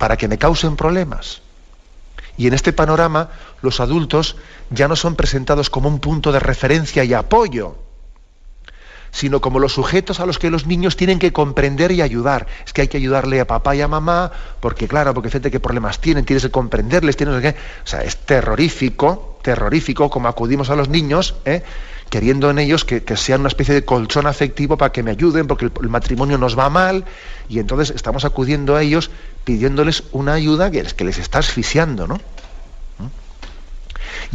para 0.00 0.16
que 0.16 0.28
me 0.28 0.38
causen 0.38 0.76
problemas. 0.76 1.42
Y 2.38 2.46
en 2.46 2.54
este 2.54 2.72
panorama 2.72 3.28
los 3.60 3.80
adultos 3.80 4.36
ya 4.70 4.88
no 4.88 4.96
son 4.96 5.14
presentados 5.14 5.68
como 5.68 5.90
un 5.90 6.00
punto 6.00 6.32
de 6.32 6.40
referencia 6.40 7.04
y 7.04 7.12
apoyo, 7.12 7.76
sino 9.10 9.40
como 9.40 9.58
los 9.58 9.72
sujetos 9.72 10.20
a 10.20 10.26
los 10.26 10.38
que 10.38 10.50
los 10.50 10.66
niños 10.66 10.96
tienen 10.96 11.18
que 11.18 11.32
comprender 11.32 11.92
y 11.92 12.02
ayudar. 12.02 12.46
Es 12.64 12.72
que 12.72 12.82
hay 12.82 12.88
que 12.88 12.96
ayudarle 12.96 13.40
a 13.40 13.46
papá 13.46 13.74
y 13.76 13.80
a 13.80 13.88
mamá, 13.88 14.30
porque 14.60 14.88
claro, 14.88 15.14
porque 15.14 15.28
fíjate 15.28 15.50
qué 15.50 15.60
problemas 15.60 16.00
tienen, 16.00 16.24
tienes 16.24 16.44
que 16.44 16.50
comprenderles, 16.50 17.16
tienes 17.16 17.40
que... 17.40 17.50
O 17.50 17.86
sea, 17.86 18.02
es 18.02 18.16
terrorífico, 18.16 19.38
terrorífico 19.42 20.10
como 20.10 20.28
acudimos 20.28 20.70
a 20.70 20.76
los 20.76 20.88
niños, 20.88 21.34
¿eh? 21.44 21.62
queriendo 22.10 22.50
en 22.50 22.58
ellos 22.58 22.84
que, 22.84 23.02
sean 23.16 23.40
una 23.40 23.48
especie 23.48 23.72
de 23.72 23.84
colchón 23.84 24.26
afectivo 24.26 24.76
para 24.76 24.92
que 24.92 25.02
me 25.02 25.12
ayuden, 25.12 25.46
porque 25.46 25.66
el, 25.66 25.88
matrimonio 25.88 26.38
nos 26.38 26.58
va 26.58 26.68
mal, 26.68 27.04
y 27.48 27.60
entonces 27.60 27.94
estamos 27.94 28.24
acudiendo 28.24 28.74
a 28.74 28.82
ellos 28.82 29.10
pidiéndoles 29.44 30.02
una 30.10 30.34
ayuda 30.34 30.70
que, 30.70 30.82
que 30.82 31.04
les 31.04 31.18
está 31.18 31.38
asfixiando, 31.38 32.08
¿no? 32.08 32.16
¿Mm? 32.16 33.06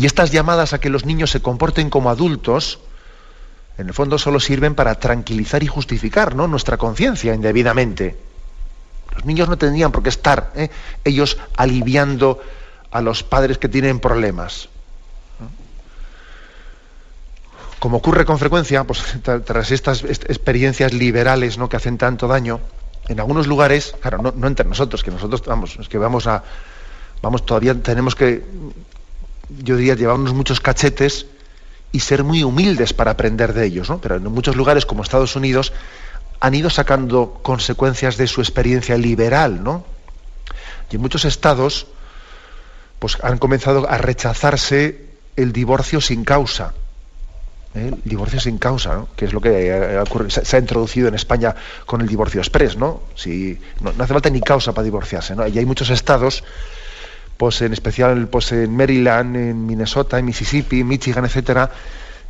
Y 0.01 0.05
estas 0.05 0.31
llamadas 0.31 0.71
a 0.71 0.79
que 0.79 0.89
los 0.89 1.05
niños 1.05 1.31
se 1.31 1.41
comporten 1.41 1.89
como 1.89 2.09
adultos, 2.09 2.79
en 3.77 3.87
el 3.87 3.93
fondo 3.93 4.17
solo 4.17 4.39
sirven 4.39 4.75
para 4.75 4.95
tranquilizar 4.95 5.63
y 5.63 5.67
justificar 5.67 6.35
¿no? 6.35 6.47
nuestra 6.47 6.77
conciencia 6.77 7.33
indebidamente. 7.33 8.15
Los 9.13 9.25
niños 9.25 9.49
no 9.49 9.57
tendrían 9.57 9.91
por 9.91 10.03
qué 10.03 10.09
estar 10.09 10.51
¿eh? 10.55 10.69
ellos 11.03 11.37
aliviando 11.55 12.41
a 12.91 13.01
los 13.01 13.23
padres 13.23 13.57
que 13.57 13.69
tienen 13.69 13.99
problemas 13.99 14.69
como 17.85 17.97
ocurre 17.97 18.25
con 18.25 18.39
frecuencia, 18.39 18.83
pues 18.83 19.03
tras 19.45 19.69
estas 19.69 20.03
experiencias 20.03 20.91
liberales 20.91 21.59
¿no? 21.59 21.69
que 21.69 21.77
hacen 21.77 21.99
tanto 21.99 22.27
daño, 22.27 22.59
en 23.07 23.19
algunos 23.19 23.45
lugares, 23.45 23.95
claro, 24.01 24.33
no, 24.35 24.47
entre 24.47 24.67
nosotros, 24.67 25.03
que 25.03 25.11
nosotros 25.11 25.43
vamos, 25.45 25.77
es 25.79 25.87
que 25.87 25.99
vamos 25.99 26.25
a, 26.25 26.43
vamos, 27.21 27.45
todavía 27.45 27.75
tenemos 27.75 28.15
que, 28.15 28.43
yo 29.63 29.77
diría, 29.77 29.93
llevarnos 29.93 30.33
muchos 30.33 30.59
cachetes 30.59 31.27
y 31.95 32.01
ser 32.01 32.25
muy 32.25 32.43
humildes 32.43 32.91
para 32.91 33.11
aprender 33.11 33.53
de 33.53 33.65
ellos, 33.65 33.89
¿no? 33.89 34.01
Pero 34.01 34.17
en 34.17 34.23
muchos 34.25 34.57
lugares, 34.57 34.85
como 34.85 35.01
Estados 35.01 35.37
Unidos, 35.37 35.71
han 36.41 36.53
ido 36.53 36.69
sacando 36.69 37.39
consecuencias 37.41 38.17
de 38.17 38.27
su 38.27 38.41
experiencia 38.41 38.97
liberal, 38.97 39.63
¿no? 39.63 39.85
Y 40.91 40.97
en 40.97 41.01
muchos 41.01 41.23
estados, 41.23 41.87
pues 42.99 43.17
han 43.23 43.37
comenzado 43.37 43.89
a 43.89 43.97
rechazarse 43.97 45.05
el 45.37 45.53
divorcio 45.53 46.01
sin 46.01 46.25
causa 46.25 46.73
¿eh? 47.73 47.91
el 47.93 48.01
divorcio 48.03 48.41
sin 48.41 48.57
causa, 48.57 49.05
que 49.15 49.23
es 49.23 49.31
lo 49.31 49.39
que 49.39 50.03
se, 50.27 50.57
ha 50.57 50.59
introducido 50.59 51.07
en 51.07 51.15
España 51.15 51.55
con 51.85 52.01
el 52.01 52.07
divorcio 52.07 52.41
express, 52.41 52.75
¿no? 52.75 53.03
Si, 53.15 53.57
no, 53.79 53.91
hace 53.91 54.13
falta 54.13 54.29
ni 54.29 54.41
causa 54.41 54.73
para 54.73 54.83
divorciarse, 54.83 55.33
¿no? 55.33 55.47
Y 55.47 55.57
hay 55.57 55.65
muchos 55.65 55.89
estados, 55.89 56.43
pues 57.37 57.61
en 57.61 57.73
especial 57.73 58.27
pues 58.27 58.51
en 58.51 58.75
Maryland, 58.75 59.35
en 59.35 59.65
Minnesota, 59.65 60.19
en 60.19 60.25
Mississippi, 60.25 60.81
en 60.81 60.87
Michigan, 60.87 61.25
etcétera, 61.25 61.71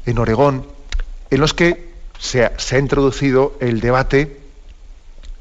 en 0.05 0.17
Oregón, 0.17 0.65
en 1.29 1.39
los 1.39 1.53
que 1.53 1.89
se 2.17 2.45
ha 2.45 2.79
introducido 2.79 3.55
el 3.59 3.81
debate 3.81 4.45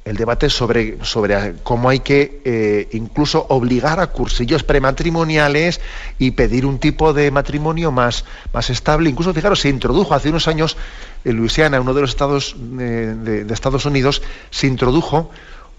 el 0.04 0.16
debate 0.16 0.50
sobre, 0.50 1.02
sobre 1.02 1.54
cómo 1.62 1.88
hay 1.88 2.00
que 2.00 2.42
eh, 2.44 2.88
incluso 2.92 3.46
obligar 3.48 4.00
a 4.00 4.08
cursillos 4.08 4.62
prematrimoniales 4.62 5.80
y 6.18 6.32
pedir 6.32 6.66
un 6.66 6.78
tipo 6.78 7.14
de 7.14 7.30
matrimonio 7.30 7.90
más, 7.90 8.24
más 8.52 8.68
estable. 8.68 9.08
Incluso, 9.08 9.32
fijaros, 9.32 9.60
se 9.60 9.70
introdujo 9.70 10.14
hace 10.14 10.28
unos 10.28 10.46
años 10.46 10.76
en 11.24 11.36
Luisiana, 11.36 11.80
uno 11.80 11.94
de 11.94 12.02
los 12.02 12.10
estados 12.10 12.54
eh, 12.78 13.14
de, 13.16 13.54
Estados 13.54 13.86
Unidos, 13.86 14.20
se 14.50 14.66
introdujo 14.66 15.30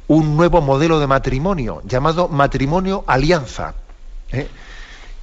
un 0.07 0.37
nuevo 0.37 0.61
modelo 0.61 0.99
de 0.99 1.07
matrimonio 1.07 1.81
llamado 1.85 2.27
matrimonio 2.27 3.03
alianza. 3.07 3.75
¿eh? 4.31 4.47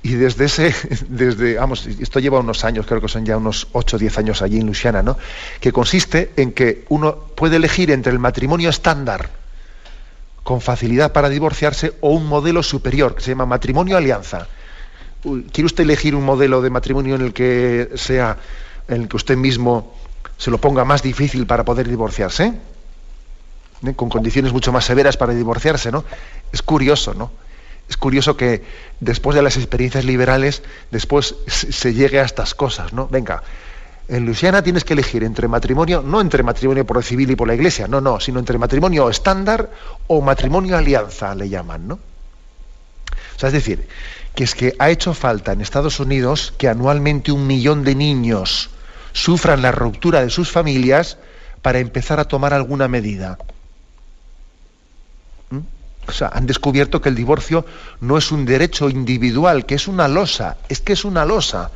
Y 0.02 0.14
desde 0.14 0.46
ese, 0.46 0.74
desde, 1.08 1.54
vamos, 1.54 1.86
esto 1.86 2.18
lleva 2.18 2.40
unos 2.40 2.64
años, 2.64 2.86
creo 2.86 3.00
que 3.00 3.08
son 3.08 3.24
ya 3.24 3.36
unos 3.36 3.68
8 3.72 3.96
o 3.96 3.98
10 3.98 4.18
años 4.18 4.42
allí 4.42 4.58
en 4.58 4.66
Luisiana, 4.66 5.02
¿no? 5.02 5.16
Que 5.60 5.72
consiste 5.72 6.32
en 6.36 6.52
que 6.52 6.84
uno 6.88 7.16
puede 7.16 7.56
elegir 7.56 7.90
entre 7.90 8.12
el 8.12 8.18
matrimonio 8.18 8.68
estándar, 8.68 9.30
con 10.42 10.60
facilidad 10.60 11.12
para 11.12 11.28
divorciarse, 11.28 11.94
o 12.00 12.10
un 12.10 12.26
modelo 12.26 12.64
superior, 12.64 13.14
que 13.14 13.22
se 13.22 13.30
llama 13.30 13.46
matrimonio 13.46 13.96
alianza. 13.96 14.48
¿Quiere 15.22 15.66
usted 15.66 15.84
elegir 15.84 16.16
un 16.16 16.24
modelo 16.24 16.60
de 16.62 16.70
matrimonio 16.70 17.14
en 17.14 17.20
el 17.20 17.32
que 17.32 17.90
sea, 17.94 18.38
en 18.88 19.02
el 19.02 19.08
que 19.08 19.16
usted 19.16 19.36
mismo 19.36 19.94
se 20.36 20.50
lo 20.50 20.58
ponga 20.58 20.84
más 20.84 21.04
difícil 21.04 21.46
para 21.46 21.64
poder 21.64 21.88
divorciarse? 21.88 22.54
¿Eh? 23.86 23.94
Con 23.94 24.08
condiciones 24.08 24.52
mucho 24.52 24.72
más 24.72 24.84
severas 24.84 25.16
para 25.16 25.34
divorciarse, 25.34 25.90
¿no? 25.90 26.04
Es 26.52 26.62
curioso, 26.62 27.14
¿no? 27.14 27.30
Es 27.88 27.96
curioso 27.96 28.36
que 28.36 28.62
después 29.00 29.34
de 29.34 29.42
las 29.42 29.56
experiencias 29.56 30.04
liberales, 30.04 30.62
después 30.90 31.34
se 31.46 31.92
llegue 31.94 32.20
a 32.20 32.24
estas 32.24 32.54
cosas, 32.54 32.92
¿no? 32.92 33.08
Venga, 33.08 33.42
en 34.08 34.24
Luisiana 34.26 34.62
tienes 34.62 34.84
que 34.84 34.94
elegir 34.94 35.24
entre 35.24 35.48
matrimonio, 35.48 36.02
no 36.02 36.20
entre 36.20 36.42
matrimonio 36.42 36.86
por 36.86 36.96
el 36.96 37.04
civil 37.04 37.30
y 37.30 37.36
por 37.36 37.48
la 37.48 37.54
iglesia, 37.54 37.88
no, 37.88 38.00
no, 38.00 38.20
sino 38.20 38.38
entre 38.38 38.58
matrimonio 38.58 39.08
estándar 39.08 39.70
o 40.06 40.20
matrimonio 40.20 40.76
alianza, 40.76 41.34
le 41.34 41.48
llaman, 41.48 41.88
¿no? 41.88 41.94
O 41.94 43.38
sea, 43.38 43.48
es 43.48 43.52
decir, 43.52 43.86
que 44.34 44.44
es 44.44 44.54
que 44.54 44.74
ha 44.78 44.90
hecho 44.90 45.14
falta 45.14 45.52
en 45.52 45.60
Estados 45.60 46.00
Unidos 46.00 46.54
que 46.58 46.68
anualmente 46.68 47.32
un 47.32 47.46
millón 47.46 47.84
de 47.84 47.94
niños 47.94 48.70
sufran 49.12 49.62
la 49.62 49.72
ruptura 49.72 50.22
de 50.22 50.30
sus 50.30 50.50
familias 50.50 51.18
para 51.60 51.78
empezar 51.78 52.20
a 52.20 52.24
tomar 52.24 52.54
alguna 52.54 52.88
medida. 52.88 53.38
O 56.06 56.12
sea, 56.12 56.28
han 56.32 56.46
descubierto 56.46 57.00
que 57.00 57.08
el 57.08 57.14
divorcio 57.14 57.64
no 58.00 58.18
es 58.18 58.32
un 58.32 58.44
derecho 58.44 58.90
individual, 58.90 59.66
que 59.66 59.76
es 59.76 59.88
una 59.88 60.08
losa, 60.08 60.56
es 60.68 60.80
que 60.80 60.92
es 60.94 61.04
una 61.04 61.24
losa 61.24 61.70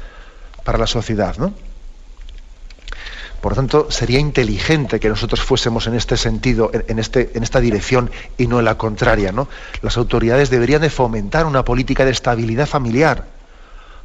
para 0.64 0.78
la 0.78 0.86
sociedad, 0.86 1.36
¿no? 1.38 1.54
Por 3.40 3.52
lo 3.52 3.56
tanto, 3.56 3.90
sería 3.90 4.18
inteligente 4.18 4.98
que 4.98 5.08
nosotros 5.08 5.40
fuésemos 5.40 5.86
en 5.86 5.94
este 5.94 6.16
sentido, 6.16 6.70
en, 6.72 6.98
este, 6.98 7.30
en 7.34 7.44
esta 7.44 7.60
dirección 7.60 8.10
y 8.36 8.48
no 8.48 8.58
en 8.58 8.64
la 8.64 8.76
contraria, 8.76 9.30
¿no? 9.30 9.48
Las 9.82 9.96
autoridades 9.96 10.50
deberían 10.50 10.82
de 10.82 10.90
fomentar 10.90 11.46
una 11.46 11.64
política 11.64 12.04
de 12.04 12.10
estabilidad 12.10 12.66
familiar 12.66 13.36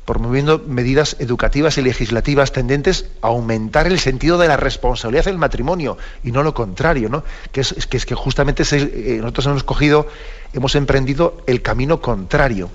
promoviendo 0.05 0.59
medidas 0.65 1.15
educativas 1.19 1.77
y 1.77 1.81
legislativas 1.81 2.51
tendentes 2.51 3.05
a 3.21 3.27
aumentar 3.27 3.87
el 3.87 3.99
sentido 3.99 4.37
de 4.37 4.47
la 4.47 4.57
responsabilidad 4.57 5.25
del 5.25 5.37
matrimonio 5.37 5.97
y 6.23 6.31
no 6.31 6.43
lo 6.43 6.53
contrario, 6.53 7.07
¿no? 7.09 7.23
Que 7.51 7.61
es, 7.61 7.87
que, 7.87 8.15
justamente 8.15 8.63
eh, 8.71 9.19
nosotros 9.21 9.45
hemos 9.45 9.63
cogido, 9.63 10.07
hemos 10.53 10.75
emprendido 10.75 11.43
el 11.47 11.61
camino 11.61 12.01
contrario. 12.01 12.69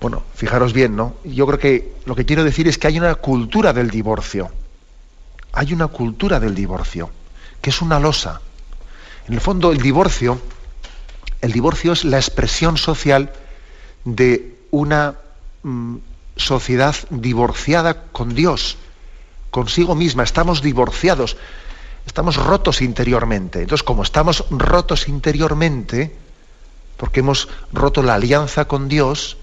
Bueno, 0.00 0.22
fijaros 0.34 0.74
bien, 0.74 0.96
¿no? 0.96 1.14
Yo 1.24 1.46
creo 1.46 1.58
que 1.58 1.92
lo 2.04 2.14
que 2.14 2.26
quiero 2.26 2.44
decir 2.44 2.68
es 2.68 2.76
que 2.76 2.88
hay 2.88 2.98
una 2.98 3.14
cultura 3.14 3.72
del 3.72 3.88
divorcio. 3.88 4.50
Hay 5.52 5.72
una 5.72 5.86
cultura 5.86 6.38
del 6.40 6.54
divorcio, 6.54 7.08
que 7.62 7.70
es 7.70 7.80
una 7.80 7.98
losa. 7.98 8.42
En 9.26 9.32
el 9.32 9.40
fondo, 9.40 9.72
el 9.72 9.80
divorcio, 9.80 10.38
el 11.40 11.52
divorcio 11.52 11.92
es 11.92 12.04
la 12.04 12.18
expresión 12.18 12.76
social 12.76 13.32
de 14.04 14.58
una 14.70 15.14
mm, 15.62 15.96
sociedad 16.36 16.94
divorciada 17.10 18.02
con 18.12 18.34
Dios, 18.34 18.76
consigo 19.50 19.94
misma. 19.94 20.22
Estamos 20.22 20.62
divorciados, 20.62 21.36
estamos 22.06 22.36
rotos 22.36 22.82
interiormente. 22.82 23.62
Entonces, 23.62 23.84
como 23.84 24.02
estamos 24.02 24.44
rotos 24.50 25.08
interiormente, 25.08 26.14
porque 26.96 27.20
hemos 27.20 27.48
roto 27.72 28.02
la 28.02 28.14
alianza 28.14 28.66
con 28.66 28.88
Dios, 28.88 29.36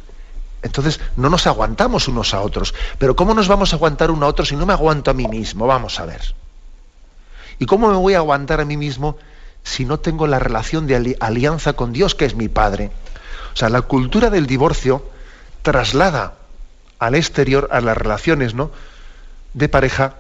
entonces 0.64 1.00
no 1.16 1.30
nos 1.30 1.48
aguantamos 1.48 2.08
unos 2.08 2.34
a 2.34 2.42
otros. 2.42 2.74
Pero 2.98 3.16
¿cómo 3.16 3.34
nos 3.34 3.48
vamos 3.48 3.74
a 3.74 3.78
aguantar 3.78 4.12
uno 4.12 4.26
a 4.26 4.30
otro 4.30 4.46
si 4.46 4.56
no 4.56 4.66
me 4.66 4.74
aguanto 4.74 5.12
a 5.12 5.14
mí 5.14 5.28
mismo? 5.28 5.66
Vamos 5.66 6.00
a 6.00 6.06
ver. 6.06 6.22
¿Y 7.58 7.66
cómo 7.66 7.90
me 7.90 7.98
voy 7.98 8.14
a 8.14 8.18
aguantar 8.18 8.62
a 8.62 8.66
mí 8.66 8.78
mismo 8.78 9.18
si 9.64 9.86
no 9.86 10.00
tengo 10.00 10.28
la 10.28 10.40
relación 10.40 10.88
de 10.88 11.18
alianza 11.20 11.74
con 11.74 11.94
Dios, 11.94 12.16
que 12.16 12.26
es 12.26 12.36
mi 12.36 12.48
Padre? 12.48 12.92
O 13.54 13.58
sea, 13.58 13.70
la 13.70 13.82
cultura 13.82 14.30
del 14.30 14.48
divorcio 14.48 15.06
traslada 15.62 16.36
al 17.00 17.16
exterior, 17.16 17.68
a 17.72 17.82
las 17.82 17.98
relaciones 17.98 18.54
¿no? 18.54 18.72
de 19.54 19.70
pareja, 19.70 20.16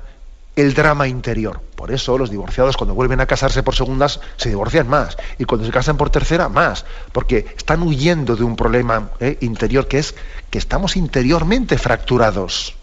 el 0.55 0.73
drama 0.73 1.07
interior. 1.07 1.61
Por 1.75 1.91
eso 1.91 2.17
los 2.17 2.29
divorciados 2.29 2.77
cuando 2.77 2.93
vuelven 2.93 3.21
a 3.21 3.25
casarse 3.25 3.63
por 3.63 3.75
segundas 3.75 4.19
se 4.37 4.49
divorcian 4.49 4.87
más. 4.87 5.17
Y 5.37 5.45
cuando 5.45 5.65
se 5.65 5.71
casan 5.71 5.97
por 5.97 6.09
tercera, 6.09 6.49
más. 6.49 6.85
Porque 7.11 7.53
están 7.57 7.81
huyendo 7.83 8.35
de 8.35 8.43
un 8.43 8.55
problema 8.55 9.09
¿eh? 9.19 9.37
interior 9.41 9.87
que 9.87 9.99
es 9.99 10.15
que 10.49 10.57
estamos 10.57 10.95
interiormente 10.95 11.77
fracturados. 11.77 12.75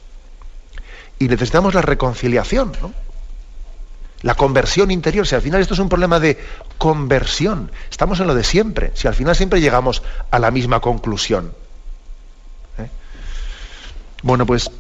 Y 1.19 1.29
necesitamos 1.29 1.75
la 1.75 1.83
reconciliación, 1.83 2.73
¿no? 2.81 2.93
La 4.23 4.35
conversión 4.35 4.91
interior. 4.91 5.27
Si 5.27 5.35
al 5.35 5.43
final 5.43 5.61
esto 5.61 5.75
es 5.75 5.81
un 5.81 5.89
problema 5.89 6.19
de 6.19 6.39
conversión, 6.77 7.71
estamos 7.91 8.19
en 8.21 8.27
lo 8.27 8.35
de 8.35 8.45
siempre. 8.45 8.91
Si 8.95 9.07
al 9.07 9.15
final 9.15 9.37
siempre 9.37 9.61
llegamos 9.61 10.03
a 10.31 10.39
la 10.39 10.51
misma 10.51 10.81
conclusión. 10.81 11.53
¿eh? 12.79 12.89
Bueno, 14.23 14.45
pues 14.45 14.71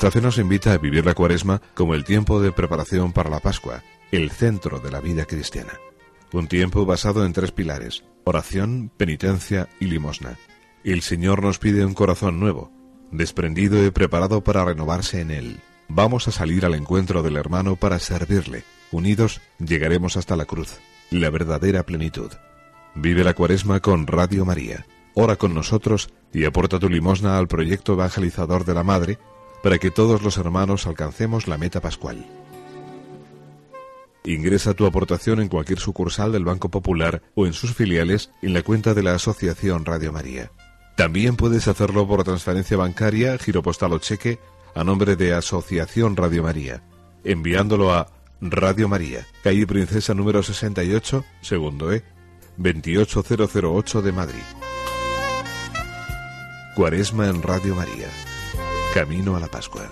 Nuestra 0.00 0.18
fe 0.18 0.24
nos 0.24 0.38
invita 0.38 0.72
a 0.72 0.78
vivir 0.78 1.04
la 1.04 1.12
cuaresma 1.12 1.60
como 1.74 1.94
el 1.94 2.04
tiempo 2.04 2.40
de 2.40 2.52
preparación 2.52 3.12
para 3.12 3.28
la 3.28 3.40
Pascua, 3.40 3.82
el 4.10 4.30
centro 4.30 4.78
de 4.78 4.90
la 4.90 4.98
vida 4.98 5.26
cristiana. 5.26 5.74
Un 6.32 6.48
tiempo 6.48 6.86
basado 6.86 7.22
en 7.26 7.34
tres 7.34 7.52
pilares, 7.52 8.02
oración, 8.24 8.90
penitencia 8.96 9.68
y 9.78 9.88
limosna. 9.88 10.38
El 10.84 11.02
Señor 11.02 11.42
nos 11.42 11.58
pide 11.58 11.84
un 11.84 11.92
corazón 11.92 12.40
nuevo, 12.40 12.72
desprendido 13.10 13.84
y 13.84 13.90
preparado 13.90 14.42
para 14.42 14.64
renovarse 14.64 15.20
en 15.20 15.32
Él. 15.32 15.60
Vamos 15.88 16.28
a 16.28 16.32
salir 16.32 16.64
al 16.64 16.76
encuentro 16.76 17.22
del 17.22 17.36
hermano 17.36 17.76
para 17.76 17.98
servirle. 17.98 18.64
Unidos 18.90 19.42
llegaremos 19.58 20.16
hasta 20.16 20.34
la 20.34 20.46
cruz, 20.46 20.78
la 21.10 21.28
verdadera 21.28 21.82
plenitud. 21.82 22.32
Vive 22.94 23.22
la 23.22 23.34
cuaresma 23.34 23.80
con 23.80 24.06
Radio 24.06 24.46
María. 24.46 24.86
Ora 25.12 25.36
con 25.36 25.52
nosotros 25.52 26.08
y 26.32 26.46
aporta 26.46 26.78
tu 26.78 26.88
limosna 26.88 27.36
al 27.36 27.48
proyecto 27.48 27.92
evangelizador 27.92 28.64
de 28.64 28.72
la 28.72 28.82
Madre 28.82 29.18
para 29.62 29.78
que 29.78 29.90
todos 29.90 30.22
los 30.22 30.36
hermanos 30.38 30.86
alcancemos 30.86 31.48
la 31.48 31.58
meta 31.58 31.80
pascual. 31.80 32.26
Ingresa 34.24 34.74
tu 34.74 34.86
aportación 34.86 35.40
en 35.40 35.48
cualquier 35.48 35.78
sucursal 35.78 36.32
del 36.32 36.44
Banco 36.44 36.68
Popular 36.68 37.22
o 37.34 37.46
en 37.46 37.52
sus 37.52 37.74
filiales 37.74 38.30
en 38.42 38.52
la 38.52 38.62
cuenta 38.62 38.92
de 38.92 39.02
la 39.02 39.14
Asociación 39.14 39.84
Radio 39.84 40.12
María. 40.12 40.52
También 40.96 41.36
puedes 41.36 41.66
hacerlo 41.68 42.06
por 42.06 42.24
transferencia 42.24 42.76
bancaria, 42.76 43.38
giro 43.38 43.62
postal 43.62 43.94
o 43.94 43.98
cheque 43.98 44.38
a 44.74 44.84
nombre 44.84 45.16
de 45.16 45.32
Asociación 45.32 46.16
Radio 46.16 46.42
María, 46.42 46.82
enviándolo 47.24 47.92
a 47.92 48.08
Radio 48.42 48.88
María, 48.88 49.26
calle 49.42 49.66
Princesa 49.66 50.14
número 50.14 50.42
68, 50.42 51.24
segundo 51.40 51.92
E, 51.92 52.02
28008 52.58 54.02
de 54.02 54.12
Madrid. 54.12 54.42
Cuaresma 56.74 57.28
en 57.28 57.42
Radio 57.42 57.74
María. 57.74 58.29
Camino 58.94 59.36
a 59.36 59.40
la 59.40 59.46
Pascua. 59.46 59.82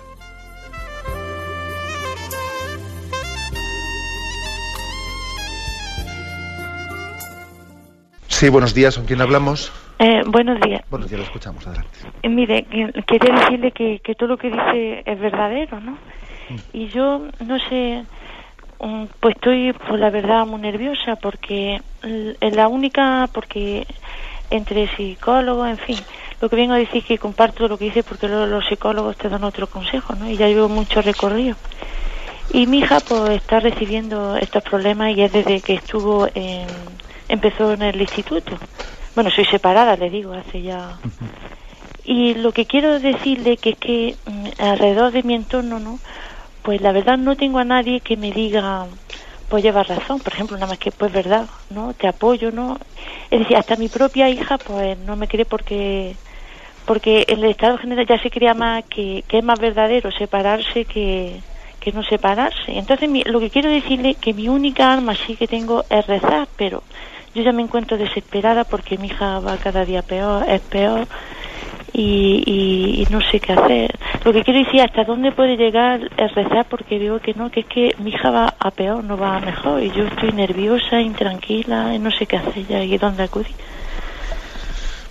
Sí, 8.27 8.49
buenos 8.49 8.73
días. 8.73 8.97
¿Con 8.97 9.05
quién 9.05 9.21
hablamos? 9.21 9.71
Eh, 9.99 10.21
buenos 10.25 10.59
días. 10.59 10.81
Buenos 10.89 11.09
días, 11.09 11.19
lo 11.19 11.25
escuchamos. 11.25 11.65
Adelante. 11.65 11.97
Eh, 12.23 12.29
mire, 12.29 12.63
quería 13.07 13.35
decirle 13.35 13.71
que, 13.71 13.99
que, 13.99 14.15
todo 14.15 14.29
lo 14.29 14.37
que 14.37 14.49
dice 14.49 15.03
es 15.05 15.19
verdadero, 15.19 15.79
¿no? 15.79 15.91
Mm. 15.91 16.55
Y 16.73 16.87
yo, 16.89 17.21
no 17.45 17.57
sé, 17.69 18.03
mm, 18.81 19.05
pues 19.21 19.35
estoy, 19.35 19.71
por 19.71 19.97
la 19.97 20.09
verdad, 20.09 20.45
muy 20.45 20.59
nerviosa 20.59 21.15
porque 21.15 21.81
es 22.03 22.55
la 22.55 22.67
única, 22.67 23.29
porque 23.33 23.87
entre 24.49 24.87
psicólogos, 24.95 25.69
en 25.69 25.77
fin, 25.77 25.97
lo 26.41 26.49
que 26.49 26.55
vengo 26.55 26.73
a 26.73 26.77
decir 26.77 26.97
es 26.97 27.05
que 27.05 27.17
comparto 27.17 27.67
lo 27.67 27.77
que 27.77 27.85
dice 27.85 28.03
porque 28.03 28.27
los, 28.27 28.65
psicólogos 28.65 29.17
te 29.17 29.29
dan 29.29 29.43
otro 29.43 29.67
consejo, 29.67 30.15
¿no? 30.15 30.29
Y 30.29 30.37
ya 30.37 30.47
llevo 30.47 30.69
mucho 30.69 31.01
recorrido. 31.01 31.55
Y 32.51 32.65
mi 32.65 32.79
hija 32.79 32.99
pues 33.01 33.31
está 33.31 33.59
recibiendo 33.59 34.35
estos 34.37 34.63
problemas 34.63 35.15
y 35.15 35.21
es 35.21 35.31
desde 35.31 35.61
que 35.61 35.73
estuvo 35.73 36.27
en, 36.33 36.67
empezó 37.27 37.73
en 37.73 37.81
el 37.81 38.01
instituto. 38.01 38.57
Bueno, 39.15 39.29
soy 39.31 39.45
separada, 39.45 39.95
le 39.95 40.09
digo, 40.09 40.33
hace 40.33 40.61
ya... 40.61 40.97
Y 42.05 42.33
lo 42.33 42.53
que 42.53 42.65
quiero 42.65 42.99
decirle 42.99 43.57
que 43.57 43.71
es 43.71 43.77
que 43.77 44.15
mm, 44.25 44.47
alrededor 44.57 45.11
de 45.11 45.21
mi 45.21 45.35
entorno, 45.35 45.79
¿no? 45.79 45.99
Pues 46.63 46.81
la 46.81 46.91
verdad 46.91 47.17
no 47.17 47.35
tengo 47.35 47.59
a 47.59 47.63
nadie 47.63 47.99
que 47.99 48.17
me 48.17 48.31
diga, 48.31 48.87
pues 49.47 49.63
lleva 49.63 49.83
razón, 49.83 50.19
por 50.19 50.33
ejemplo, 50.33 50.57
nada 50.57 50.67
más 50.67 50.79
que 50.79 50.91
pues 50.91 51.11
verdad, 51.11 51.47
¿no? 51.69 51.93
Te 51.93 52.07
apoyo, 52.07 52.51
¿no? 52.51 52.79
Es 53.29 53.39
decir, 53.39 53.57
hasta 53.57 53.75
mi 53.75 53.89
propia 53.89 54.27
hija 54.29 54.57
pues 54.57 54.97
no 54.99 55.15
me 55.15 55.27
cree 55.27 55.45
porque 55.45 56.15
porque 56.89 57.23
el 57.27 57.43
estado 57.43 57.77
general 57.77 58.07
ya 58.07 58.17
se 58.17 58.31
crea 58.31 58.55
más 58.55 58.83
que, 58.85 59.23
es 59.29 59.43
más 59.43 59.59
verdadero 59.59 60.09
separarse 60.09 60.85
que, 60.85 61.39
no 61.93 62.01
separarse. 62.01 62.79
Entonces, 62.79 63.07
lo 63.27 63.39
que 63.39 63.51
quiero 63.51 63.69
decirle 63.69 64.15
que 64.15 64.33
mi 64.33 64.49
única 64.49 64.91
arma 64.91 65.13
sí 65.13 65.35
que 65.35 65.45
tengo 65.47 65.85
es 65.87 66.07
rezar, 66.07 66.47
pero 66.57 66.81
yo 67.35 67.43
ya 67.43 67.51
me 67.51 67.61
encuentro 67.61 67.95
desesperada 67.95 68.63
porque 68.63 68.97
mi 68.97 69.05
hija 69.05 69.39
va 69.39 69.57
cada 69.57 69.85
día 69.85 70.01
peor, 70.01 70.49
es 70.49 70.61
peor 70.61 71.07
y, 71.93 73.05
no 73.11 73.21
sé 73.21 73.39
qué 73.39 73.53
hacer. 73.53 73.91
Lo 74.25 74.33
que 74.33 74.43
quiero 74.43 74.63
decir, 74.63 74.81
hasta 74.81 75.03
dónde 75.03 75.31
puede 75.31 75.57
llegar 75.57 76.09
es 76.17 76.33
rezar 76.33 76.65
porque 76.67 76.97
digo 76.97 77.19
que 77.19 77.35
no, 77.35 77.51
que 77.51 77.59
es 77.59 77.65
que 77.67 77.95
mi 77.99 78.09
hija 78.09 78.31
va 78.31 78.55
a 78.57 78.71
peor, 78.71 79.03
no 79.03 79.15
va 79.15 79.37
a 79.37 79.39
mejor 79.41 79.83
y 79.83 79.91
yo 79.91 80.05
estoy 80.05 80.31
nerviosa, 80.31 80.99
intranquila 80.99 81.93
y 81.93 81.99
no 81.99 82.09
sé 82.09 82.25
qué 82.25 82.37
hacer 82.37 82.65
ya 82.65 82.83
y 82.83 82.97
dónde 82.97 83.21
acudir. 83.21 83.53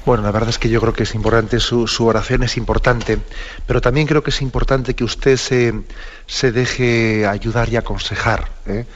Bueno, 0.09 0.23
la 0.23 0.31
verdad 0.31 0.49
es 0.49 0.59
que 0.59 0.71
yo 0.71 0.81
creo 0.81 0.95
que 0.95 1.03
es 1.03 1.15
importante, 1.15 1.61
su, 1.61 1.87
su 1.87 2.07
oración 2.07 2.43
es 2.43 2.57
importante, 2.57 3.19
pero 3.67 3.83
también 3.83 4.07
creo 4.07 4.23
que 4.23 4.31
es 4.31 4.41
importante 4.41 4.95
que 4.95 5.05
usted 5.05 5.37
se, 5.37 6.51
deje 6.51 7.27
ayudar 7.27 7.69
y 7.69 7.77
aconsejar. 7.77 8.49
¿eh? 8.65 8.87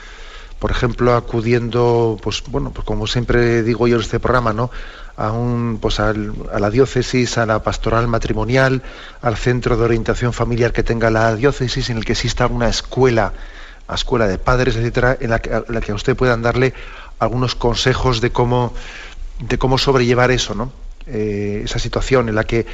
Por 0.59 0.71
ejemplo, 0.71 1.15
acudiendo, 1.15 2.19
pues 2.23 2.43
bueno, 2.47 2.71
pues 2.71 2.87
como 2.87 3.07
siempre 3.07 3.63
digo 3.63 3.87
yo 3.87 3.97
en 3.97 4.01
este 4.01 4.21
programa, 4.21 4.55
¿no? 4.55 4.71
A, 5.19 5.33
un, 5.33 5.81
pues 5.83 6.01
a 6.01 6.15
la 6.15 6.71
diócesis, 6.71 7.37
a 7.37 7.45
la 7.45 7.63
pastoral 7.63 8.09
matrimonial, 8.09 8.83
al 9.21 9.37
centro 9.37 9.77
de 9.77 9.85
orientación 9.85 10.33
familiar 10.33 10.73
que 10.73 10.83
tenga 10.83 11.11
la 11.11 11.37
diócesis, 11.37 11.91
en 11.91 11.99
el 11.99 12.07
que 12.07 12.13
exista 12.13 12.47
una 12.47 12.71
escuela, 12.71 13.35
a 13.87 13.97
escuela 13.97 14.27
de 14.27 14.39
padres, 14.39 14.77
etcétera, 14.77 15.19
en 15.21 15.29
la 15.29 15.41
que, 15.41 15.51
en 15.51 15.65
la 15.75 15.83
que 15.83 15.93
a 15.93 15.95
usted 15.95 16.17
puedan 16.17 16.41
darle 16.41 16.73
algunos 17.19 17.55
consejos 17.55 18.23
de 18.23 18.33
cómo, 18.33 18.73
de 19.41 19.59
cómo 19.59 19.77
sobrellevar 19.77 20.31
eso, 20.31 20.55
¿no? 20.55 20.73
Eh, 21.07 21.63
esa 21.65 21.81
situación 21.81 22.29
en 22.29 22.37
la 22.37 22.45
que 22.45 22.65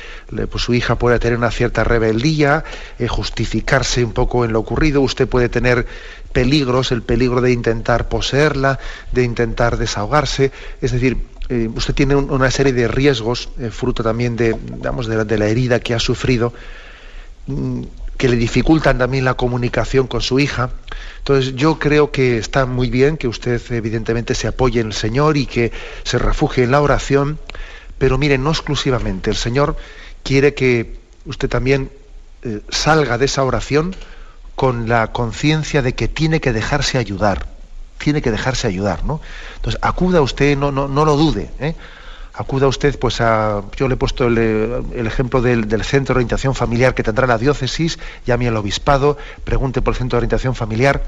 pues, 0.50 0.62
su 0.62 0.74
hija 0.74 0.98
puede 0.98 1.18
tener 1.18 1.38
una 1.38 1.50
cierta 1.50 1.82
rebeldía, 1.82 2.62
eh, 2.98 3.08
justificarse 3.08 4.04
un 4.04 4.12
poco 4.12 4.44
en 4.44 4.52
lo 4.52 4.60
ocurrido, 4.60 5.00
usted 5.00 5.26
puede 5.26 5.48
tener 5.48 5.86
peligros, 6.32 6.92
el 6.92 7.00
peligro 7.00 7.40
de 7.40 7.52
intentar 7.52 8.08
poseerla, 8.08 8.78
de 9.12 9.24
intentar 9.24 9.78
desahogarse, 9.78 10.52
es 10.82 10.92
decir, 10.92 11.16
eh, 11.48 11.70
usted 11.74 11.94
tiene 11.94 12.16
una 12.16 12.50
serie 12.50 12.74
de 12.74 12.86
riesgos, 12.86 13.48
fruto 13.70 14.02
también 14.02 14.36
de, 14.36 14.54
digamos, 14.74 15.06
de 15.06 15.38
la 15.38 15.46
herida 15.46 15.80
que 15.80 15.94
ha 15.94 15.98
sufrido, 15.98 16.52
mm, 17.46 17.82
que 18.18 18.28
le 18.28 18.36
dificultan 18.36 18.98
también 18.98 19.24
la 19.24 19.34
comunicación 19.34 20.06
con 20.06 20.20
su 20.20 20.38
hija. 20.38 20.70
Entonces 21.18 21.54
yo 21.54 21.78
creo 21.78 22.10
que 22.10 22.36
está 22.36 22.66
muy 22.66 22.90
bien 22.90 23.16
que 23.16 23.28
usted 23.28 23.62
evidentemente 23.70 24.34
se 24.34 24.48
apoye 24.48 24.80
en 24.80 24.88
el 24.88 24.92
Señor 24.92 25.38
y 25.38 25.46
que 25.46 25.72
se 26.02 26.18
refugie 26.18 26.64
en 26.64 26.72
la 26.72 26.82
oración, 26.82 27.38
pero 27.98 28.18
mire, 28.18 28.38
no 28.38 28.50
exclusivamente. 28.50 29.30
El 29.30 29.36
Señor 29.36 29.76
quiere 30.22 30.54
que 30.54 30.98
usted 31.26 31.48
también 31.48 31.90
eh, 32.42 32.60
salga 32.70 33.18
de 33.18 33.26
esa 33.26 33.44
oración 33.44 33.94
con 34.54 34.88
la 34.88 35.12
conciencia 35.12 35.82
de 35.82 35.94
que 35.94 36.08
tiene 36.08 36.40
que 36.40 36.52
dejarse 36.52 36.98
ayudar. 36.98 37.46
Tiene 37.98 38.22
que 38.22 38.30
dejarse 38.30 38.66
ayudar, 38.66 39.04
¿no? 39.04 39.20
Entonces, 39.56 39.80
acuda 39.82 40.20
usted, 40.20 40.56
no, 40.56 40.70
no, 40.70 40.86
no 40.88 41.04
lo 41.04 41.16
dude. 41.16 41.50
¿eh? 41.58 41.74
Acuda 42.38 42.68
usted, 42.68 42.96
pues 42.98 43.20
a, 43.20 43.62
yo 43.76 43.88
le 43.88 43.94
he 43.94 43.96
puesto 43.96 44.28
el, 44.28 45.06
ejemplo 45.06 45.42
del, 45.42 45.66
centro 45.82 46.14
de 46.14 46.18
orientación 46.18 46.54
familiar 46.54 46.94
que 46.94 47.02
tendrá 47.02 47.26
la 47.26 47.36
diócesis, 47.36 47.98
llame 48.24 48.46
al 48.46 48.56
obispado, 48.56 49.18
pregunte 49.42 49.82
por 49.82 49.94
el 49.94 49.98
centro 49.98 50.16
de 50.16 50.20
orientación 50.20 50.54
familiar 50.54 51.02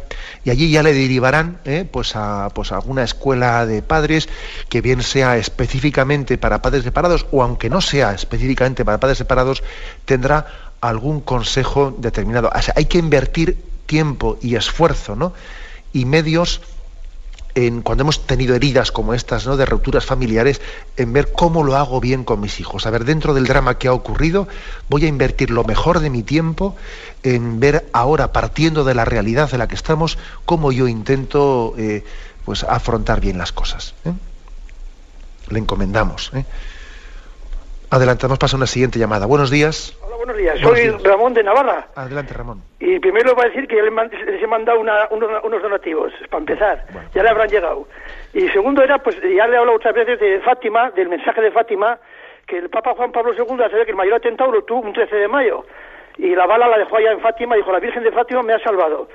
y 0.45 0.51
allí 0.51 0.71
ya 0.71 0.83
le 0.83 0.93
derivarán 0.93 1.59
eh, 1.65 1.89
pues 1.91 2.17
a 2.17 2.51
pues 2.53 2.73
alguna 2.73 3.05
escuela 3.05 3.65
de 3.65 3.81
padres 3.81 4.29
que 4.69 4.81
bien 4.81 5.03
sea 5.03 5.37
específicamente 5.37 6.37
para 6.37 6.63
padres 6.63 6.83
separados 6.83 7.27
o 7.31 7.45
aunque 7.45 7.71
no 7.71 7.81
sea 7.81 8.13
específicamente 8.13 8.85
para 8.85 8.99
padres 8.99 9.19
separados, 9.19 9.63
tendrá 10.07 10.47
algún 10.81 11.21
consejo 11.21 11.97
determinado. 11.97 12.51
hay 12.75 12.87
que 12.87 12.99
invertir 12.99 13.57
tiempo 13.87 14.37
y 14.43 14.57
esfuerzo 14.57 15.15
¿no? 15.15 15.33
y 15.93 16.07
medios 16.07 16.61
cuando 17.83 18.03
hemos 18.03 18.27
tenido 18.27 18.55
heridas 18.55 18.93
como 18.93 19.15
estas, 19.15 19.47
¿no? 19.47 19.57
de 19.57 19.67
rupturas 19.67 20.07
familiares, 20.07 20.61
en 20.97 21.13
ver 21.13 21.33
cómo 21.33 21.65
lo 21.65 21.77
hago 21.77 22.01
bien 22.01 22.25
con 22.25 22.41
mis 22.41 22.61
hijos. 22.61 22.87
A 22.87 22.91
ver, 22.91 23.05
dentro 23.05 23.35
del 23.35 23.47
drama 23.47 23.79
que 23.79 23.89
ha 23.89 23.93
ocurrido, 23.93 24.49
voy 24.89 25.05
a 25.05 25.09
invertir 25.09 25.51
lo 25.51 25.65
mejor 25.65 26.01
de 26.01 26.11
mi 26.11 26.23
tiempo 26.23 26.77
en 27.23 27.61
ver 27.61 27.89
ahora, 27.93 28.33
partiendo 28.33 28.85
de 28.85 28.95
la 28.95 29.05
realidad 29.05 29.51
en 29.53 29.59
la 29.59 29.69
que 29.69 29.75
estamos, 29.75 30.19
cómo 30.45 30.73
yo 30.73 30.89
intento 30.89 31.75
eh, 31.77 32.05
pues, 32.45 32.65
afrontar 32.65 33.21
bien 33.21 33.39
las 33.39 33.53
cosas. 33.53 33.95
¿eh? 34.05 34.13
Le 35.49 35.59
encomendamos. 35.59 36.31
¿eh? 36.35 36.45
Adelantamos, 37.93 38.39
pasa 38.39 38.57
una 38.57 38.67
siguiente 38.67 39.01
llamada. 39.01 39.27
Buenos 39.27 39.51
días. 39.51 39.99
Hola, 40.01 40.17
buenos 40.17 40.37
días. 40.37 40.61
Soy 40.61 40.91
Ramón 41.03 41.35
de 41.35 41.43
Navarra. 41.43 41.89
Adelante, 41.97 42.33
Ramón. 42.35 42.63
Y 42.79 43.01
primero 43.01 43.35
voy 43.35 43.47
a 43.47 43.49
decir 43.49 43.67
que 43.67 43.75
ya 43.75 43.83
les 43.83 44.41
he 44.41 44.47
mandado 44.47 44.79
unos, 44.79 45.63
donativos, 45.63 46.13
para 46.31 46.39
empezar. 46.39 46.85
Ya 47.13 47.25
le 47.25 47.29
habrán 47.31 47.49
llegado. 47.49 47.89
Y 48.33 48.49
segundo 48.51 48.85
era, 48.85 48.99
pues 48.99 49.17
ya 49.17 49.49
le 49.49 49.57
he 49.57 49.59
hablado 49.59 49.75
otras 49.75 49.93
veces 49.93 50.21
de 50.21 50.41
Fátima, 50.41 50.93
del 50.93 51.09
mensaje 51.09 51.41
de 51.41 51.51
Fátima, 51.51 51.99
que 52.47 52.59
el 52.59 52.71
Papa 52.71 52.95
Juan 52.95 53.11
Pablo 53.11 53.33
II, 53.35 53.57
sabe 53.59 53.85
que 53.85 53.91
el 53.91 53.97
mayor 53.97 54.15
atentado 54.15 54.53
lo 54.53 54.63
tuvo 54.63 54.83
un 54.83 54.93
13 54.93 55.17
de 55.17 55.27
mayo. 55.27 55.65
Y 56.17 56.37
la 56.37 56.47
bala 56.47 56.69
la 56.69 56.79
dejó 56.79 56.97
allá 56.97 57.11
en 57.11 57.21
Fátima, 57.21 57.57
dijo, 57.57 57.73
la 57.73 57.81
Virgen 57.81 58.05
de 58.05 58.13
Fátima 58.13 58.43
me 58.43 58.53
ha 58.53 58.61
salvado. 58.61 59.09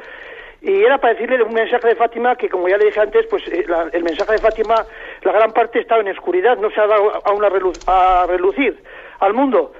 Y 0.61 0.83
era 0.83 0.97
para 0.97 1.13
decirle 1.13 1.43
un 1.43 1.53
mensaje 1.53 1.89
de 1.89 1.95
Fátima 1.95 2.35
que, 2.35 2.49
como 2.49 2.67
ya 2.67 2.77
le 2.77 2.85
dije 2.85 2.99
antes, 2.99 3.25
pues 3.27 3.47
eh, 3.47 3.65
el 3.93 4.03
mensaje 4.03 4.33
de 4.33 4.39
Fátima, 4.39 4.85
la 5.21 5.31
gran 5.31 5.51
parte 5.51 5.79
estaba 5.79 6.01
en 6.01 6.09
oscuridad, 6.09 6.57
no 6.57 6.71
se 6.71 6.81
ha 6.81 6.87
dado 6.87 7.21
aún 7.25 7.43
a, 7.43 8.21
a 8.21 8.25
relucir 8.27 8.81
al 9.19 9.33
mundo. 9.33 9.73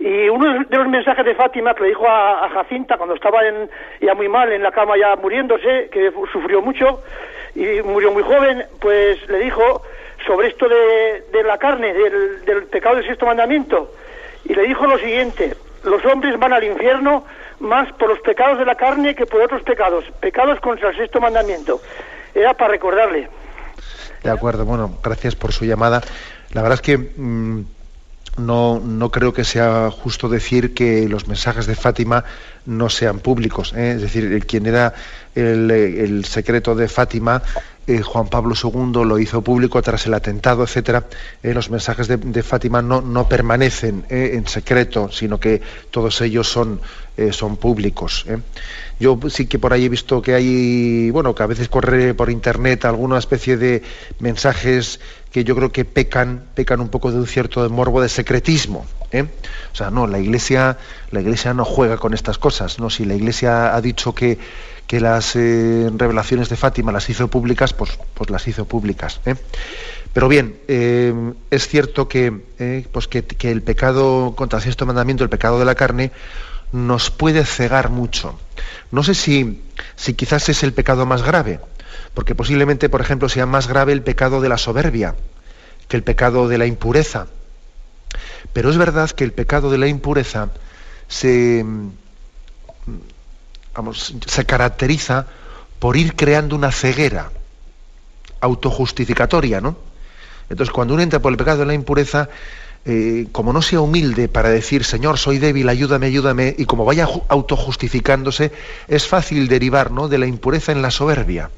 Y 0.00 0.30
uno 0.30 0.64
de 0.64 0.76
los 0.78 0.88
mensajes 0.88 1.26
de 1.26 1.34
Fátima 1.34 1.74
que 1.74 1.82
le 1.82 1.88
dijo 1.90 2.08
a, 2.08 2.48
Jacinta 2.48 2.96
cuando 2.96 3.14
estaba 3.14 3.46
en, 3.46 3.68
ya 4.00 4.14
muy 4.14 4.28
mal 4.28 4.50
en 4.50 4.62
la 4.62 4.72
cama, 4.72 4.96
ya 4.96 5.14
muriéndose, 5.16 5.90
que 5.90 6.10
sufrió 6.32 6.62
mucho 6.62 7.02
y 7.54 7.82
murió 7.82 8.10
muy 8.10 8.22
joven, 8.22 8.64
pues 8.80 9.28
le 9.28 9.40
dijo 9.40 9.82
sobre 10.26 10.48
esto 10.48 10.68
de, 10.68 11.24
de 11.32 11.42
la 11.42 11.58
carne, 11.58 11.92
del, 11.92 12.44
del 12.46 12.64
pecado 12.64 12.96
del 12.96 13.06
sexto 13.06 13.26
mandamiento. 13.26 13.92
Y 14.46 14.54
le 14.54 14.62
dijo 14.62 14.86
lo 14.86 14.96
siguiente, 14.96 15.54
los 15.84 16.02
hombres 16.06 16.38
van 16.38 16.54
al 16.54 16.64
infierno 16.64 17.24
más 17.60 17.92
por 17.92 18.08
los 18.08 18.20
pecados 18.20 18.58
de 18.58 18.64
la 18.64 18.74
carne 18.74 19.14
que 19.14 19.26
por 19.26 19.40
otros 19.40 19.62
pecados, 19.62 20.04
pecados 20.20 20.58
contra 20.60 20.90
el 20.90 20.96
sexto 20.96 21.20
mandamiento. 21.20 21.80
Era 22.34 22.54
para 22.54 22.72
recordarle. 22.72 23.28
De 24.22 24.30
acuerdo, 24.30 24.64
bueno, 24.64 24.98
gracias 25.02 25.34
por 25.34 25.52
su 25.52 25.64
llamada. 25.64 26.02
La 26.52 26.62
verdad 26.62 26.78
es 26.78 26.82
que 26.82 26.98
mm, 26.98 27.64
no, 28.38 28.80
no 28.80 29.10
creo 29.10 29.32
que 29.32 29.44
sea 29.44 29.90
justo 29.90 30.28
decir 30.28 30.74
que 30.74 31.08
los 31.08 31.28
mensajes 31.28 31.66
de 31.66 31.74
Fátima 31.74 32.24
no 32.66 32.88
sean 32.88 33.18
públicos. 33.18 33.72
¿eh? 33.76 33.92
Es 33.96 34.02
decir, 34.02 34.44
quien 34.46 34.66
era 34.66 34.94
el, 35.34 36.24
secreto 36.24 36.74
de 36.74 36.88
Fátima, 36.88 37.42
eh, 37.90 38.02
Juan 38.02 38.28
Pablo 38.28 38.54
II 38.54 39.04
lo 39.04 39.18
hizo 39.18 39.42
público 39.42 39.82
tras 39.82 40.06
el 40.06 40.14
atentado, 40.14 40.62
etcétera. 40.62 41.06
Eh, 41.42 41.52
los 41.52 41.70
mensajes 41.70 42.06
de, 42.06 42.42
Fátima 42.44 42.82
no, 42.82 43.28
permanecen 43.28 44.04
en 44.08 44.46
secreto, 44.46 45.10
sino 45.10 45.40
que 45.40 45.60
todos 45.90 46.20
ellos 46.20 46.48
son, 46.48 46.80
públicos. 47.58 48.24
Yo 49.00 49.18
sí 49.28 49.46
que 49.46 49.58
por 49.58 49.72
ahí 49.72 49.86
he 49.86 49.88
visto 49.88 50.22
que 50.22 50.34
hay, 50.34 51.10
bueno, 51.10 51.34
que 51.34 51.42
a 51.42 51.46
veces 51.46 51.68
corre 51.68 52.14
por 52.14 52.30
internet 52.30 52.84
alguna 52.84 53.18
especie 53.18 53.56
de 53.56 53.82
mensajes 54.20 55.00
que 55.30 55.44
yo 55.44 55.54
creo 55.56 55.72
que 55.72 55.84
pecan, 55.84 56.44
pecan 56.54 56.80
un 56.80 56.88
poco 56.88 57.10
de 57.10 57.18
un 57.18 57.26
cierto 57.26 57.68
morbo 57.70 58.00
de 58.00 58.08
secretismo. 58.08 58.86
¿eh? 59.12 59.26
O 59.72 59.76
sea, 59.76 59.90
no, 59.90 60.06
la 60.06 60.18
iglesia, 60.18 60.78
la 61.10 61.20
iglesia 61.20 61.54
no 61.54 61.64
juega 61.64 61.98
con 61.98 62.14
estas 62.14 62.38
cosas. 62.38 62.78
No, 62.78 62.90
si 62.90 63.04
la 63.04 63.14
iglesia 63.14 63.74
ha 63.74 63.80
dicho 63.80 64.14
que, 64.14 64.38
que 64.90 64.98
las 64.98 65.36
eh, 65.36 65.88
revelaciones 65.96 66.48
de 66.48 66.56
Fátima 66.56 66.90
las 66.90 67.08
hizo 67.08 67.28
públicas, 67.28 67.72
pues, 67.72 67.96
pues 68.12 68.28
las 68.28 68.48
hizo 68.48 68.64
públicas. 68.64 69.20
¿eh? 69.24 69.36
Pero 70.12 70.26
bien, 70.26 70.58
es 70.66 71.68
cierto 71.68 72.08
que, 72.08 72.32
pues 72.90 73.06
que, 73.06 73.22
que, 73.22 73.52
el 73.52 73.62
pecado 73.62 74.34
contra 74.34 74.58
el 74.58 74.64
sexto 74.64 74.86
mandamiento, 74.86 75.22
el 75.22 75.30
pecado 75.30 75.60
de 75.60 75.64
la 75.64 75.76
carne, 75.76 76.10
nos 76.72 77.12
puede 77.12 77.44
cegar 77.44 77.90
mucho. 77.90 78.36
No 78.90 79.04
sé 79.04 79.14
si, 79.14 79.62
si 79.94 80.14
quizás 80.14 80.48
es 80.48 80.64
el 80.64 80.72
pecado 80.72 81.06
más 81.06 81.22
grave, 81.22 81.60
porque 82.12 82.34
posiblemente, 82.34 82.88
por 82.88 83.00
ejemplo, 83.00 83.28
sea 83.28 83.46
más 83.46 83.68
grave 83.68 83.92
el 83.92 84.02
pecado 84.02 84.40
de 84.40 84.48
la 84.48 84.58
soberbia 84.58 85.14
que 85.86 85.96
el 85.96 86.02
pecado 86.02 86.48
de 86.48 86.58
la 86.58 86.66
impureza. 86.66 87.28
Pero 88.52 88.70
es 88.70 88.76
verdad 88.76 89.08
que 89.10 89.22
el 89.22 89.32
pecado 89.34 89.70
de 89.70 89.78
la 89.78 89.86
impureza 89.86 90.48
se, 91.06 91.64
se 94.26 94.46
caracteriza 94.46 95.26
por 95.78 95.96
ir 95.96 96.14
creando 96.14 96.56
una 96.56 96.72
ceguera 96.72 97.30
autojustificatoria, 98.40 99.60
¿no? 99.60 99.76
Entonces, 100.48 100.72
cuando 100.72 100.94
uno 100.94 101.02
entra 101.02 101.20
por 101.20 101.32
el 101.32 101.38
pecado 101.38 101.60
de 101.60 101.66
la 101.66 101.74
impureza, 101.74 102.28
eh, 102.84 103.28
como 103.32 103.52
no 103.52 103.62
sea 103.62 103.80
humilde 103.80 104.28
para 104.28 104.48
decir, 104.48 104.84
Señor, 104.84 105.18
soy 105.18 105.38
débil, 105.38 105.68
ayúdame, 105.68 106.06
ayúdame, 106.06 106.54
y 106.58 106.64
como 106.64 106.84
vaya 106.84 107.08
autojustificándose, 107.28 108.52
es 108.88 109.06
fácil 109.06 109.48
derivar 109.48 109.90
¿no? 109.90 110.08
de 110.08 110.18
la 110.18 110.26
impureza 110.26 110.72
en 110.72 110.82
la 110.82 110.90
soberbia 110.90 111.50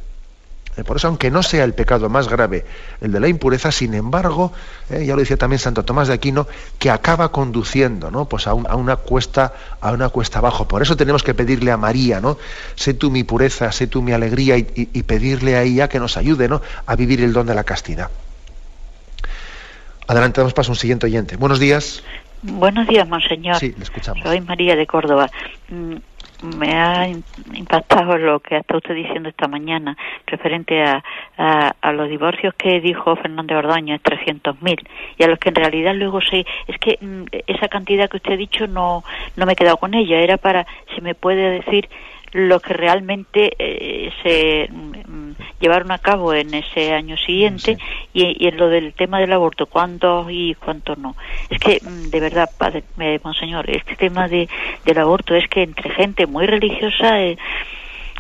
por 0.87 0.97
eso, 0.97 1.09
aunque 1.09 1.31
no 1.31 1.43
sea 1.43 1.65
el 1.65 1.75
pecado 1.75 2.09
más 2.09 2.29
grave, 2.29 2.65
el 3.03 3.13
de 3.13 3.21
la 3.21 3.29
impureza, 3.29 3.71
sin 3.71 3.93
embargo, 3.93 4.53
eh, 4.89 5.05
ya 5.05 5.15
lo 5.15 5.21
decía 5.21 5.37
también 5.37 5.59
Santo 5.59 5.85
Tomás 5.85 6.09
de 6.09 6.15
Aquino, 6.15 6.47
que 6.79 6.91
acaba 6.91 7.31
conduciendo, 7.31 8.11
¿no? 8.11 8.25
Pues 8.25 8.47
a, 8.47 8.55
una 8.55 8.97
cuesta, 8.97 9.53
a 9.83 9.93
una 9.93 10.09
cuesta 10.09 10.39
abajo. 10.39 10.67
Por 10.67 10.81
eso 10.81 10.97
tenemos 10.97 11.23
que 11.23 11.35
pedirle 11.35 11.73
a 11.73 11.77
María, 11.77 12.23
¿no? 12.23 12.39
Sé 12.75 12.95
tú 12.95 13.11
mi 13.11 13.23
pureza, 13.23 13.71
sé 13.71 13.87
tú 13.87 14.01
mi 14.01 14.13
alegría 14.13 14.57
y, 14.57 14.65
pedirle 15.03 15.57
a 15.57 15.63
ella 15.63 15.89
que 15.89 16.01
nos 16.01 16.17
ayude, 16.17 16.49
¿no? 16.49 16.63
A 16.87 16.97
vivir 16.97 17.21
el 17.21 17.35
don 17.35 17.47
de 17.47 17.55
la 17.55 17.65
castidad. 17.65 18.09
Adelante, 20.07 20.41
damos 20.41 20.55
paso 20.55 20.71
a 20.71 20.73
un 20.73 20.77
siguiente 20.77 21.05
oyente. 21.05 21.37
Buenos 21.37 21.61
días. 21.61 22.03
Buenos 22.43 22.89
días, 22.89 23.07
monseñor. 23.09 23.57
Sí, 23.57 23.75
le 23.77 23.85
escuchamos. 23.85 24.23
Soy 24.25 24.41
María 24.41 24.75
de 24.75 24.87
Córdoba. 24.87 25.31
Me 26.43 26.73
ha 26.75 27.09
impactado 27.09 28.19
lo 28.19 28.41
que 28.41 28.57
está 28.57 28.77
usted 28.77 28.95
diciendo 28.95 29.29
esta 29.29 29.47
mañana 29.47 29.97
referente 30.27 30.83
a, 30.83 31.03
a, 31.39 31.93
los 31.93 32.09
divorcios 32.09 32.55
que 32.55 32.81
dijo 32.81 33.15
Fernández 33.17 33.59
Ordoño, 33.59 33.95
es 33.95 34.03
300.000, 34.03 34.89
y 35.19 35.23
a 35.23 35.29
los 35.29 35.39
que 35.39 35.51
en 35.51 35.55
realidad 35.55 35.95
luego 35.95 36.21
se... 36.21 36.45
Es 36.67 36.79
que 36.81 36.99
mm, 37.01 37.25
esa 37.47 37.69
cantidad 37.69 38.09
que 38.11 38.17
usted 38.17 38.33
ha 38.33 38.37
dicho 38.37 38.67
no, 38.67 39.05
no 39.37 39.47
me 39.47 39.53
he 39.53 39.57
quedado 39.57 39.77
con 39.77 39.95
ella, 39.95 40.21
era 40.21 40.37
para, 40.37 40.67
si 40.95 41.01
me 41.01 41.15
puede 41.15 41.61
decir, 41.61 41.89
lo 42.33 42.61
que 42.61 42.73
realmente 42.73 43.53
eh, 43.59 44.11
se 44.23 44.69
mm, 44.73 45.33
llevaron 45.61 45.91
a 45.91 45.99
cabo 45.99 46.33
en 46.33 46.55
ese 46.55 46.93
año 46.93 47.17
siguiente 47.17 47.77
y, 48.13 48.47
en 48.47 48.57
lo 48.57 48.69
del 48.69 48.95
tema 48.95 49.21
del 49.21 49.33
aborto, 49.33 49.67
cuántos 49.67 50.27
y 50.31 50.55
cuántos 50.55 50.99
no. 50.99 51.15
Es 51.51 51.59
que, 51.59 51.81
mm, 51.83 52.11
de 52.11 52.21
verdad, 52.21 52.51
padre, 52.57 52.85
eh, 52.99 53.21
monseñor, 53.23 53.69
este 53.69 53.97
tema 53.97 54.29
de, 54.29 54.49
del 54.85 54.99
aborto 54.99 55.35
es 55.35 55.47
que 55.49 55.63
entre 55.63 55.91
gente 55.91 56.27
muy 56.27 56.47
religiosa, 56.47 57.21
eh, 57.21 57.37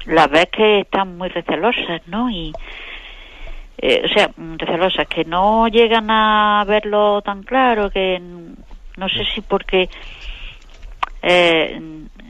la 0.06 0.26
ves 0.26 0.48
que 0.52 0.80
están 0.80 1.16
muy 1.16 1.28
recelosas, 1.28 2.02
¿no? 2.06 2.30
Y, 2.30 2.52
o 3.82 4.08
sea, 4.08 4.30
mm, 4.36 4.58
recelosas, 4.58 5.08
que 5.08 5.24
no 5.24 5.68
llegan 5.68 6.10
a 6.10 6.64
verlo 6.66 7.22
tan 7.22 7.42
claro, 7.42 7.90
que 7.90 8.20
no 8.96 9.08
sé 9.08 9.24
si 9.34 9.40
porque 9.40 9.88
eh, 11.22 11.80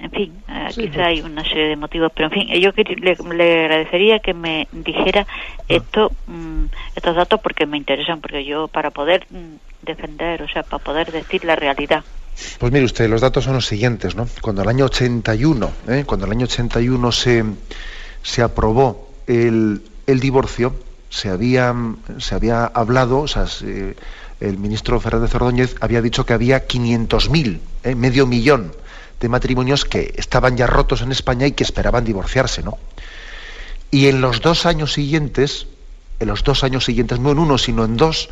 en 0.03 0.11
fin, 0.11 0.33
eh, 0.49 0.69
quizá 0.75 1.07
hay 1.07 1.21
una 1.21 1.45
serie 1.45 1.69
de 1.69 1.77
motivos, 1.77 2.11
pero 2.13 2.27
en 2.27 2.33
fin, 2.33 2.49
yo 2.61 2.71
le, 2.75 3.63
agradecería 3.63 4.19
que 4.19 4.35
me 4.35 4.67
dijera 4.73 5.27
esto, 5.69 6.11
mm, 6.27 6.65
estos 6.97 7.15
datos 7.15 7.41
porque 7.41 7.67
me 7.67 7.77
interesan, 7.77 8.21
porque 8.21 8.45
yo 8.45 8.67
para 8.67 8.91
poder 8.91 9.25
mm, 9.31 9.85
defender, 9.87 10.43
o 10.43 10.49
sea, 10.49 10.65
para 10.65 10.83
poder 10.83 11.13
decir 11.13 11.45
la 11.45 11.55
realidad. 11.55 12.03
Pues 12.59 12.73
mire 12.73 12.85
usted, 12.85 13.09
los 13.09 13.21
datos 13.21 13.45
son 13.45 13.55
los 13.55 13.67
siguientes, 13.67 14.17
¿no? 14.17 14.27
Cuando 14.41 14.63
el 14.63 14.69
año 14.69 14.87
81, 14.87 15.71
¿eh? 15.89 16.03
cuando 16.05 16.27
el 16.27 16.33
año 16.33 16.47
81 16.47 17.13
se, 17.13 17.45
se 18.23 18.43
aprobó 18.43 19.09
el, 19.29 19.83
el 20.09 20.21
divorcio, 20.21 20.75
se 21.11 21.29
había, 21.29 21.73
se 22.19 22.35
había 22.35 22.65
hablado, 22.65 23.21
o 23.21 23.29
sea, 23.29 23.45
el 24.41 24.59
ministro 24.59 24.99
Fernández 24.99 25.33
Ordóñez 25.37 25.77
había 25.81 26.03
dicho 26.03 26.27
que 26.27 26.33
había 26.33 26.67
500.000, 26.67 27.61
¿eh? 27.85 27.95
medio 27.95 28.27
millón 28.27 28.73
de 29.23 29.29
matrimonios 29.29 29.85
que 29.85 30.13
estaban 30.17 30.57
ya 30.57 30.67
rotos 30.67 31.01
en 31.01 31.13
España 31.13 31.47
y 31.47 31.53
que 31.53 31.63
esperaban 31.63 32.05
divorciarse, 32.05 32.63
¿no? 32.63 32.77
Y 33.91 34.09
en 34.09 34.21
los 34.21 34.41
dos 34.41 34.67
años 34.67 34.93
siguientes, 34.93 35.69
en 36.19 36.27
los 36.29 36.43
dos 36.43 36.65
años 36.65 36.85
siguientes, 36.85 37.21
no 37.21 37.31
en 37.31 37.39
uno, 37.39 37.57
sino 37.57 37.85
en 37.85 37.97
dos, 37.97 38.31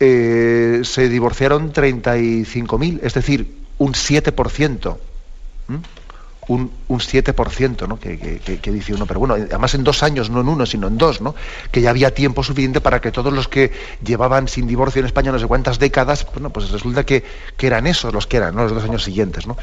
eh, 0.00 0.80
se 0.84 1.08
divorciaron 1.10 1.72
35.000, 1.72 3.00
es 3.02 3.12
decir, 3.12 3.58
un 3.76 3.92
7% 3.92 4.96
un, 6.48 6.70
un 6.88 6.98
7%, 6.98 7.88
¿no? 7.88 7.98
Que, 7.98 8.18
que, 8.18 8.72
dice 8.72 8.94
uno, 8.94 9.06
pero 9.06 9.20
bueno, 9.20 9.34
además 9.34 9.74
en 9.74 9.84
dos 9.84 10.02
años, 10.02 10.30
no 10.30 10.40
en 10.40 10.48
uno, 10.48 10.66
sino 10.66 10.88
en 10.88 10.98
dos, 10.98 11.20
¿no? 11.20 11.34
que 11.70 11.80
ya 11.80 11.90
había 11.90 12.12
tiempo 12.12 12.42
suficiente 12.42 12.80
para 12.80 13.00
que 13.00 13.10
todos 13.10 13.32
los 13.32 13.48
que 13.48 13.72
llevaban 14.04 14.48
sin 14.48 14.66
divorcio 14.66 15.00
en 15.00 15.06
España 15.06 15.32
no 15.32 15.38
sé 15.38 15.46
cuántas 15.46 15.78
décadas, 15.78 16.26
bueno, 16.32 16.50
pues 16.50 16.70
resulta 16.70 17.04
que, 17.04 17.24
eran 17.58 17.86
esos 17.86 18.12
los 18.12 18.26
que 18.26 18.36
eran, 18.36 18.54
¿no? 18.54 18.64
los 18.64 18.74
dos 18.74 18.84
años 18.84 19.02
siguientes. 19.02 19.46
¿no? 19.46 19.56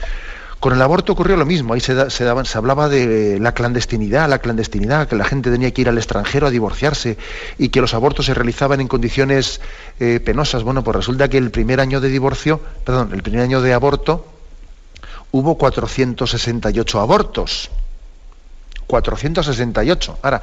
Con 0.60 0.74
el 0.74 0.82
aborto 0.82 1.14
ocurrió 1.14 1.38
lo 1.38 1.46
mismo, 1.46 1.74
ahí 1.74 1.80
se, 1.80 2.10
se, 2.10 2.24
daban, 2.24 2.46
se 2.46 2.58
hablaba 2.58 2.90
de 2.90 3.40
la 3.40 3.52
clandestinidad, 3.54 4.28
la 4.28 4.40
clandestinidad, 4.40 5.08
que 5.08 5.16
la 5.16 5.26
gente 5.26 5.52
tenía 5.52 5.72
que 5.72 5.82
ir 5.82 5.90
al 5.90 5.98
extranjero 5.98 6.48
a 6.48 6.50
divorciarse 6.50 7.18
y 7.58 7.70
que 7.70 7.82
los 7.82 7.94
abortos 7.94 8.26
se 8.26 8.34
realizaban 8.34 8.82
en 8.82 8.88
condiciones 8.88 9.62
eh, 10.00 10.20
penosas. 10.20 10.64
Bueno, 10.64 10.84
pues 10.84 10.98
resulta 10.98 11.30
que 11.30 11.38
el 11.38 11.52
primer 11.52 11.80
año 11.80 12.02
de 12.02 12.10
divorcio, 12.10 12.60
perdón, 12.84 13.12
el 13.14 13.24
primer 13.24 13.42
año 13.42 13.62
de 13.62 13.74
aborto, 13.74 14.26
hubo 15.32 15.58
468 15.58 17.00
abortos. 17.00 17.70
468. 18.92 20.20
Ahora, 20.22 20.42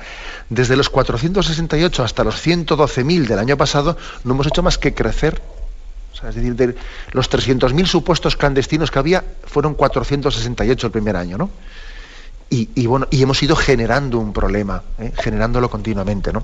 desde 0.48 0.74
los 0.74 0.88
468 0.88 2.02
hasta 2.02 2.24
los 2.24 2.44
112.000 2.44 3.26
del 3.26 3.38
año 3.38 3.56
pasado, 3.56 3.96
no 4.24 4.32
hemos 4.32 4.46
hecho 4.46 4.62
más 4.62 4.78
que 4.78 4.94
crecer. 4.94 5.40
es 6.26 6.34
decir, 6.34 6.54
de 6.56 6.74
los 7.12 7.30
300.000 7.30 7.86
supuestos 7.86 8.36
clandestinos 8.36 8.90
que 8.90 8.98
había, 8.98 9.22
fueron 9.44 9.74
468 9.74 10.86
el 10.86 10.92
primer 10.92 11.16
año, 11.16 11.36
¿no? 11.36 11.50
Y, 12.50 12.86
bueno, 12.86 13.06
y 13.10 13.22
hemos 13.22 13.42
ido 13.42 13.54
generando 13.54 14.18
un 14.18 14.32
problema, 14.32 14.82
¿eh? 14.98 15.12
generándolo 15.18 15.68
continuamente, 15.68 16.32
¿no? 16.32 16.42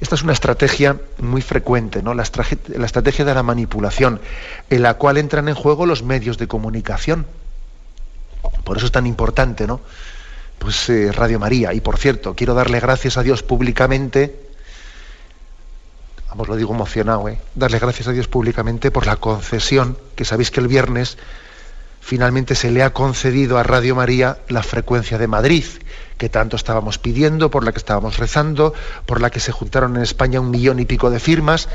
Esta 0.00 0.14
es 0.14 0.22
una 0.22 0.32
estrategia 0.32 0.96
muy 1.18 1.42
frecuente, 1.42 2.02
¿no? 2.02 2.14
La 2.14 2.22
estrategia 2.22 3.26
de 3.26 3.34
la 3.34 3.42
manipulación, 3.42 4.22
en 4.70 4.82
la 4.82 4.94
cual 4.94 5.18
entran 5.18 5.48
en 5.48 5.54
juego 5.54 5.84
los 5.84 6.02
medios 6.02 6.38
de 6.38 6.48
comunicación 6.48 7.26
por 8.64 8.76
eso 8.76 8.86
es 8.86 8.92
tan 8.92 9.06
importante, 9.06 9.66
¿no? 9.66 9.80
Pues 10.58 10.88
eh, 10.90 11.12
Radio 11.12 11.38
María. 11.38 11.72
Y 11.72 11.80
por 11.80 11.98
cierto, 11.98 12.34
quiero 12.34 12.54
darle 12.54 12.80
gracias 12.80 13.16
a 13.16 13.22
Dios 13.22 13.42
públicamente, 13.42 14.48
vamos, 16.28 16.48
lo 16.48 16.56
digo 16.56 16.74
emocionado, 16.74 17.28
¿eh? 17.28 17.38
Darle 17.54 17.78
gracias 17.78 18.08
a 18.08 18.12
Dios 18.12 18.28
públicamente 18.28 18.90
por 18.90 19.06
la 19.06 19.16
concesión, 19.16 19.96
que 20.14 20.24
sabéis 20.24 20.50
que 20.50 20.60
el 20.60 20.68
viernes 20.68 21.16
finalmente 22.00 22.54
se 22.54 22.70
le 22.70 22.82
ha 22.82 22.92
concedido 22.92 23.58
a 23.58 23.62
Radio 23.62 23.94
María 23.94 24.38
la 24.48 24.62
frecuencia 24.62 25.18
de 25.18 25.26
Madrid, 25.26 25.64
que 26.16 26.28
tanto 26.28 26.56
estábamos 26.56 26.98
pidiendo, 26.98 27.50
por 27.50 27.64
la 27.64 27.72
que 27.72 27.78
estábamos 27.78 28.18
rezando, 28.18 28.74
por 29.06 29.20
la 29.20 29.30
que 29.30 29.40
se 29.40 29.52
juntaron 29.52 29.96
en 29.96 30.02
España 30.02 30.40
un 30.40 30.50
millón 30.50 30.80
y 30.80 30.86
pico 30.86 31.10
de 31.10 31.20
firmas, 31.20 31.68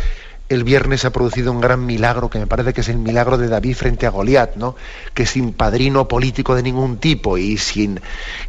el 0.54 0.64
viernes 0.64 1.01
se 1.01 1.08
ha 1.08 1.12
producido 1.12 1.51
un 1.51 1.62
gran 1.62 1.86
milagro, 1.86 2.30
que 2.30 2.39
me 2.39 2.47
parece 2.47 2.74
que 2.74 2.82
es 2.82 2.89
el 2.89 2.97
milagro 2.97 3.38
de 3.38 3.47
David 3.47 3.76
frente 3.76 4.06
a 4.06 4.10
Goliat, 4.10 4.56
¿no? 4.56 4.76
que 5.14 5.26
sin 5.26 5.54
padrino 5.54 6.08
político 6.08 6.56
de 6.56 6.64
ningún 6.64 6.97
tipo 6.97 7.38
y 7.38 7.58
sin, 7.58 7.99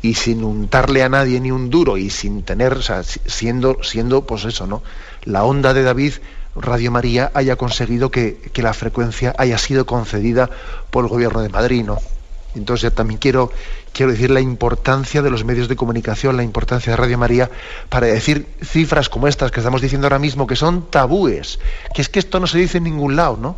y 0.02 0.14
sin 0.14 0.44
untarle 0.44 1.02
a 1.02 1.08
nadie 1.08 1.40
ni 1.40 1.50
un 1.50 1.70
duro 1.70 1.96
y 1.96 2.10
sin 2.10 2.42
tener, 2.42 2.74
o 2.74 2.82
sea, 2.82 3.02
siendo, 3.02 3.78
siendo, 3.82 4.26
pues 4.26 4.44
eso, 4.44 4.66
¿no? 4.66 4.82
La 5.24 5.44
onda 5.44 5.74
de 5.74 5.82
David, 5.82 6.14
Radio 6.54 6.90
María, 6.90 7.30
haya 7.34 7.56
conseguido 7.56 8.10
que, 8.10 8.38
que 8.52 8.62
la 8.62 8.74
frecuencia 8.74 9.34
haya 9.38 9.58
sido 9.58 9.86
concedida 9.86 10.50
por 10.90 11.04
el 11.04 11.10
gobierno 11.10 11.40
de 11.42 11.48
Madrid, 11.48 11.84
¿no? 11.84 11.98
Entonces 12.54 12.94
también 12.94 13.18
quiero, 13.18 13.52
quiero 13.92 14.12
decir 14.12 14.30
la 14.30 14.40
importancia 14.40 15.22
de 15.22 15.30
los 15.30 15.44
medios 15.44 15.68
de 15.68 15.76
comunicación, 15.76 16.36
la 16.36 16.42
importancia 16.42 16.92
de 16.92 16.96
Radio 16.96 17.18
María, 17.18 17.50
para 17.88 18.06
decir 18.06 18.46
cifras 18.62 19.08
como 19.08 19.28
estas 19.28 19.50
que 19.50 19.60
estamos 19.60 19.80
diciendo 19.80 20.06
ahora 20.06 20.18
mismo, 20.18 20.46
que 20.46 20.56
son 20.56 20.88
tabúes, 20.90 21.58
que 21.94 22.02
es 22.02 22.08
que 22.08 22.18
esto 22.18 22.40
no 22.40 22.46
se 22.46 22.58
dice 22.58 22.78
en 22.78 22.84
ningún 22.84 23.16
lado, 23.16 23.36
¿no? 23.36 23.56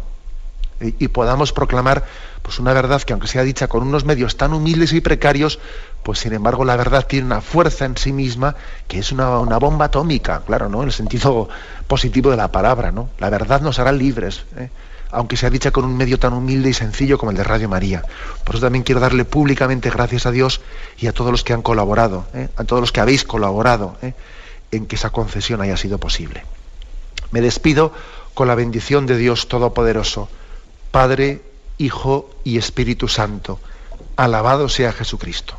Y, 0.78 1.08
podamos 1.08 1.54
proclamar 1.54 2.04
pues 2.42 2.58
una 2.58 2.74
verdad 2.74 3.00
que 3.00 3.14
aunque 3.14 3.28
sea 3.28 3.42
dicha 3.42 3.66
con 3.66 3.82
unos 3.82 4.04
medios 4.04 4.36
tan 4.36 4.52
humildes 4.52 4.92
y 4.92 5.00
precarios, 5.00 5.58
pues 6.02 6.18
sin 6.18 6.34
embargo 6.34 6.66
la 6.66 6.76
verdad 6.76 7.06
tiene 7.06 7.24
una 7.24 7.40
fuerza 7.40 7.86
en 7.86 7.96
sí 7.96 8.12
misma 8.12 8.56
que 8.86 8.98
es 8.98 9.10
una, 9.10 9.38
una 9.38 9.58
bomba 9.58 9.86
atómica, 9.86 10.42
claro, 10.46 10.68
¿no? 10.68 10.82
En 10.82 10.88
el 10.88 10.92
sentido 10.92 11.48
positivo 11.88 12.30
de 12.30 12.36
la 12.36 12.52
palabra, 12.52 12.92
¿no? 12.92 13.08
La 13.18 13.30
verdad 13.30 13.62
nos 13.62 13.78
hará 13.78 13.90
libres. 13.90 14.44
¿eh? 14.58 14.68
Aunque 15.10 15.36
sea 15.36 15.50
dicha 15.50 15.70
con 15.70 15.84
un 15.84 15.96
medio 15.96 16.18
tan 16.18 16.32
humilde 16.32 16.70
y 16.70 16.74
sencillo 16.74 17.18
como 17.18 17.30
el 17.30 17.36
de 17.36 17.44
Radio 17.44 17.68
María. 17.68 18.02
Por 18.44 18.54
eso 18.54 18.64
también 18.66 18.84
quiero 18.84 19.00
darle 19.00 19.24
públicamente 19.24 19.90
gracias 19.90 20.26
a 20.26 20.30
Dios 20.30 20.60
y 20.98 21.06
a 21.06 21.12
todos 21.12 21.30
los 21.30 21.44
que 21.44 21.52
han 21.52 21.62
colaborado, 21.62 22.26
¿eh? 22.34 22.48
a 22.56 22.64
todos 22.64 22.80
los 22.80 22.92
que 22.92 23.00
habéis 23.00 23.24
colaborado 23.24 23.96
¿eh? 24.02 24.14
en 24.70 24.86
que 24.86 24.96
esa 24.96 25.10
concesión 25.10 25.60
haya 25.60 25.76
sido 25.76 25.98
posible. 25.98 26.44
Me 27.30 27.40
despido 27.40 27.92
con 28.34 28.48
la 28.48 28.54
bendición 28.54 29.06
de 29.06 29.16
Dios 29.16 29.48
Todopoderoso, 29.48 30.28
Padre, 30.90 31.42
Hijo 31.78 32.30
y 32.44 32.58
Espíritu 32.58 33.08
Santo. 33.08 33.60
Alabado 34.16 34.68
sea 34.68 34.92
Jesucristo. 34.92 35.58